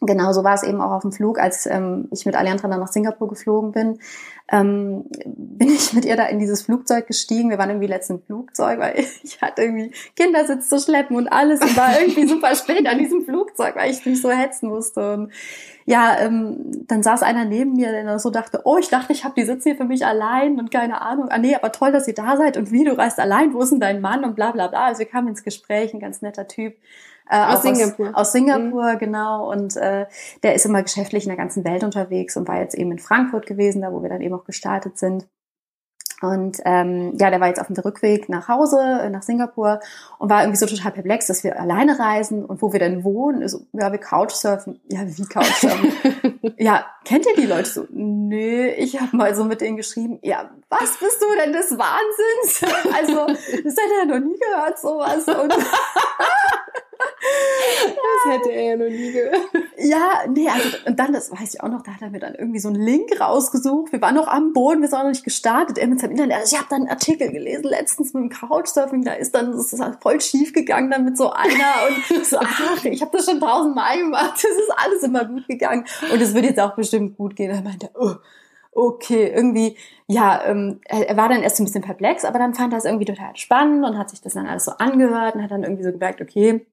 genau 0.00 0.32
so 0.32 0.44
war 0.44 0.54
es 0.54 0.62
eben 0.62 0.80
auch 0.80 0.90
auf 0.90 1.02
dem 1.02 1.12
Flug, 1.12 1.38
als 1.38 1.66
ähm, 1.66 2.08
ich 2.10 2.26
mit 2.26 2.36
Alliantra 2.36 2.68
dann 2.68 2.80
nach 2.80 2.92
Singapur 2.92 3.28
geflogen 3.28 3.72
bin, 3.72 3.98
ähm, 4.48 5.06
bin 5.24 5.70
ich 5.70 5.94
mit 5.94 6.04
ihr 6.04 6.16
da 6.16 6.26
in 6.26 6.38
dieses 6.38 6.62
Flugzeug 6.62 7.06
gestiegen. 7.06 7.48
Wir 7.48 7.58
waren 7.58 7.70
irgendwie 7.70 7.88
letzten 7.88 8.20
Flugzeug, 8.22 8.78
weil 8.78 8.98
ich 9.22 9.40
hatte 9.40 9.62
irgendwie 9.62 9.92
Kindersitz 10.14 10.68
zu 10.68 10.78
schleppen 10.78 11.16
und 11.16 11.28
alles 11.28 11.60
und 11.60 11.76
war 11.76 11.98
irgendwie 11.98 12.26
super 12.28 12.54
spät 12.54 12.86
an 12.86 12.98
diesem 12.98 13.24
Flugzeug, 13.24 13.74
weil 13.74 13.90
ich 13.90 14.04
mich 14.04 14.20
so 14.20 14.30
hetzen 14.30 14.68
musste. 14.68 15.14
Und 15.14 15.32
ja, 15.86 16.18
ähm, 16.20 16.84
dann 16.86 17.02
saß 17.02 17.22
einer 17.22 17.46
neben 17.46 17.72
mir, 17.72 17.90
der 17.90 18.18
so 18.18 18.30
dachte, 18.30 18.62
oh, 18.64 18.76
ich 18.76 18.88
dachte, 18.88 19.14
ich 19.14 19.24
habe 19.24 19.34
die 19.34 19.44
Sitze 19.44 19.70
hier 19.70 19.76
für 19.76 19.84
mich 19.84 20.04
allein 20.04 20.58
und 20.58 20.70
keine 20.70 21.00
Ahnung. 21.00 21.28
Ah 21.30 21.38
nee, 21.38 21.54
aber 21.54 21.72
toll, 21.72 21.92
dass 21.92 22.06
ihr 22.06 22.14
da 22.14 22.36
seid 22.36 22.58
und 22.58 22.70
wie, 22.70 22.84
du 22.84 22.98
reist 22.98 23.18
allein, 23.18 23.54
wo 23.54 23.62
ist 23.62 23.70
denn 23.70 23.80
dein 23.80 24.02
Mann 24.02 24.24
und 24.24 24.36
bla 24.36 24.50
bla 24.50 24.66
bla. 24.66 24.86
Also 24.86 24.98
wir 24.98 25.06
kamen 25.06 25.28
ins 25.28 25.42
Gespräch, 25.42 25.94
ein 25.94 26.00
ganz 26.00 26.20
netter 26.20 26.46
Typ. 26.46 26.76
Äh, 27.28 27.54
Aus 27.54 27.62
Singapur. 27.62 28.10
Aus, 28.14 28.32
Singapur, 28.32 28.96
genau. 28.96 29.50
Und 29.50 29.76
äh, 29.76 30.06
der 30.42 30.54
ist 30.54 30.66
immer 30.66 30.82
geschäftlich 30.82 31.24
in 31.24 31.30
der 31.30 31.36
ganzen 31.36 31.64
Welt 31.64 31.82
unterwegs 31.82 32.36
und 32.36 32.48
war 32.48 32.60
jetzt 32.60 32.74
eben 32.74 32.92
in 32.92 32.98
Frankfurt 32.98 33.46
gewesen, 33.46 33.82
da 33.82 33.92
wo 33.92 34.02
wir 34.02 34.08
dann 34.08 34.20
eben 34.20 34.34
auch 34.34 34.44
gestartet 34.44 34.98
sind. 34.98 35.26
Und 36.22 36.58
ähm, 36.64 37.12
ja, 37.18 37.30
der 37.30 37.40
war 37.40 37.48
jetzt 37.48 37.60
auf 37.60 37.66
dem 37.66 37.76
Rückweg 37.76 38.30
nach 38.30 38.48
Hause, 38.48 38.80
äh, 38.80 39.10
nach 39.10 39.22
Singapur 39.22 39.80
und 40.18 40.30
war 40.30 40.40
irgendwie 40.42 40.56
so 40.56 40.64
total 40.64 40.92
perplex, 40.92 41.26
dass 41.26 41.44
wir 41.44 41.60
alleine 41.60 41.98
reisen 41.98 42.46
und 42.46 42.62
wo 42.62 42.72
wir 42.72 42.80
denn 42.80 43.04
wohnen, 43.04 43.42
ist, 43.42 43.52
so, 43.52 43.66
ja, 43.72 43.92
wir 43.92 43.98
Couchsurfen. 43.98 44.80
Ja, 44.88 45.00
wie 45.04 45.24
Couchsurfen? 45.26 45.92
ja, 46.56 46.86
kennt 47.04 47.26
ihr 47.26 47.36
die 47.36 47.46
Leute 47.46 47.68
so? 47.68 47.86
Nö, 47.90 48.68
ich 48.68 48.98
habe 48.98 49.14
mal 49.14 49.34
so 49.34 49.44
mit 49.44 49.60
denen 49.60 49.76
geschrieben, 49.76 50.18
ja, 50.22 50.50
was 50.70 50.96
bist 50.98 51.20
du 51.20 51.26
denn 51.38 51.52
des 51.52 51.72
Wahnsinns? 51.72 52.74
Also, 52.96 53.26
das 53.26 53.74
hat 53.74 53.90
er 54.00 54.06
noch 54.06 54.26
nie 54.26 54.38
gehört, 54.38 54.78
sowas. 54.78 55.26
Und 55.26 55.52
Das 58.24 58.34
hätte 58.34 58.52
er 58.52 58.62
ja 58.62 58.76
noch 58.76 58.88
nie 58.88 59.12
gehört. 59.12 59.40
Ja, 59.78 60.24
nee, 60.28 60.48
also 60.48 60.68
und 60.86 60.98
dann, 60.98 61.12
das 61.12 61.30
weiß 61.30 61.54
ich 61.54 61.60
auch 61.60 61.68
noch, 61.68 61.82
da 61.82 61.92
hat 61.92 62.02
er 62.02 62.10
mir 62.10 62.18
dann 62.18 62.34
irgendwie 62.34 62.58
so 62.58 62.68
einen 62.68 62.80
Link 62.80 63.20
rausgesucht. 63.20 63.92
Wir 63.92 64.00
waren 64.00 64.14
noch 64.14 64.28
am 64.28 64.52
Boden, 64.52 64.80
wir 64.80 64.88
sind 64.88 64.98
auch 64.98 65.04
noch 65.04 65.10
nicht 65.10 65.24
gestartet. 65.24 65.78
Er 65.78 65.86
mit 65.86 66.00
seinem 66.00 66.12
Internet, 66.12 66.36
also 66.36 66.54
ich 66.54 66.58
habe 66.58 66.68
dann 66.70 66.82
einen 66.82 66.90
Artikel 66.90 67.30
gelesen 67.30 67.64
letztens 67.64 68.14
mit 68.14 68.22
dem 68.22 68.30
Couchsurfing, 68.30 69.04
da 69.04 69.12
ist 69.12 69.34
dann 69.34 69.52
das 69.52 69.72
ist 69.72 69.80
halt 69.80 69.98
voll 70.00 70.20
schief 70.20 70.52
gegangen 70.52 70.90
dann 70.90 71.04
mit 71.04 71.16
so 71.16 71.30
einer 71.30 71.86
und 71.88 72.18
ich 72.20 72.28
so, 72.28 72.38
ach, 72.40 72.84
ich 72.84 73.00
habe 73.02 73.16
das 73.16 73.26
schon 73.26 73.40
tausendmal 73.40 73.98
gemacht, 73.98 74.34
das 74.34 74.44
ist 74.44 74.72
alles 74.76 75.02
immer 75.02 75.24
gut 75.24 75.46
gegangen 75.46 75.84
und 76.12 76.20
es 76.20 76.34
wird 76.34 76.44
jetzt 76.44 76.60
auch 76.60 76.74
bestimmt 76.74 77.16
gut 77.16 77.36
gehen. 77.36 77.50
Er 77.50 77.62
meinte, 77.62 77.90
oh, 77.94 78.14
okay, 78.76 79.32
irgendwie, 79.34 79.76
ja, 80.06 80.44
ähm, 80.44 80.80
er, 80.84 81.08
er 81.08 81.16
war 81.16 81.28
dann 81.28 81.42
erst 81.42 81.56
so 81.56 81.62
ein 81.62 81.66
bisschen 81.66 81.82
perplex, 81.82 82.24
aber 82.24 82.38
dann 82.38 82.54
fand 82.54 82.72
er 82.72 82.78
es 82.78 82.84
irgendwie 82.84 83.06
total 83.06 83.34
spannend 83.36 83.84
und 83.84 83.98
hat 83.98 84.10
sich 84.10 84.20
das 84.20 84.34
dann 84.34 84.46
alles 84.46 84.66
so 84.66 84.72
angehört 84.72 85.34
und 85.34 85.42
hat 85.42 85.50
dann 85.50 85.62
irgendwie 85.62 85.84
so 85.84 85.92
gemerkt, 85.92 86.20
okay, 86.20 86.66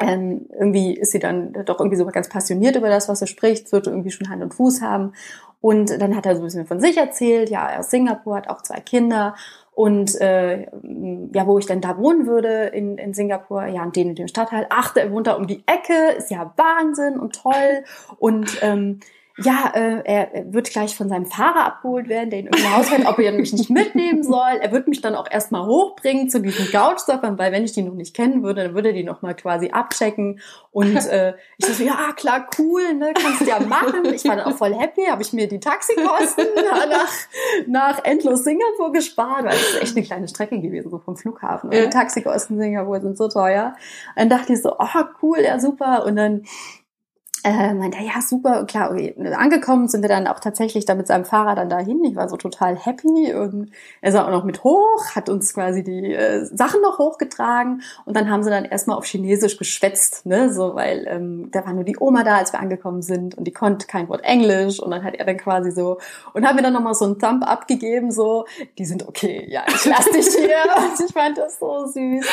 ähm, 0.00 0.46
irgendwie 0.58 0.94
ist 0.94 1.12
sie 1.12 1.18
dann 1.18 1.52
doch 1.52 1.78
irgendwie 1.78 1.96
so 1.96 2.06
ganz 2.06 2.28
passioniert 2.28 2.76
über 2.76 2.88
das, 2.88 3.08
was 3.08 3.20
sie 3.20 3.26
spricht, 3.26 3.70
wird 3.70 3.86
irgendwie 3.86 4.10
schon 4.10 4.30
Hand 4.30 4.42
und 4.42 4.54
Fuß 4.54 4.80
haben. 4.80 5.12
Und 5.60 6.00
dann 6.00 6.16
hat 6.16 6.24
er 6.24 6.34
so 6.34 6.40
ein 6.40 6.44
bisschen 6.44 6.66
von 6.66 6.80
sich 6.80 6.96
erzählt, 6.96 7.50
ja, 7.50 7.68
er 7.68 7.80
ist 7.80 7.86
aus 7.86 7.90
Singapur, 7.90 8.36
hat 8.36 8.48
auch 8.48 8.62
zwei 8.62 8.80
Kinder 8.80 9.34
und 9.72 10.20
äh, 10.20 10.62
ja, 10.62 11.46
wo 11.46 11.58
ich 11.58 11.66
denn 11.66 11.80
da 11.80 11.96
wohnen 11.98 12.26
würde 12.26 12.66
in, 12.66 12.98
in 12.98 13.14
Singapur, 13.14 13.66
ja, 13.66 13.84
in 13.84 13.92
dem, 13.92 14.08
in 14.10 14.14
dem 14.14 14.28
Stadtteil. 14.28 14.66
Ach, 14.70 14.94
der 14.94 15.12
wohnt 15.12 15.26
da 15.26 15.34
um 15.34 15.46
die 15.46 15.62
Ecke, 15.66 16.16
ist 16.16 16.30
ja 16.30 16.52
Wahnsinn 16.56 17.18
und 17.18 17.34
toll. 17.34 17.84
Und 18.18 18.58
ähm, 18.62 19.00
ja, 19.38 19.72
äh, 19.74 20.02
er, 20.04 20.52
wird 20.52 20.70
gleich 20.70 20.94
von 20.96 21.08
seinem 21.08 21.26
Fahrer 21.26 21.64
abgeholt 21.64 22.08
werden, 22.08 22.30
der 22.30 22.40
ihn 22.40 22.46
irgendwie 22.46 22.74
ausfällt, 22.74 23.06
ob 23.06 23.18
er 23.18 23.32
mich 23.32 23.52
nicht 23.52 23.70
mitnehmen 23.70 24.22
soll. 24.22 24.58
Er 24.60 24.72
wird 24.72 24.88
mich 24.88 25.00
dann 25.00 25.14
auch 25.14 25.30
erstmal 25.30 25.64
hochbringen 25.66 26.28
zu 26.28 26.40
diesen 26.40 26.70
Couchsurfern, 26.70 27.38
weil 27.38 27.52
wenn 27.52 27.64
ich 27.64 27.72
die 27.72 27.82
noch 27.82 27.94
nicht 27.94 28.14
kennen 28.14 28.42
würde, 28.42 28.64
dann 28.64 28.74
würde 28.74 28.88
er 28.88 28.94
die 28.94 29.04
nochmal 29.04 29.34
quasi 29.34 29.70
abchecken. 29.70 30.40
Und 30.72 30.96
äh, 31.06 31.34
ich 31.56 31.66
dachte 31.66 31.74
so, 31.78 31.84
ja, 31.84 32.12
klar, 32.16 32.48
cool, 32.58 32.94
ne, 32.94 33.12
kannst 33.14 33.40
du 33.40 33.44
ja 33.46 33.60
machen. 33.60 34.04
Ich 34.12 34.24
war 34.24 34.36
dann 34.36 34.46
auch 34.46 34.56
voll 34.56 34.74
happy, 34.74 35.02
habe 35.08 35.22
ich 35.22 35.32
mir 35.32 35.48
die 35.48 35.60
Taxikosten 35.60 36.46
nach, 36.90 37.08
nach 37.66 38.04
endlos 38.04 38.44
Singapur 38.44 38.92
gespart, 38.92 39.44
weil 39.44 39.54
es 39.54 39.74
ist 39.74 39.82
echt 39.82 39.96
eine 39.96 40.04
kleine 40.06 40.28
Strecke 40.28 40.60
gewesen, 40.60 40.90
so 40.90 40.98
vom 40.98 41.16
Flughafen. 41.16 41.70
Und 41.70 41.76
Ja. 41.76 41.84
die 41.84 41.90
Taxikosten 41.90 42.56
in 42.56 42.62
Singapur 42.62 43.00
sind 43.00 43.16
so 43.16 43.28
teuer. 43.28 43.74
Und 44.16 44.16
dann 44.16 44.28
dachte 44.28 44.52
ich 44.52 44.62
so, 44.62 44.76
oh, 44.78 45.02
cool, 45.22 45.38
ja, 45.42 45.58
super. 45.58 46.04
Und 46.04 46.16
dann 46.16 46.42
äh, 47.44 47.74
meinte 47.74 47.98
er, 47.98 48.04
ja, 48.04 48.20
super, 48.20 48.64
klar, 48.64 48.90
okay. 48.90 49.14
Angekommen 49.36 49.88
sind 49.88 50.02
wir 50.02 50.08
dann 50.08 50.26
auch 50.26 50.40
tatsächlich 50.40 50.84
da 50.84 50.94
mit 50.94 51.06
seinem 51.06 51.24
Fahrer 51.24 51.54
dann 51.54 51.68
dahin. 51.68 52.04
Ich 52.04 52.16
war 52.16 52.28
so 52.28 52.36
total 52.36 52.76
happy 52.76 53.34
und 53.34 53.70
er 54.00 54.12
sah 54.12 54.26
auch 54.26 54.30
noch 54.30 54.44
mit 54.44 54.62
hoch, 54.64 55.14
hat 55.14 55.28
uns 55.28 55.54
quasi 55.54 55.82
die 55.82 56.12
äh, 56.12 56.44
Sachen 56.44 56.82
noch 56.82 56.98
hochgetragen 56.98 57.82
und 58.04 58.16
dann 58.16 58.30
haben 58.30 58.42
sie 58.42 58.50
dann 58.50 58.64
erstmal 58.64 58.96
auf 58.98 59.06
Chinesisch 59.06 59.56
geschwätzt, 59.56 60.26
ne, 60.26 60.52
so, 60.52 60.74
weil 60.74 61.06
ähm, 61.08 61.50
da 61.50 61.64
war 61.64 61.72
nur 61.72 61.84
die 61.84 61.96
Oma 61.98 62.24
da, 62.24 62.36
als 62.36 62.52
wir 62.52 62.60
angekommen 62.60 63.02
sind 63.02 63.36
und 63.36 63.44
die 63.44 63.52
konnte 63.52 63.86
kein 63.86 64.08
Wort 64.08 64.22
Englisch 64.24 64.80
und 64.80 64.90
dann 64.90 65.02
hat 65.02 65.14
er 65.14 65.24
dann 65.24 65.36
quasi 65.36 65.70
so 65.70 65.98
und 66.34 66.46
hat 66.46 66.54
mir 66.56 66.62
dann 66.62 66.72
nochmal 66.72 66.94
so 66.94 67.06
einen 67.06 67.18
Thumb 67.18 67.42
abgegeben, 67.44 68.10
so, 68.10 68.44
die 68.78 68.84
sind 68.84 69.08
okay, 69.08 69.46
ja, 69.48 69.62
ich 69.66 69.84
lass 69.86 70.04
dich 70.10 70.26
hier 70.34 70.58
und 70.76 71.00
ich 71.04 71.12
fand 71.12 71.38
das 71.38 71.58
so 71.58 71.86
süß. 71.86 72.26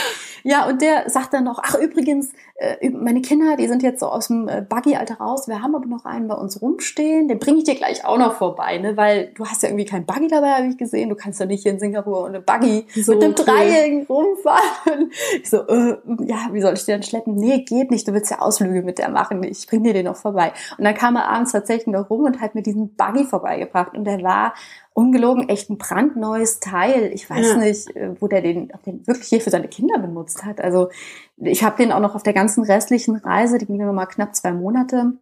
Ja, 0.43 0.67
und 0.67 0.81
der 0.81 1.09
sagt 1.09 1.33
dann 1.33 1.43
noch, 1.43 1.59
ach 1.61 1.75
übrigens, 1.75 2.31
äh, 2.55 2.89
meine 2.89 3.21
Kinder, 3.21 3.55
die 3.55 3.67
sind 3.67 3.83
jetzt 3.83 3.99
so 3.99 4.07
aus 4.07 4.27
dem 4.27 4.47
Buggy-Alter 4.97 5.15
raus. 5.15 5.47
Wir 5.47 5.61
haben 5.61 5.75
aber 5.75 5.85
noch 5.85 6.05
einen 6.05 6.27
bei 6.27 6.35
uns 6.35 6.61
rumstehen. 6.61 7.27
Den 7.27 7.39
bringe 7.39 7.59
ich 7.59 7.63
dir 7.63 7.75
gleich 7.75 8.05
auch 8.05 8.17
noch 8.17 8.35
vorbei, 8.35 8.77
ne? 8.77 8.97
Weil 8.97 9.31
du 9.35 9.45
hast 9.45 9.63
ja 9.63 9.69
irgendwie 9.69 9.85
kein 9.85 10.05
Buggy 10.05 10.27
dabei, 10.27 10.51
habe 10.51 10.67
ich 10.67 10.77
gesehen. 10.77 11.09
Du 11.09 11.15
kannst 11.15 11.39
ja 11.39 11.45
nicht 11.45 11.63
hier 11.63 11.71
in 11.71 11.79
Singapur 11.79 12.23
ohne 12.23 12.41
Buggy 12.41 12.85
So 12.95 13.13
mit 13.13 13.21
dem 13.21 13.35
cool. 13.37 13.45
Dreijährigen 13.45 14.05
rumfahren. 14.05 15.11
Ich 15.41 15.49
so, 15.49 15.67
äh, 15.67 15.97
ja, 16.25 16.49
wie 16.51 16.61
soll 16.61 16.73
ich 16.73 16.85
den 16.85 17.03
schleppen? 17.03 17.35
Nee, 17.35 17.59
geht 17.59 17.91
nicht. 17.91 18.07
Du 18.07 18.13
willst 18.13 18.31
ja 18.31 18.39
Ausflüge 18.39 18.81
mit 18.81 18.97
der 18.97 19.09
machen. 19.09 19.43
Ich 19.43 19.67
bring 19.67 19.83
dir 19.83 19.93
den 19.93 20.05
noch 20.05 20.15
vorbei. 20.15 20.53
Und 20.77 20.83
dann 20.83 20.95
kam 20.95 21.15
er 21.15 21.29
abends 21.29 21.51
tatsächlich 21.51 21.87
noch 21.87 22.09
rum 22.09 22.23
und 22.23 22.41
hat 22.41 22.55
mir 22.55 22.63
diesen 22.63 22.95
Buggy 22.95 23.25
vorbeigebracht. 23.25 23.93
Und 23.95 24.05
der 24.05 24.21
war 24.23 24.53
ungelogen 24.97 25.47
echt 25.47 25.69
ein 25.69 25.77
brandneues 25.77 26.59
Teil. 26.59 27.11
Ich 27.13 27.29
weiß 27.29 27.49
Ja. 27.49 27.57
nicht, 27.57 27.95
äh, 27.95 28.19
wo 28.19 28.27
der 28.27 28.41
den, 28.41 28.71
ob 28.73 28.81
den 28.83 29.05
wirklich 29.05 29.27
hier 29.27 29.41
für 29.41 29.51
seine 29.51 29.67
Kinder 29.67 29.99
benutzt 29.99 30.43
hat. 30.43 30.59
Also 30.59 30.89
ich 31.37 31.63
habe 31.63 31.77
den 31.77 31.91
auch 31.91 31.99
noch 31.99 32.15
auf 32.15 32.23
der 32.23 32.33
ganzen 32.33 32.63
restlichen 32.63 33.15
Reise, 33.15 33.59
die 33.59 33.67
ging 33.67 33.77
noch 33.77 33.93
mal 33.93 34.07
knapp 34.07 34.35
zwei 34.35 34.51
Monate, 34.51 35.13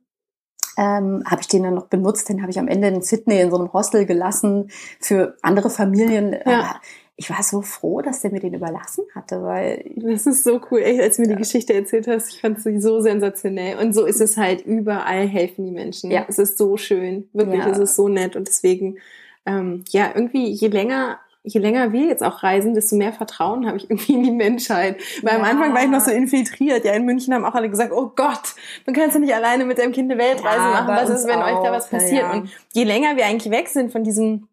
ähm, 0.78 1.24
habe 1.26 1.42
ich 1.42 1.48
den 1.50 1.64
dann 1.64 1.74
noch 1.76 1.88
benutzt. 1.88 2.30
Den 2.30 2.42
habe 2.42 2.52
ich 2.52 2.60
am 2.60 2.70
Ende 2.70 2.88
in 2.88 3.02
Sydney 3.02 3.42
in 3.42 3.52
so 3.52 3.58
einem 3.58 3.74
Hostel 3.74 4.06
gelassen 4.06 4.70
für 5.02 5.36
andere 5.42 5.70
Familien. 5.70 6.32
Ja. 6.32 6.40
Aber 6.46 6.76
ich 7.18 7.30
war 7.30 7.44
so 7.44 7.62
froh, 7.62 8.02
dass 8.02 8.22
der 8.22 8.32
mir 8.32 8.40
den 8.40 8.54
überlassen 8.54 9.04
hatte, 9.14 9.44
weil 9.44 9.84
Das 9.98 10.26
ist 10.26 10.46
so 10.46 10.62
cool. 10.72 10.80
Echt, 10.80 11.02
als 11.02 11.18
du 11.18 11.24
mir 11.24 11.30
die 11.30 11.36
Geschichte 11.36 11.74
erzählt 11.74 12.08
hast, 12.08 12.30
ich 12.30 12.40
fand 12.40 12.62
sie 12.62 12.80
so 12.80 13.02
sensationell. 13.02 13.78
Und 13.78 13.94
so 13.94 14.06
ist 14.06 14.22
es 14.22 14.38
halt 14.38 14.66
überall 14.66 15.28
helfen 15.28 15.66
die 15.66 15.72
Menschen. 15.72 16.12
Ja. 16.12 16.26
Es 16.30 16.40
ist 16.40 16.58
so 16.58 16.78
schön. 16.78 17.28
Wirklich, 17.34 17.60
Ja. 17.60 17.70
es 17.72 17.78
ist 17.78 17.96
so 17.98 18.08
nett. 18.08 18.36
Und 18.38 18.48
deswegen, 18.48 18.98
ähm, 19.46 19.84
ja, 19.90 20.10
irgendwie, 20.14 20.50
je 20.52 20.68
länger, 20.68 21.20
je 21.44 21.60
länger 21.60 21.92
wir 21.92 22.06
jetzt 22.06 22.24
auch 22.24 22.42
reisen, 22.44 22.74
desto 22.74 22.96
mehr 22.96 23.14
Vertrauen 23.14 23.68
habe 23.68 23.78
ich 23.78 23.90
irgendwie 23.90 24.14
in 24.14 24.24
die 24.24 24.32
Menschheit. 24.32 24.98
Weil 25.22 25.36
am 25.36 25.44
Ja. 25.44 25.52
Anfang 25.52 25.74
war 25.74 25.84
ich 25.84 25.90
noch 25.90 26.02
so 26.02 26.12
infiltriert. 26.12 26.84
Ja, 26.86 26.94
in 26.94 27.06
München 27.06 27.34
haben 27.34 27.46
auch 27.46 27.54
alle 27.56 27.70
gesagt, 27.70 27.92
oh 27.92 28.12
Gott, 28.16 28.56
du 28.86 28.94
kannst 28.94 29.14
ja 29.16 29.20
nicht 29.22 29.34
alleine 29.36 29.66
mit 29.66 29.78
deinem 29.78 29.92
Kind 29.92 30.12
eine 30.12 30.20
Weltreise 30.20 30.58
Ja, 30.58 30.82
machen. 30.82 30.96
Was 30.96 31.10
ist, 31.10 31.28
wenn 31.28 31.40
euch 31.40 31.64
da 31.64 31.72
was 31.72 31.86
auch. 31.86 31.92
Passiert? 31.92 32.24
ja. 32.24 32.32
Und 32.34 32.50
je 32.74 32.84
länger 32.84 33.16
wir 33.16 33.26
eigentlich 33.26 33.52
weg 33.52 33.68
sind 33.70 33.92
von 33.92 34.04
diesem 34.04 34.48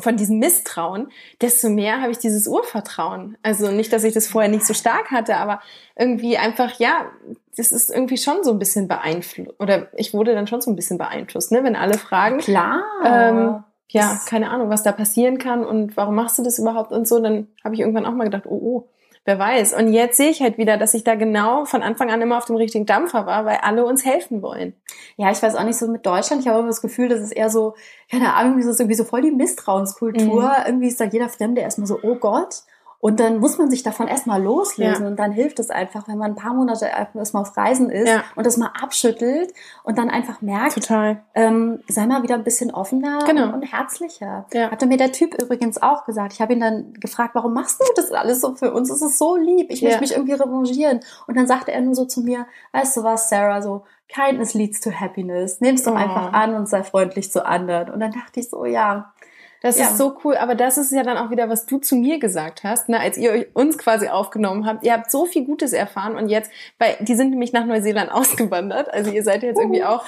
von 0.00 0.16
diesem 0.16 0.38
Misstrauen, 0.38 1.08
desto 1.40 1.68
mehr 1.68 2.00
habe 2.00 2.12
ich 2.12 2.18
dieses 2.18 2.46
Urvertrauen. 2.46 3.36
Also 3.42 3.72
nicht, 3.72 3.92
dass 3.92 4.04
ich 4.04 4.14
das 4.14 4.28
vorher 4.28 4.48
nicht 4.48 4.64
so 4.64 4.72
stark 4.72 5.10
hatte, 5.10 5.34
aber 5.38 5.60
irgendwie 5.96 6.38
einfach, 6.38 6.78
ja, 6.78 7.06
das 7.56 7.72
ist 7.72 7.90
irgendwie 7.90 8.16
schon 8.16 8.44
so 8.44 8.52
ein 8.52 8.60
bisschen 8.60 8.86
beeinflusst. 8.86 9.50
Oder 9.58 9.88
ich 9.96 10.14
wurde 10.14 10.34
dann 10.36 10.46
schon 10.46 10.60
so 10.60 10.70
ein 10.70 10.76
bisschen 10.76 10.98
beeinflusst, 10.98 11.50
ne? 11.50 11.64
Wenn 11.64 11.74
alle 11.74 11.98
fragen, 11.98 12.38
klar. 12.38 12.84
ähm, 13.04 13.64
ja, 13.88 14.20
keine 14.26 14.50
Ahnung, 14.50 14.68
was 14.68 14.82
da 14.82 14.92
passieren 14.92 15.38
kann 15.38 15.64
und 15.64 15.96
warum 15.96 16.14
machst 16.14 16.38
du 16.38 16.42
das 16.42 16.58
überhaupt 16.58 16.92
und 16.92 17.08
so, 17.08 17.20
dann 17.20 17.48
habe 17.64 17.74
ich 17.74 17.80
irgendwann 17.80 18.06
auch 18.06 18.12
mal 18.12 18.24
gedacht, 18.24 18.44
oh, 18.46 18.60
oh, 18.62 18.88
wer 19.28 19.38
weiß. 19.38 19.74
Und 19.74 19.92
jetzt 19.92 20.16
sehe 20.16 20.30
ich 20.30 20.40
halt 20.40 20.56
wieder, 20.56 20.78
dass 20.78 20.94
ich 20.94 21.04
da 21.04 21.14
genau 21.14 21.66
von 21.66 21.82
Anfang 21.82 22.10
an 22.10 22.22
immer 22.22 22.38
auf 22.38 22.46
dem 22.46 22.56
richtigen 22.56 22.86
Dampfer 22.86 23.26
war, 23.26 23.44
weil 23.44 23.58
alle 23.62 23.84
uns 23.84 24.04
helfen 24.04 24.40
wollen. 24.40 24.74
Ja, 25.16 25.30
ich 25.30 25.42
weiß 25.42 25.54
auch 25.54 25.64
nicht 25.64 25.76
so 25.76 25.86
mit 25.86 26.06
Deutschland. 26.06 26.40
Ich 26.40 26.48
habe 26.48 26.60
immer 26.60 26.68
das 26.68 26.80
Gefühl, 26.80 27.08
das 27.08 27.20
ist 27.20 27.32
eher 27.32 27.50
so, 27.50 27.74
keine 28.10 28.34
Ahnung, 28.34 28.56
das 28.56 28.66
ist 28.66 28.80
irgendwie 28.80 28.96
so 28.96 29.04
voll 29.04 29.20
die 29.20 29.30
Misstrauenskultur. 29.30 30.42
Mhm. 30.42 30.66
Irgendwie 30.66 30.88
ist 30.88 30.98
da 30.98 31.04
jeder 31.04 31.28
Fremde 31.28 31.60
erstmal 31.60 31.86
so, 31.86 31.98
oh 32.02 32.14
Gott. 32.14 32.62
Und 33.00 33.20
dann 33.20 33.38
muss 33.38 33.58
man 33.58 33.70
sich 33.70 33.84
davon 33.84 34.08
erstmal 34.08 34.42
loslösen. 34.42 35.04
Ja. 35.04 35.08
Und 35.10 35.16
dann 35.20 35.30
hilft 35.30 35.60
es 35.60 35.70
einfach, 35.70 36.08
wenn 36.08 36.18
man 36.18 36.32
ein 36.32 36.36
paar 36.36 36.52
Monate 36.52 36.86
erstmal 36.86 37.42
auf 37.42 37.56
Reisen 37.56 37.90
ist 37.90 38.08
Ja. 38.08 38.24
und 38.34 38.44
das 38.44 38.56
mal 38.56 38.72
abschüttelt 38.82 39.52
und 39.84 39.98
dann 39.98 40.10
einfach 40.10 40.42
merkt, 40.42 40.74
Total. 40.74 41.22
ähm, 41.36 41.80
sei 41.88 42.06
mal 42.06 42.24
wieder 42.24 42.34
ein 42.34 42.42
bisschen 42.42 42.72
offener 42.74 43.20
Genau. 43.24 43.44
und, 43.44 43.54
und 43.54 43.62
herzlicher. 43.72 44.46
Ja. 44.52 44.72
Hatte 44.72 44.86
mir 44.86 44.96
der 44.96 45.12
Typ 45.12 45.40
übrigens 45.40 45.80
auch 45.80 46.06
gesagt. 46.06 46.32
Ich 46.32 46.40
habe 46.40 46.54
ihn 46.54 46.60
dann 46.60 46.92
gefragt, 46.94 47.36
warum 47.36 47.54
machst 47.54 47.80
du 47.80 47.84
das 47.94 48.10
alles 48.10 48.40
so 48.40 48.56
für 48.56 48.72
uns? 48.72 48.90
Es 48.90 49.00
ist 49.00 49.16
so 49.16 49.36
lieb. 49.36 49.68
Ich 49.70 49.80
möchte 49.82 50.00
mich 50.00 50.12
irgendwie 50.12 50.32
revanchieren. 50.34 50.98
Und 51.28 51.36
dann 51.36 51.46
sagte 51.46 51.70
er 51.70 51.80
nur 51.82 51.94
so 51.94 52.04
zu 52.04 52.22
mir, 52.22 52.46
weißt 52.72 52.96
du 52.96 53.04
was, 53.04 53.28
Sarah, 53.28 53.62
so, 53.62 53.84
kindness 54.08 54.54
leads 54.54 54.80
to 54.80 54.90
happiness. 54.90 55.60
Nimm's 55.60 55.84
doch 55.84 55.92
Oh. 55.92 55.96
einfach 55.96 56.32
an 56.32 56.54
und 56.54 56.68
sei 56.68 56.82
freundlich 56.82 57.30
zu 57.30 57.46
anderen. 57.46 57.90
Und 57.90 58.00
dann 58.00 58.10
dachte 58.10 58.40
ich 58.40 58.48
so, 58.50 58.64
ja, 58.64 59.12
Das 59.60 59.78
Ja. 59.78 59.86
ist 59.86 59.98
so 59.98 60.16
cool, 60.24 60.36
aber 60.36 60.54
das 60.54 60.78
ist 60.78 60.92
ja 60.92 61.02
dann 61.02 61.16
auch 61.16 61.30
wieder, 61.30 61.48
was 61.48 61.66
du 61.66 61.78
zu 61.78 61.96
mir 61.96 62.18
gesagt 62.20 62.62
hast, 62.62 62.88
ne, 62.88 63.00
als 63.00 63.18
ihr 63.18 63.32
euch- 63.32 63.46
uns 63.54 63.76
quasi 63.76 64.08
aufgenommen 64.08 64.66
habt. 64.66 64.84
Ihr 64.84 64.92
habt 64.92 65.10
so 65.10 65.26
viel 65.26 65.44
Gutes 65.44 65.72
erfahren 65.72 66.16
und 66.16 66.28
jetzt, 66.28 66.50
weil 66.78 66.96
die 67.00 67.14
sind 67.16 67.30
nämlich 67.30 67.52
nach 67.52 67.64
Neuseeland 67.66 68.10
ausgewandert. 68.12 68.92
Also 68.92 69.10
ihr 69.10 69.24
seid 69.24 69.42
jetzt 69.42 69.58
irgendwie 69.58 69.82
auch 69.84 70.04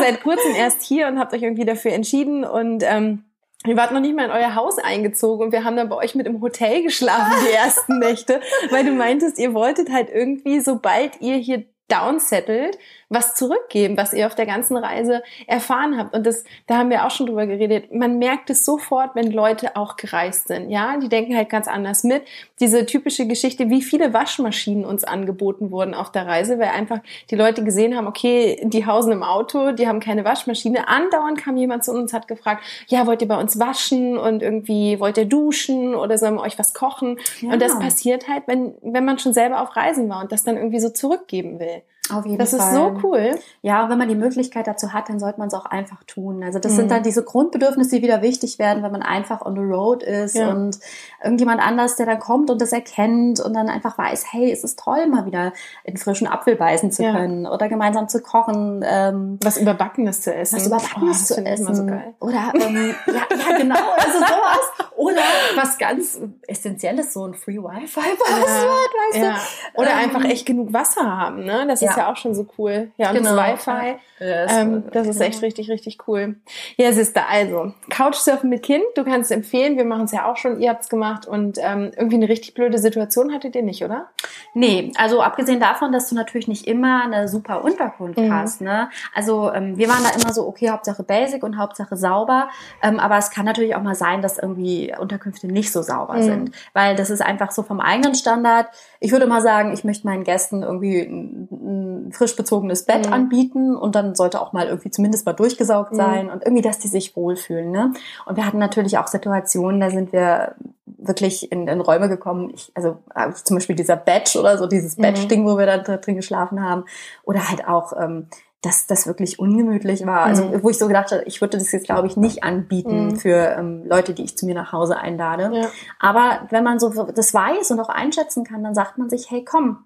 seit 0.00 0.22
kurzem 0.22 0.54
erst 0.56 0.82
hier 0.82 1.06
und 1.06 1.18
habt 1.20 1.32
euch 1.32 1.42
irgendwie 1.42 1.64
dafür 1.64 1.92
entschieden 1.92 2.44
und 2.44 2.82
ähm, 2.84 3.24
Ihr 3.66 3.76
wart 3.76 3.92
noch 3.92 4.00
nicht 4.00 4.16
mal 4.16 4.24
in 4.24 4.30
euer 4.30 4.54
Haus 4.54 4.78
eingezogen 4.78 5.44
und 5.44 5.52
wir 5.52 5.64
haben 5.64 5.76
dann 5.76 5.90
bei 5.90 5.96
euch 5.96 6.14
mit 6.14 6.26
im 6.26 6.40
Hotel 6.40 6.82
geschlafen 6.82 7.30
die 7.46 7.52
ersten 7.54 7.98
Nächte, 7.98 8.40
weil 8.70 8.86
du 8.86 8.92
meintest, 8.92 9.38
ihr 9.38 9.52
wolltet 9.52 9.90
halt 9.92 10.08
irgendwie, 10.10 10.60
sobald 10.60 11.20
ihr 11.20 11.36
hier 11.36 11.64
downsettelt, 11.88 12.78
was 13.10 13.34
zurückgeben, 13.34 13.96
was 13.96 14.12
ihr 14.12 14.26
auf 14.26 14.36
der 14.36 14.46
ganzen 14.46 14.76
Reise 14.76 15.22
erfahren 15.48 15.98
habt. 15.98 16.14
Und 16.14 16.24
das, 16.24 16.44
da 16.68 16.78
haben 16.78 16.90
wir 16.90 17.04
auch 17.04 17.10
schon 17.10 17.26
drüber 17.26 17.44
geredet. 17.44 17.92
Man 17.92 18.18
merkt 18.18 18.48
es 18.50 18.64
sofort, 18.64 19.16
wenn 19.16 19.32
Leute 19.32 19.74
auch 19.74 19.96
gereist 19.96 20.46
sind. 20.46 20.70
Ja, 20.70 20.96
die 20.96 21.08
denken 21.08 21.36
halt 21.36 21.50
ganz 21.50 21.66
anders 21.66 22.04
mit. 22.04 22.22
Diese 22.60 22.86
typische 22.86 23.26
Geschichte, 23.26 23.68
wie 23.68 23.82
viele 23.82 24.14
Waschmaschinen 24.14 24.84
uns 24.84 25.02
angeboten 25.02 25.72
wurden 25.72 25.92
auf 25.92 26.12
der 26.12 26.28
Reise, 26.28 26.60
weil 26.60 26.68
einfach 26.68 27.00
die 27.30 27.34
Leute 27.34 27.64
gesehen 27.64 27.96
haben, 27.96 28.06
okay, 28.06 28.60
die 28.62 28.86
hausen 28.86 29.10
im 29.10 29.24
Auto, 29.24 29.72
die 29.72 29.88
haben 29.88 29.98
keine 29.98 30.24
Waschmaschine. 30.24 30.86
Andauernd 30.86 31.42
kam 31.42 31.56
jemand 31.56 31.82
zu 31.84 31.90
uns 31.90 32.12
und 32.12 32.16
hat 32.16 32.28
gefragt, 32.28 32.62
ja, 32.86 33.08
wollt 33.08 33.22
ihr 33.22 33.28
bei 33.28 33.40
uns 33.40 33.58
waschen 33.58 34.18
und 34.18 34.40
irgendwie 34.40 35.00
wollt 35.00 35.18
ihr 35.18 35.24
duschen 35.24 35.96
oder 35.96 36.16
sollen 36.16 36.36
wir 36.36 36.42
euch 36.42 36.60
was 36.60 36.74
kochen? 36.74 37.18
Ja. 37.40 37.54
Und 37.54 37.60
das 37.60 37.76
passiert 37.76 38.28
halt, 38.28 38.44
wenn, 38.46 38.74
wenn 38.82 39.04
man 39.04 39.18
schon 39.18 39.32
selber 39.32 39.62
auf 39.62 39.74
Reisen 39.74 40.08
war 40.08 40.22
und 40.22 40.30
das 40.30 40.44
dann 40.44 40.56
irgendwie 40.56 40.78
so 40.78 40.90
zurückgeben 40.90 41.58
will. 41.58 41.82
Auf 42.12 42.26
jeden 42.26 42.38
Das 42.38 42.50
Fall. 42.50 42.58
ist 42.68 42.74
so 42.74 42.98
cool. 43.04 43.38
Ja, 43.62 43.84
und 43.84 43.90
wenn 43.90 43.98
man 43.98 44.08
die 44.08 44.16
Möglichkeit 44.16 44.66
dazu 44.66 44.92
hat, 44.92 45.08
dann 45.08 45.20
sollte 45.20 45.38
man 45.38 45.46
es 45.46 45.54
auch 45.54 45.66
einfach 45.66 46.02
tun. 46.04 46.42
Also 46.42 46.58
das 46.58 46.72
Mhm. 46.72 46.76
sind 46.76 46.90
dann 46.90 47.02
diese 47.04 47.22
Grundbedürfnisse, 47.22 47.96
die 47.96 48.02
wieder 48.02 48.20
wichtig 48.20 48.58
werden, 48.58 48.82
wenn 48.82 48.90
man 48.90 49.02
einfach 49.02 49.42
on 49.46 49.54
the 49.54 49.60
road 49.62 50.02
ist 50.02 50.34
Ja. 50.34 50.48
und 50.50 50.80
irgendjemand 51.22 51.60
anders, 51.64 51.94
der 51.94 52.06
dann 52.06 52.18
kommt 52.18 52.50
und 52.50 52.60
das 52.60 52.72
erkennt 52.72 53.38
und 53.38 53.54
dann 53.54 53.68
einfach 53.68 53.96
weiß, 53.96 54.24
hey, 54.32 54.50
es 54.50 54.64
ist 54.64 54.78
toll, 54.80 55.06
mal 55.06 55.24
wieder 55.24 55.52
in 55.84 55.96
frischen 55.98 56.26
Apfel 56.26 56.56
beißen 56.56 56.90
zu 56.90 57.04
Ja. 57.04 57.12
können 57.12 57.46
oder 57.46 57.68
gemeinsam 57.68 58.08
zu 58.08 58.20
kochen. 58.22 58.84
Ähm, 58.84 59.38
Was 59.44 59.56
Überbackenes 59.56 60.22
zu 60.22 60.34
essen. 60.34 60.56
was 60.56 60.66
Überbackenes 60.66 60.96
Oh, 60.98 61.06
das 61.10 61.26
zu 61.26 61.46
essen. 61.46 61.74
so 61.76 61.86
geil. 61.86 62.14
Oder 62.18 62.52
ähm, 62.54 62.94
ja, 63.06 63.12
ja, 63.14 63.56
genau, 63.56 63.76
also 63.96 64.18
sowas. 64.18 64.88
Oder 64.96 65.22
was 65.54 65.78
ganz 65.78 66.20
Essentielles, 66.46 67.12
so 67.12 67.24
ein 67.24 67.34
Free 67.34 67.58
Wi-Fi-Passwort, 67.58 68.90
weißt 69.12 69.22
Ja. 69.22 69.36
Oder 69.74 69.90
Ähm, 69.92 69.98
einfach 69.98 70.24
echt 70.24 70.44
genug 70.46 70.72
Wasser 70.72 71.02
haben, 71.16 71.44
ne? 71.44 71.66
Das 71.68 71.80
ist 71.80 71.96
ja. 71.96 71.99
Ja 72.00 72.12
auch 72.12 72.16
schon 72.16 72.34
so 72.34 72.46
cool. 72.58 72.90
Ja, 72.96 73.10
und 73.10 73.16
Genau. 73.16 73.34
das 73.36 73.66
Wi-Fi. 73.66 73.92
du? 73.92 73.98
Das, 74.26 74.52
Ähm, 74.54 74.84
das 74.92 75.06
ist 75.08 75.20
echt 75.20 75.40
richtig, 75.42 75.70
richtig 75.70 76.06
cool. 76.06 76.36
Ja, 76.76 76.92
Sister, 76.92 77.22
also 77.30 77.72
Couchsurfen 77.88 78.50
mit 78.50 78.62
Kind, 78.62 78.84
du 78.94 79.04
kannst 79.04 79.30
es 79.30 79.36
empfehlen. 79.36 79.76
Wir 79.78 79.84
machen 79.86 80.04
es 80.04 80.12
ja 80.12 80.30
auch 80.30 80.36
schon, 80.36 80.60
ihr 80.60 80.68
habt 80.68 80.82
es 80.82 80.88
gemacht 80.90 81.26
und 81.26 81.56
ähm, 81.58 81.90
irgendwie 81.96 82.16
eine 82.16 82.28
richtig 82.28 82.52
blöde 82.54 82.76
Situation 82.78 83.32
hattet 83.32 83.54
ihr 83.56 83.62
nicht, 83.62 83.82
oder? 83.82 84.08
Nee, 84.52 84.92
also 84.96 85.22
abgesehen 85.22 85.58
davon, 85.60 85.90
dass 85.92 86.08
du 86.10 86.14
natürlich 86.14 86.48
nicht 86.48 86.66
immer 86.66 87.04
eine 87.04 87.28
super 87.28 87.64
Unterkunft 87.64 88.18
Mhm. 88.18 88.32
hast. 88.34 88.60
Ne? 88.60 88.90
Also 89.14 89.52
ähm, 89.52 89.78
wir 89.78 89.88
waren 89.88 90.02
da 90.04 90.10
immer 90.20 90.34
so, 90.34 90.46
okay, 90.46 90.68
Hauptsache 90.70 91.02
basic 91.02 91.42
und 91.42 91.56
Hauptsache 91.56 91.96
sauber. 91.96 92.48
Ähm, 92.82 92.98
aber 93.00 93.16
es 93.16 93.30
kann 93.30 93.46
natürlich 93.46 93.74
auch 93.74 93.82
mal 93.82 93.94
sein, 93.94 94.20
dass 94.20 94.38
irgendwie 94.38 94.92
Unterkünfte 94.98 95.46
nicht 95.46 95.72
so 95.72 95.80
sauber 95.82 96.14
Mhm. 96.16 96.22
sind. 96.22 96.54
Weil 96.74 96.94
das 96.96 97.08
ist 97.10 97.22
einfach 97.22 97.52
so 97.52 97.62
vom 97.62 97.80
eigenen 97.80 98.14
Standard. 98.14 98.66
Ich 99.02 99.12
würde 99.12 99.26
mal 99.26 99.40
sagen, 99.40 99.72
ich 99.72 99.82
möchte 99.82 100.06
meinen 100.06 100.24
Gästen 100.24 100.62
irgendwie 100.62 101.00
ein, 101.00 101.48
ein 101.50 102.12
frisch 102.12 102.36
bezogenes 102.36 102.84
Bett 102.84 103.06
Mhm. 103.06 103.12
anbieten 103.12 103.74
und 103.74 103.94
dann 103.94 104.14
sollte 104.14 104.40
auch 104.40 104.52
mal 104.52 104.66
irgendwie 104.66 104.90
zumindest 104.90 105.24
mal 105.24 105.32
durchgesaugt 105.32 105.92
Mhm. 105.92 105.96
sein 105.96 106.30
und 106.30 106.44
irgendwie, 106.44 106.62
dass 106.62 106.78
die 106.78 106.88
sich 106.88 107.16
wohlfühlen. 107.16 107.70
Ne? 107.70 107.94
Und 108.26 108.36
wir 108.36 108.46
hatten 108.46 108.58
natürlich 108.58 108.98
auch 108.98 109.06
Situationen, 109.06 109.80
da 109.80 109.90
sind 109.90 110.12
wir 110.12 110.54
wirklich 110.84 111.50
in, 111.50 111.66
in 111.66 111.80
Räume 111.80 112.10
gekommen. 112.10 112.50
Ich, 112.54 112.70
also 112.74 112.98
äh, 113.14 113.32
zum 113.32 113.56
Beispiel 113.56 113.74
dieser 113.74 113.96
Badge 113.96 114.38
oder 114.38 114.58
so, 114.58 114.66
dieses 114.66 114.98
Mhm. 114.98 115.02
Badge-Ding, 115.02 115.46
wo 115.46 115.56
wir 115.56 115.64
da 115.66 115.78
drin 115.78 116.16
geschlafen 116.16 116.62
haben. 116.62 116.84
Oder 117.24 117.48
halt 117.48 117.66
auch, 117.66 117.94
ähm, 117.98 118.26
dass 118.62 118.86
das 118.86 119.06
wirklich 119.06 119.38
ungemütlich 119.38 120.04
war. 120.04 120.24
Also 120.24 120.44
Mhm. 120.44 120.62
wo 120.62 120.68
ich 120.70 120.78
so 120.78 120.86
gedacht 120.86 121.12
habe, 121.12 121.22
ich 121.24 121.40
würde 121.40 121.56
das 121.56 121.72
jetzt, 121.72 121.86
glaube 121.86 122.06
ich, 122.06 122.16
nicht 122.16 122.44
anbieten 122.44 123.06
Mhm. 123.08 123.16
für 123.16 123.34
ähm, 123.58 123.84
Leute, 123.86 124.12
die 124.12 124.22
ich 124.24 124.36
zu 124.36 124.44
mir 124.46 124.54
nach 124.54 124.72
Hause 124.72 124.98
einlade. 124.98 125.50
Ja. 125.54 125.68
Aber 125.98 126.46
wenn 126.50 126.62
man 126.64 126.78
so 126.78 126.90
das 127.04 127.32
weiß 127.32 127.70
und 127.70 127.80
auch 127.80 127.88
einschätzen 127.88 128.44
kann, 128.44 128.62
dann 128.62 128.74
sagt 128.74 128.98
man 128.98 129.08
sich, 129.08 129.30
hey, 129.30 129.44
komm, 129.44 129.84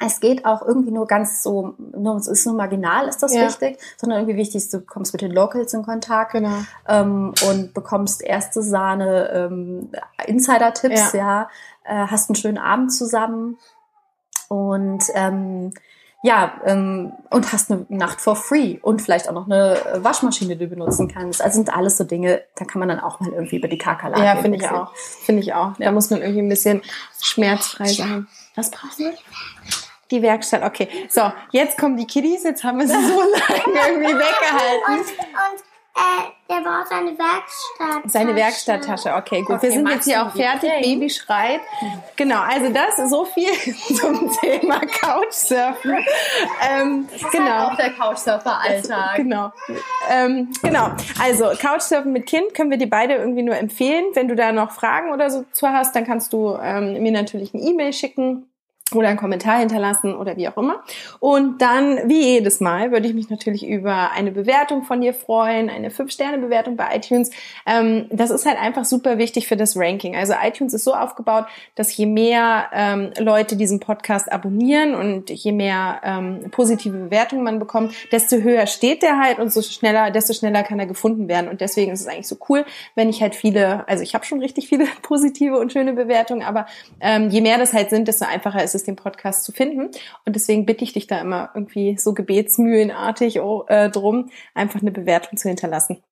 es 0.00 0.20
geht 0.20 0.44
auch 0.44 0.62
irgendwie 0.62 0.90
nur 0.92 1.06
ganz 1.08 1.42
so, 1.42 1.74
nur, 1.78 2.16
es 2.16 2.28
ist 2.28 2.46
nur 2.46 2.54
marginal, 2.54 3.08
ist 3.08 3.22
das 3.22 3.34
Ja. 3.34 3.46
wichtig, 3.46 3.78
sondern 3.96 4.20
irgendwie 4.20 4.36
wichtig 4.38 4.56
ist, 4.56 4.72
du 4.74 4.80
kommst 4.80 5.12
mit 5.12 5.22
den 5.22 5.32
Locals 5.32 5.74
in 5.74 5.84
Kontakt 5.84 6.32
Genau. 6.32 6.54
ähm, 6.88 7.34
und 7.48 7.74
bekommst 7.74 8.22
erste 8.22 8.62
Sahne 8.62 9.28
ähm, 9.32 9.90
Insider-Tipps, 10.26 11.12
ja, 11.12 11.48
Äh, 11.84 12.06
hast 12.08 12.28
einen 12.28 12.36
schönen 12.36 12.58
Abend 12.58 12.92
zusammen 12.92 13.56
und 14.48 15.02
ähm, 15.14 15.72
ja, 16.22 16.60
ähm, 16.64 17.12
und 17.30 17.52
hast 17.52 17.70
eine 17.70 17.86
Nacht 17.88 18.20
for 18.20 18.34
free 18.34 18.78
und 18.82 19.00
vielleicht 19.00 19.28
auch 19.28 19.32
noch 19.32 19.46
eine 19.46 19.80
Waschmaschine, 19.98 20.56
die 20.56 20.64
du 20.64 20.70
benutzen 20.70 21.06
kannst. 21.06 21.40
Also 21.40 21.56
sind 21.56 21.72
alles 21.72 21.96
so 21.96 22.04
Dinge, 22.04 22.42
da 22.56 22.64
kann 22.64 22.80
man 22.80 22.88
dann 22.88 22.98
auch 22.98 23.20
mal 23.20 23.30
irgendwie 23.30 23.56
über 23.56 23.68
die 23.68 23.78
Kakerlake 23.78 24.24
Ja, 24.24 24.36
finde 24.36 24.58
ich 24.58 24.68
auch. 24.68 24.92
Finde 24.96 25.42
ich 25.42 25.54
auch. 25.54 25.74
Da 25.78 25.92
muss 25.92 26.10
man 26.10 26.20
irgendwie 26.20 26.42
ein 26.42 26.48
bisschen 26.48 26.82
schmerzfrei 27.20 27.86
sein. 27.86 28.26
Was 28.56 28.70
brauchen 28.70 28.98
wir? 28.98 29.14
Die 30.10 30.22
Werkstatt, 30.22 30.64
okay. 30.64 30.88
So, 31.08 31.30
jetzt 31.52 31.78
kommen 31.78 31.96
die 31.96 32.06
Kiddies, 32.06 32.42
jetzt 32.42 32.64
haben 32.64 32.78
wir 32.78 32.88
sie 32.88 32.94
so 32.94 33.20
lange 33.20 33.88
irgendwie 33.88 34.14
weggehalten. 34.14 34.94
Und, 34.94 35.00
und 35.00 35.67
äh, 35.98 36.30
der 36.48 36.60
braucht 36.60 36.88
seine 36.88 37.10
Werkstatt. 37.18 38.10
Seine 38.10 38.34
Werkstatttasche, 38.34 39.14
okay, 39.14 39.42
gut. 39.42 39.56
Okay, 39.56 39.66
wir 39.66 39.72
sind 39.72 39.88
jetzt 39.88 40.04
hier 40.04 40.24
auch 40.24 40.34
fertig. 40.34 40.70
bringen? 40.70 41.00
Baby 41.00 41.10
schreit. 41.10 41.60
Genau, 42.16 42.40
also 42.40 42.72
das 42.72 42.98
ist 42.98 43.10
so 43.10 43.24
viel 43.26 43.50
zum 43.96 44.30
Thema 44.40 44.80
Couchsurfen. 44.80 45.98
Ähm, 46.70 47.08
genau. 47.32 47.66
Auch 47.68 47.76
der 47.76 47.90
Couchsurfer-Alltag. 47.92 49.16
Genau. 49.18 49.52
Ähm, 50.10 50.52
genau. 50.62 50.90
Also 51.20 51.50
Couchsurfen 51.60 52.12
mit 52.12 52.26
Kind 52.26 52.54
können 52.54 52.70
wir 52.70 52.78
dir 52.78 52.88
beide 52.88 53.14
irgendwie 53.14 53.42
nur 53.42 53.56
empfehlen. 53.56 54.04
Wenn 54.14 54.28
du 54.28 54.36
da 54.36 54.52
noch 54.52 54.70
Fragen 54.70 55.12
oder 55.12 55.30
so 55.30 55.44
zu 55.52 55.68
hast, 55.68 55.96
dann 55.96 56.06
kannst 56.06 56.32
du 56.32 56.56
ähm, 56.62 57.02
mir 57.02 57.12
natürlich 57.12 57.52
eine 57.52 57.62
E-Mail 57.62 57.92
schicken 57.92 58.48
oder 58.94 59.08
einen 59.08 59.18
Kommentar 59.18 59.58
hinterlassen 59.58 60.14
oder 60.14 60.36
wie 60.36 60.48
auch 60.48 60.56
immer. 60.56 60.82
Und 61.20 61.60
dann, 61.60 62.08
wie 62.08 62.22
jedes 62.22 62.60
Mal, 62.60 62.90
würde 62.90 63.06
ich 63.06 63.14
mich 63.14 63.28
natürlich 63.28 63.66
über 63.66 64.12
eine 64.12 64.32
Bewertung 64.32 64.82
von 64.82 65.00
dir 65.00 65.12
freuen, 65.12 65.68
eine 65.68 65.90
5-Sterne-Bewertung 65.90 66.76
bei 66.76 66.96
iTunes. 66.96 67.30
Ähm, 67.66 68.06
das 68.10 68.30
ist 68.30 68.46
halt 68.46 68.58
einfach 68.58 68.84
super 68.84 69.18
wichtig 69.18 69.46
für 69.46 69.56
das 69.56 69.76
Ranking. 69.76 70.16
Also 70.16 70.34
iTunes 70.42 70.72
ist 70.72 70.84
so 70.84 70.94
aufgebaut, 70.94 71.46
dass 71.74 71.94
je 71.96 72.06
mehr 72.06 72.66
ähm, 72.72 73.10
Leute 73.18 73.56
diesen 73.56 73.80
Podcast 73.80 74.32
abonnieren 74.32 74.94
und 74.94 75.30
je 75.30 75.52
mehr 75.52 76.00
ähm, 76.02 76.50
positive 76.50 76.96
Bewertungen 76.96 77.44
man 77.44 77.58
bekommt, 77.58 77.94
desto 78.10 78.36
höher 78.36 78.66
steht 78.66 79.02
der 79.02 79.18
halt 79.18 79.38
und 79.38 79.52
so 79.52 79.60
schneller, 79.60 80.10
desto 80.10 80.32
schneller 80.32 80.62
kann 80.62 80.78
er 80.78 80.86
gefunden 80.86 81.28
werden. 81.28 81.48
Und 81.48 81.60
deswegen 81.60 81.92
ist 81.92 82.00
es 82.00 82.06
eigentlich 82.06 82.28
so 82.28 82.36
cool, 82.48 82.64
wenn 82.94 83.08
ich 83.08 83.20
halt 83.20 83.34
viele, 83.34 83.86
also 83.86 84.02
ich 84.02 84.14
habe 84.14 84.24
schon 84.24 84.40
richtig 84.40 84.68
viele 84.68 84.86
positive 85.02 85.58
und 85.58 85.72
schöne 85.72 85.92
Bewertungen, 85.92 86.42
aber 86.42 86.66
ähm, 87.00 87.28
je 87.28 87.40
mehr 87.42 87.58
das 87.58 87.72
halt 87.72 87.90
sind, 87.90 88.08
desto 88.08 88.24
einfacher 88.24 88.62
ist 88.64 88.74
es, 88.74 88.77
den 88.84 88.96
Podcast 88.96 89.44
zu 89.44 89.52
finden. 89.52 89.90
Und 90.24 90.36
deswegen 90.36 90.66
bitte 90.66 90.84
ich 90.84 90.92
dich 90.92 91.06
da 91.06 91.20
immer 91.20 91.50
irgendwie 91.54 91.96
so 91.98 92.14
gebetsmühlenartig 92.14 93.40
oh, 93.40 93.64
äh, 93.68 93.90
drum, 93.90 94.30
einfach 94.54 94.80
eine 94.80 94.90
Bewertung 94.90 95.38
zu 95.38 95.48
hinterlassen. 95.48 96.02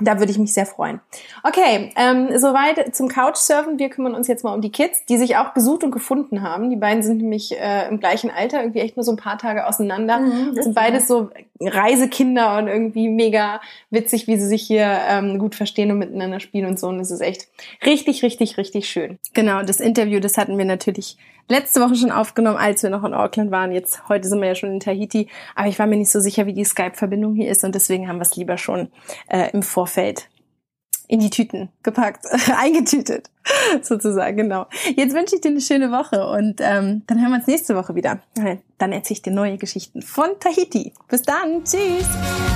Da 0.00 0.18
würde 0.18 0.32
ich 0.32 0.38
mich 0.38 0.52
sehr 0.52 0.66
freuen. 0.66 1.00
Okay, 1.44 1.92
ähm, 1.96 2.36
soweit 2.36 2.96
zum 2.96 3.08
Couchsurfen. 3.08 3.78
Wir 3.78 3.90
kümmern 3.90 4.16
uns 4.16 4.26
jetzt 4.26 4.42
mal 4.42 4.52
um 4.52 4.60
die 4.60 4.72
Kids, 4.72 5.04
die 5.06 5.18
sich 5.18 5.36
auch 5.36 5.54
gesucht 5.54 5.84
und 5.84 5.92
gefunden 5.92 6.42
haben. 6.42 6.68
Die 6.68 6.76
beiden 6.76 7.04
sind 7.04 7.18
nämlich 7.18 7.56
äh, 7.56 7.86
im 7.88 8.00
gleichen 8.00 8.28
Alter, 8.28 8.60
irgendwie 8.60 8.80
echt 8.80 8.96
nur 8.96 9.04
so 9.04 9.12
ein 9.12 9.16
paar 9.16 9.38
Tage 9.38 9.68
auseinander. 9.68 10.18
Mhm, 10.18 10.60
sind 10.60 10.74
beides 10.74 11.06
so 11.06 11.30
Reisekinder 11.60 12.58
und 12.58 12.66
irgendwie 12.66 13.08
mega 13.08 13.60
witzig, 13.90 14.26
wie 14.26 14.36
sie 14.36 14.48
sich 14.48 14.62
hier 14.62 14.98
ähm, 15.08 15.38
gut 15.38 15.54
verstehen 15.54 15.92
und 15.92 15.98
miteinander 15.98 16.40
spielen 16.40 16.66
und 16.66 16.80
so. 16.80 16.88
Und 16.88 16.98
es 16.98 17.12
ist 17.12 17.20
echt 17.20 17.46
richtig, 17.86 18.24
richtig, 18.24 18.58
richtig 18.58 18.88
schön. 18.88 19.20
Genau, 19.32 19.62
das 19.62 19.78
Interview, 19.78 20.18
das 20.18 20.36
hatten 20.38 20.58
wir 20.58 20.64
natürlich 20.64 21.18
letzte 21.48 21.80
Woche 21.80 21.96
schon 21.96 22.10
aufgenommen, 22.10 22.56
als 22.56 22.82
wir 22.82 22.90
noch 22.90 23.04
in 23.04 23.14
Auckland 23.14 23.50
waren. 23.50 23.72
Jetzt, 23.72 24.08
heute 24.08 24.28
sind 24.28 24.40
wir 24.40 24.48
ja 24.48 24.54
schon 24.54 24.72
in 24.72 24.80
Tahiti. 24.80 25.28
Aber 25.54 25.68
ich 25.68 25.78
war 25.78 25.86
mir 25.86 25.96
nicht 25.96 26.10
so 26.10 26.20
sicher, 26.20 26.46
wie 26.46 26.54
die 26.54 26.64
Skype-Verbindung 26.64 27.34
hier 27.34 27.50
ist. 27.50 27.64
Und 27.64 27.74
deswegen 27.74 28.08
haben 28.08 28.16
wir 28.16 28.22
es 28.22 28.36
lieber 28.36 28.58
schon 28.58 28.88
äh, 29.28 29.50
im 29.52 29.62
Vorfeld 29.62 30.28
in 31.06 31.20
die 31.20 31.30
Tüten 31.30 31.68
gepackt, 31.82 32.26
eingetütet 32.58 33.30
sozusagen, 33.82 34.36
genau. 34.36 34.66
Jetzt 34.96 35.14
wünsche 35.14 35.36
ich 35.36 35.42
dir 35.42 35.50
eine 35.50 35.60
schöne 35.60 35.90
Woche 35.90 36.26
und 36.26 36.60
ähm, 36.60 37.02
dann 37.06 37.20
hören 37.20 37.30
wir 37.30 37.38
uns 37.38 37.46
nächste 37.46 37.76
Woche 37.76 37.94
wieder. 37.94 38.20
Dann 38.78 38.92
erzähle 38.92 39.16
ich 39.16 39.22
dir 39.22 39.32
neue 39.32 39.58
Geschichten 39.58 40.02
von 40.02 40.30
Tahiti. 40.40 40.92
Bis 41.08 41.22
dann, 41.22 41.62
tschüss! 41.64 42.53